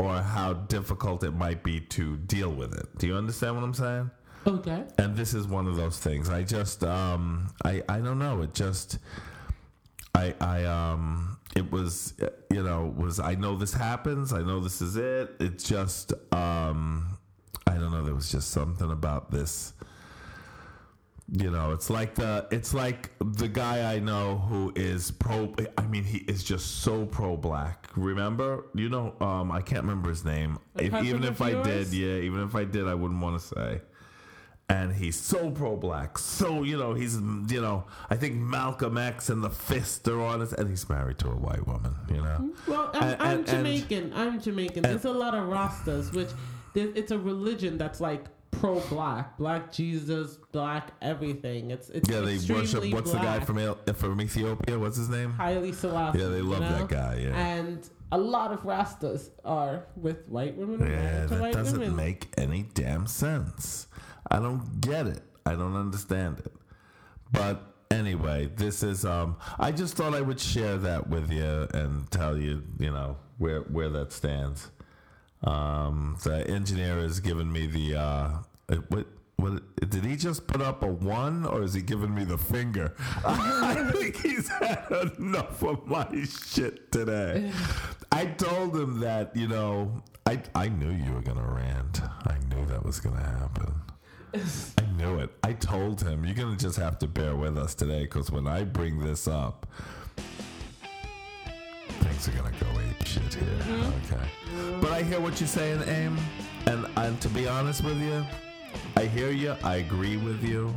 or 0.00 0.16
how 0.20 0.52
difficult 0.52 1.24
it 1.24 1.32
might 1.32 1.62
be 1.62 1.80
to 1.80 2.16
deal 2.18 2.50
with 2.50 2.72
it. 2.72 2.86
Do 2.98 3.06
you 3.06 3.16
understand 3.16 3.56
what 3.56 3.64
I'm 3.64 3.74
saying? 3.74 4.10
Okay. 4.46 4.84
And 4.96 5.16
this 5.16 5.34
is 5.34 5.46
one 5.46 5.66
of 5.66 5.76
those 5.76 5.98
things. 5.98 6.30
I 6.30 6.42
just 6.42 6.84
um 6.84 7.52
I 7.64 7.82
I 7.88 7.98
don't 7.98 8.18
know, 8.18 8.42
it 8.42 8.54
just 8.54 8.98
I 10.14 10.34
I 10.40 10.64
um 10.64 11.38
it 11.56 11.70
was 11.70 12.14
you 12.50 12.62
know, 12.62 12.94
was 12.96 13.18
I 13.18 13.34
know 13.34 13.56
this 13.56 13.72
happens. 13.74 14.32
I 14.32 14.42
know 14.42 14.60
this 14.60 14.80
is 14.80 14.96
it. 14.96 15.34
It's 15.40 15.64
just 15.64 16.12
um 16.32 17.18
I 17.66 17.74
don't 17.74 17.90
know, 17.90 18.04
there 18.04 18.14
was 18.14 18.30
just 18.30 18.50
something 18.50 18.90
about 18.90 19.30
this 19.30 19.74
you 21.30 21.50
know, 21.50 21.72
it's 21.72 21.90
like 21.90 22.14
the 22.14 22.46
it's 22.50 22.72
like 22.72 23.10
the 23.20 23.48
guy 23.48 23.92
I 23.94 23.98
know 23.98 24.38
who 24.38 24.72
is 24.74 25.10
pro. 25.10 25.54
I 25.76 25.82
mean, 25.86 26.04
he 26.04 26.18
is 26.18 26.42
just 26.42 26.80
so 26.82 27.04
pro 27.04 27.36
black. 27.36 27.88
Remember, 27.96 28.64
you 28.74 28.88
know, 28.88 29.14
um, 29.20 29.52
I 29.52 29.60
can't 29.60 29.82
remember 29.82 30.08
his 30.08 30.24
name. 30.24 30.58
If, 30.76 30.94
even 30.94 31.24
if 31.24 31.42
I 31.42 31.50
yours? 31.50 31.66
did, 31.66 31.92
yeah, 31.92 32.22
even 32.24 32.40
if 32.42 32.54
I 32.54 32.64
did, 32.64 32.86
I 32.88 32.94
wouldn't 32.94 33.20
want 33.20 33.40
to 33.40 33.46
say. 33.46 33.80
And 34.70 34.92
he's 34.92 35.16
so 35.16 35.50
pro 35.50 35.76
black, 35.76 36.18
so 36.18 36.62
you 36.62 36.76
know, 36.76 36.92
he's 36.92 37.16
you 37.16 37.60
know, 37.60 37.84
I 38.10 38.16
think 38.16 38.34
Malcolm 38.36 38.98
X 38.98 39.30
and 39.30 39.42
the 39.42 39.48
Fist 39.50 40.06
are 40.08 40.20
on 40.20 40.42
it, 40.42 40.52
and 40.52 40.68
he's 40.68 40.88
married 40.90 41.18
to 41.20 41.28
a 41.28 41.34
white 41.36 41.66
woman. 41.66 41.94
You 42.10 42.22
know, 42.22 42.50
Well, 42.66 42.90
I'm, 42.92 43.02
And- 43.02 43.22
I'm 43.22 43.28
and- 43.30 43.38
and- 43.38 43.46
Jamaican. 43.48 44.12
I'm 44.14 44.40
Jamaican. 44.40 44.82
There's 44.82 45.06
a 45.06 45.10
lot 45.10 45.34
of 45.34 45.44
Rastas, 45.48 46.12
which 46.14 46.28
it's 46.74 47.10
a 47.10 47.18
religion 47.18 47.76
that's 47.78 47.98
like 48.00 48.24
pro 48.50 48.80
black, 48.88 49.36
black 49.38 49.72
Jesus, 49.72 50.38
black 50.52 50.92
everything. 51.02 51.70
It's 51.70 51.88
it's 51.90 52.08
yeah, 52.08 52.20
they 52.20 52.38
worship. 52.52 52.84
What's 52.92 53.12
the 53.12 53.18
guy 53.18 53.40
from 53.40 53.58
El- 53.58 53.78
from 53.94 54.20
Ethiopia? 54.20 54.78
What's 54.78 54.96
his 54.96 55.08
name? 55.08 55.32
Haile 55.32 55.72
Selassie. 55.72 56.18
Yeah, 56.18 56.28
they 56.28 56.38
you 56.38 56.42
love 56.44 56.60
know? 56.60 56.78
that 56.78 56.88
guy. 56.88 57.18
Yeah. 57.22 57.36
And 57.36 57.88
a 58.10 58.18
lot 58.18 58.52
of 58.52 58.62
Rastas 58.62 59.30
are 59.44 59.86
with 59.96 60.26
white 60.28 60.56
women. 60.56 60.80
Yeah, 60.90 61.26
that 61.26 61.52
doesn't 61.52 61.78
women. 61.78 61.96
make 61.96 62.28
any 62.36 62.62
damn 62.74 63.06
sense. 63.06 63.86
I 64.30 64.38
don't 64.38 64.80
get 64.80 65.06
it. 65.06 65.22
I 65.44 65.52
don't 65.52 65.76
understand 65.76 66.40
it. 66.40 66.52
But 67.32 67.62
anyway, 67.90 68.50
this 68.56 68.82
is 68.82 69.04
um 69.04 69.36
I 69.58 69.72
just 69.72 69.94
thought 69.94 70.14
I 70.14 70.20
would 70.20 70.40
share 70.40 70.76
that 70.78 71.08
with 71.08 71.30
you 71.30 71.68
and 71.74 72.10
tell 72.10 72.36
you, 72.36 72.62
you 72.78 72.90
know, 72.90 73.16
where 73.38 73.60
where 73.62 73.90
that 73.90 74.12
stands. 74.12 74.70
Um 75.42 76.16
the 76.24 76.46
engineer 76.48 76.96
has 77.00 77.20
given 77.20 77.52
me 77.52 77.66
the 77.66 77.96
uh 77.96 78.30
uh, 78.70 78.76
what 79.36 79.62
did 79.88 80.04
he 80.04 80.16
just 80.16 80.48
put 80.48 80.60
up 80.60 80.82
a 80.82 80.86
one 80.86 81.46
or 81.46 81.62
is 81.62 81.72
he 81.72 81.80
giving 81.80 82.12
me 82.12 82.24
the 82.24 82.36
finger? 82.36 82.94
I 83.24 83.90
think 83.94 84.16
he's 84.16 84.48
had 84.48 85.12
enough 85.18 85.62
of 85.62 85.86
my 85.86 86.08
shit 86.24 86.90
today. 86.90 87.52
I 88.10 88.26
told 88.26 88.76
him 88.76 88.98
that, 89.00 89.36
you 89.36 89.46
know, 89.46 90.02
I 90.26 90.42
I 90.54 90.68
knew 90.68 90.90
you 90.90 91.12
were 91.12 91.22
gonna 91.22 91.46
rant. 91.48 92.02
I 92.02 92.36
knew 92.50 92.66
that 92.66 92.84
was 92.84 92.98
gonna 92.98 93.22
happen. 93.22 93.74
I 94.34 94.86
knew 94.96 95.20
it. 95.20 95.30
I 95.42 95.52
told 95.52 96.02
him 96.02 96.24
you're 96.24 96.34
gonna 96.34 96.56
just 96.56 96.76
have 96.76 96.98
to 96.98 97.06
bear 97.06 97.36
with 97.36 97.56
us 97.56 97.74
today 97.74 98.02
because 98.02 98.30
when 98.30 98.46
I 98.48 98.64
bring 98.64 98.98
this 98.98 99.28
up, 99.28 99.66
things 102.00 102.28
are 102.28 102.32
gonna 102.32 102.52
go 102.60 102.66
ape 102.80 103.06
shit 103.06 103.34
here. 103.34 103.82
Okay. 104.04 104.24
But 104.80 104.92
I 104.92 105.02
hear 105.02 105.20
what 105.20 105.40
you're 105.40 105.48
saying, 105.48 105.82
Aim, 105.86 106.16
and 106.66 106.86
and 106.96 107.20
to 107.20 107.28
be 107.28 107.48
honest 107.48 107.84
with 107.84 108.00
you, 108.00 108.24
I 108.96 109.06
hear 109.06 109.30
you. 109.30 109.54
I 109.62 109.76
agree 109.76 110.16
with 110.16 110.42
you. 110.42 110.74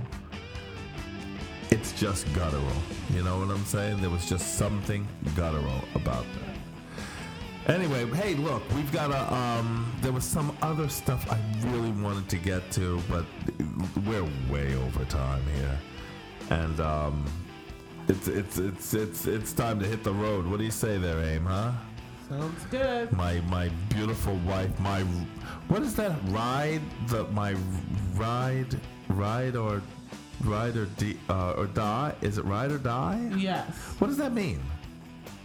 It's 1.71 1.93
just 1.93 2.31
guttural. 2.33 2.81
You 3.13 3.23
know 3.23 3.39
what 3.39 3.49
I'm 3.49 3.65
saying? 3.65 4.01
There 4.01 4.09
was 4.09 4.27
just 4.27 4.57
something 4.57 5.07
guttural 5.35 5.81
about 5.95 6.25
that. 6.35 7.73
Anyway, 7.73 8.05
hey, 8.15 8.33
look, 8.35 8.63
we've 8.75 8.91
got 8.91 9.11
a. 9.11 9.33
Um, 9.33 9.91
there 10.01 10.11
was 10.11 10.25
some 10.25 10.55
other 10.61 10.89
stuff 10.89 11.31
I 11.31 11.39
really 11.69 11.91
wanted 11.91 12.27
to 12.29 12.37
get 12.37 12.69
to, 12.71 12.99
but 13.09 13.25
we're 14.05 14.27
way 14.49 14.75
over 14.75 15.05
time 15.05 15.43
here, 15.55 15.79
and 16.49 16.79
um, 16.79 17.25
it's 18.11 18.27
it's 18.27 18.57
it's 18.57 18.93
it's 18.93 19.25
it's 19.25 19.53
time 19.53 19.79
to 19.79 19.85
hit 19.85 20.03
the 20.03 20.13
road. 20.13 20.45
What 20.45 20.57
do 20.59 20.65
you 20.65 20.71
say 20.85 20.97
there, 20.97 21.23
Aim? 21.23 21.45
Huh? 21.45 21.71
Sounds 22.27 22.65
good. 22.69 23.11
My 23.13 23.39
my 23.49 23.69
beautiful 23.89 24.35
wife. 24.47 24.77
My 24.79 25.01
what 25.69 25.81
is 25.81 25.95
that 25.95 26.11
ride? 26.25 26.81
The 27.07 27.23
my 27.41 27.55
ride 28.15 28.75
ride 29.07 29.55
or 29.55 29.81
ride 30.43 30.75
or 30.75 30.85
di, 30.97 31.17
uh, 31.29 31.53
or 31.53 31.67
die? 31.67 32.13
Is 32.21 32.37
it 32.37 32.45
ride 32.45 32.71
or 32.71 32.77
die? 32.77 33.31
Yes. 33.37 33.65
What 33.99 34.07
does 34.07 34.17
that 34.17 34.33
mean? 34.33 34.59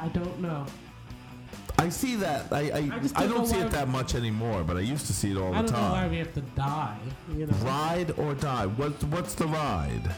I 0.00 0.08
don't 0.08 0.40
know. 0.40 0.66
I 1.78 1.88
see 1.88 2.16
that. 2.16 2.52
I 2.52 2.56
I, 2.56 2.62
I 2.62 2.78
I 2.78 3.26
don't 3.26 3.30
don't 3.30 3.46
see 3.46 3.58
it 3.58 3.70
that 3.70 3.88
much 3.88 4.14
anymore, 4.14 4.64
but 4.64 4.76
I 4.76 4.80
used 4.80 5.06
to 5.06 5.12
see 5.12 5.30
it 5.30 5.36
all 5.36 5.52
the 5.52 5.62
time. 5.62 5.66
I 5.66 5.70
don't 5.70 5.82
know 5.82 5.92
why 5.92 6.08
we 6.08 6.18
have 6.18 6.34
to 6.34 6.40
die. 6.40 6.98
You 7.36 7.46
know. 7.46 7.56
Ride 7.58 8.10
or 8.18 8.34
die. 8.34 8.66
What's 8.66 9.04
what's 9.04 9.34
the 9.34 9.46
ride? 9.46 10.10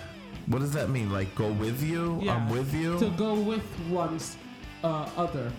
What 0.49 0.61
does 0.61 0.72
that 0.72 0.88
mean? 0.90 1.11
Like 1.12 1.34
go 1.34 1.51
with 1.53 1.82
you? 1.82 2.20
Yeah. 2.22 2.34
I'm 2.36 2.49
with 2.49 2.72
you. 2.74 2.99
To 2.99 3.11
go 3.11 3.34
with 3.34 3.62
one's 3.90 4.36
uh, 4.82 5.09
other. 5.16 5.53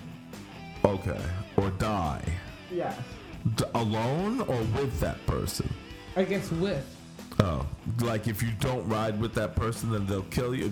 okay. 0.84 1.22
Or 1.58 1.70
die. 1.72 2.24
Yes. 2.72 2.98
D- 3.56 3.66
alone 3.76 4.42
or 4.42 4.58
with 4.78 5.00
that 5.00 5.24
person? 5.26 5.70
I 6.16 6.24
guess 6.24 6.52
with. 6.52 6.86
Oh, 7.40 7.66
like 8.02 8.28
if 8.28 8.42
you 8.42 8.50
don't 8.60 8.88
ride 8.90 9.20
with 9.20 9.34
that 9.36 9.56
person, 9.56 9.92
then 9.92 10.06
they'll 10.08 10.24
kill 10.24 10.54
you. 10.56 10.72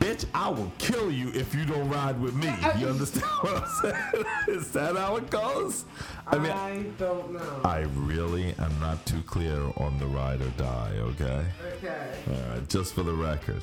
Bitch, 0.00 0.24
I 0.34 0.48
will 0.48 0.70
kill 0.78 1.10
you 1.10 1.30
if 1.34 1.54
you 1.54 1.64
don't 1.64 1.88
ride 1.88 2.20
with 2.20 2.34
me. 2.34 2.52
You 2.78 2.88
understand 2.88 3.24
what 3.40 3.62
I'm 3.62 3.68
saying? 3.80 4.24
Is 4.48 4.70
that 4.72 4.96
how 4.96 5.16
it 5.16 5.30
goes? 5.30 5.84
I 6.26 6.38
mean, 6.38 6.50
I 6.52 6.82
don't 6.98 7.32
know. 7.32 7.60
I 7.64 7.80
really 7.94 8.54
am 8.58 8.80
not 8.80 9.04
too 9.06 9.22
clear 9.22 9.60
on 9.76 9.98
the 9.98 10.06
ride 10.06 10.40
or 10.40 10.48
die. 10.50 10.92
Okay, 10.98 11.44
okay. 11.76 12.12
all 12.28 12.54
right, 12.54 12.68
just 12.68 12.94
for 12.94 13.02
the 13.02 13.12
record. 13.14 13.62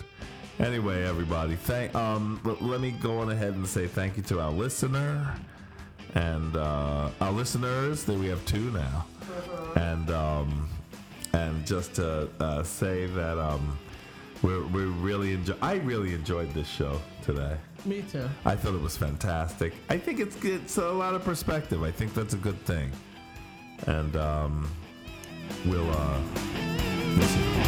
Anyway, 0.60 1.04
everybody, 1.06 1.56
thank. 1.56 1.94
Um, 1.96 2.42
l- 2.46 2.58
let 2.60 2.82
me 2.82 2.92
go 2.92 3.20
on 3.20 3.30
ahead 3.32 3.54
and 3.54 3.66
say 3.68 3.88
thank 3.88 4.18
you 4.18 4.24
to 4.24 4.42
our 4.42 4.52
listener 4.52 5.36
and 6.16 6.56
uh, 6.58 7.10
our 7.22 7.32
listeners. 7.32 8.04
That 8.04 8.18
we 8.18 8.28
have 8.28 8.46
two 8.46 8.72
now, 8.72 9.06
and 9.76 10.10
um, 10.12 10.70
and 11.34 11.66
just 11.66 11.96
to 11.96 12.30
uh, 12.40 12.64
say 12.64 13.06
that 13.06 13.38
um, 13.38 13.78
we're 14.42 14.66
we 14.68 14.84
really 14.84 15.34
enjoy. 15.34 15.56
I 15.62 15.76
really 15.76 16.14
enjoyed 16.14 16.54
this 16.54 16.68
show 16.68 17.00
today. 17.22 17.58
Me 17.86 18.02
too. 18.02 18.30
I 18.46 18.56
thought 18.56 18.74
it 18.74 18.82
was 18.82 18.98
fantastic. 18.98 19.74
I 19.90 19.98
think 19.98 20.20
it's 20.20 20.36
it's 20.44 20.78
a 20.78 20.92
lot 20.92 21.14
of 21.16 21.24
perspective. 21.24 21.84
I 21.84 21.92
think 21.92 22.14
that's 22.14 22.34
a 22.34 22.38
good 22.38 22.60
thing, 22.66 22.92
and 23.88 24.16
um, 24.16 24.70
we'll 25.66 25.90
uh, 25.90 26.22
we'll 27.18 27.28
see. 27.28 27.59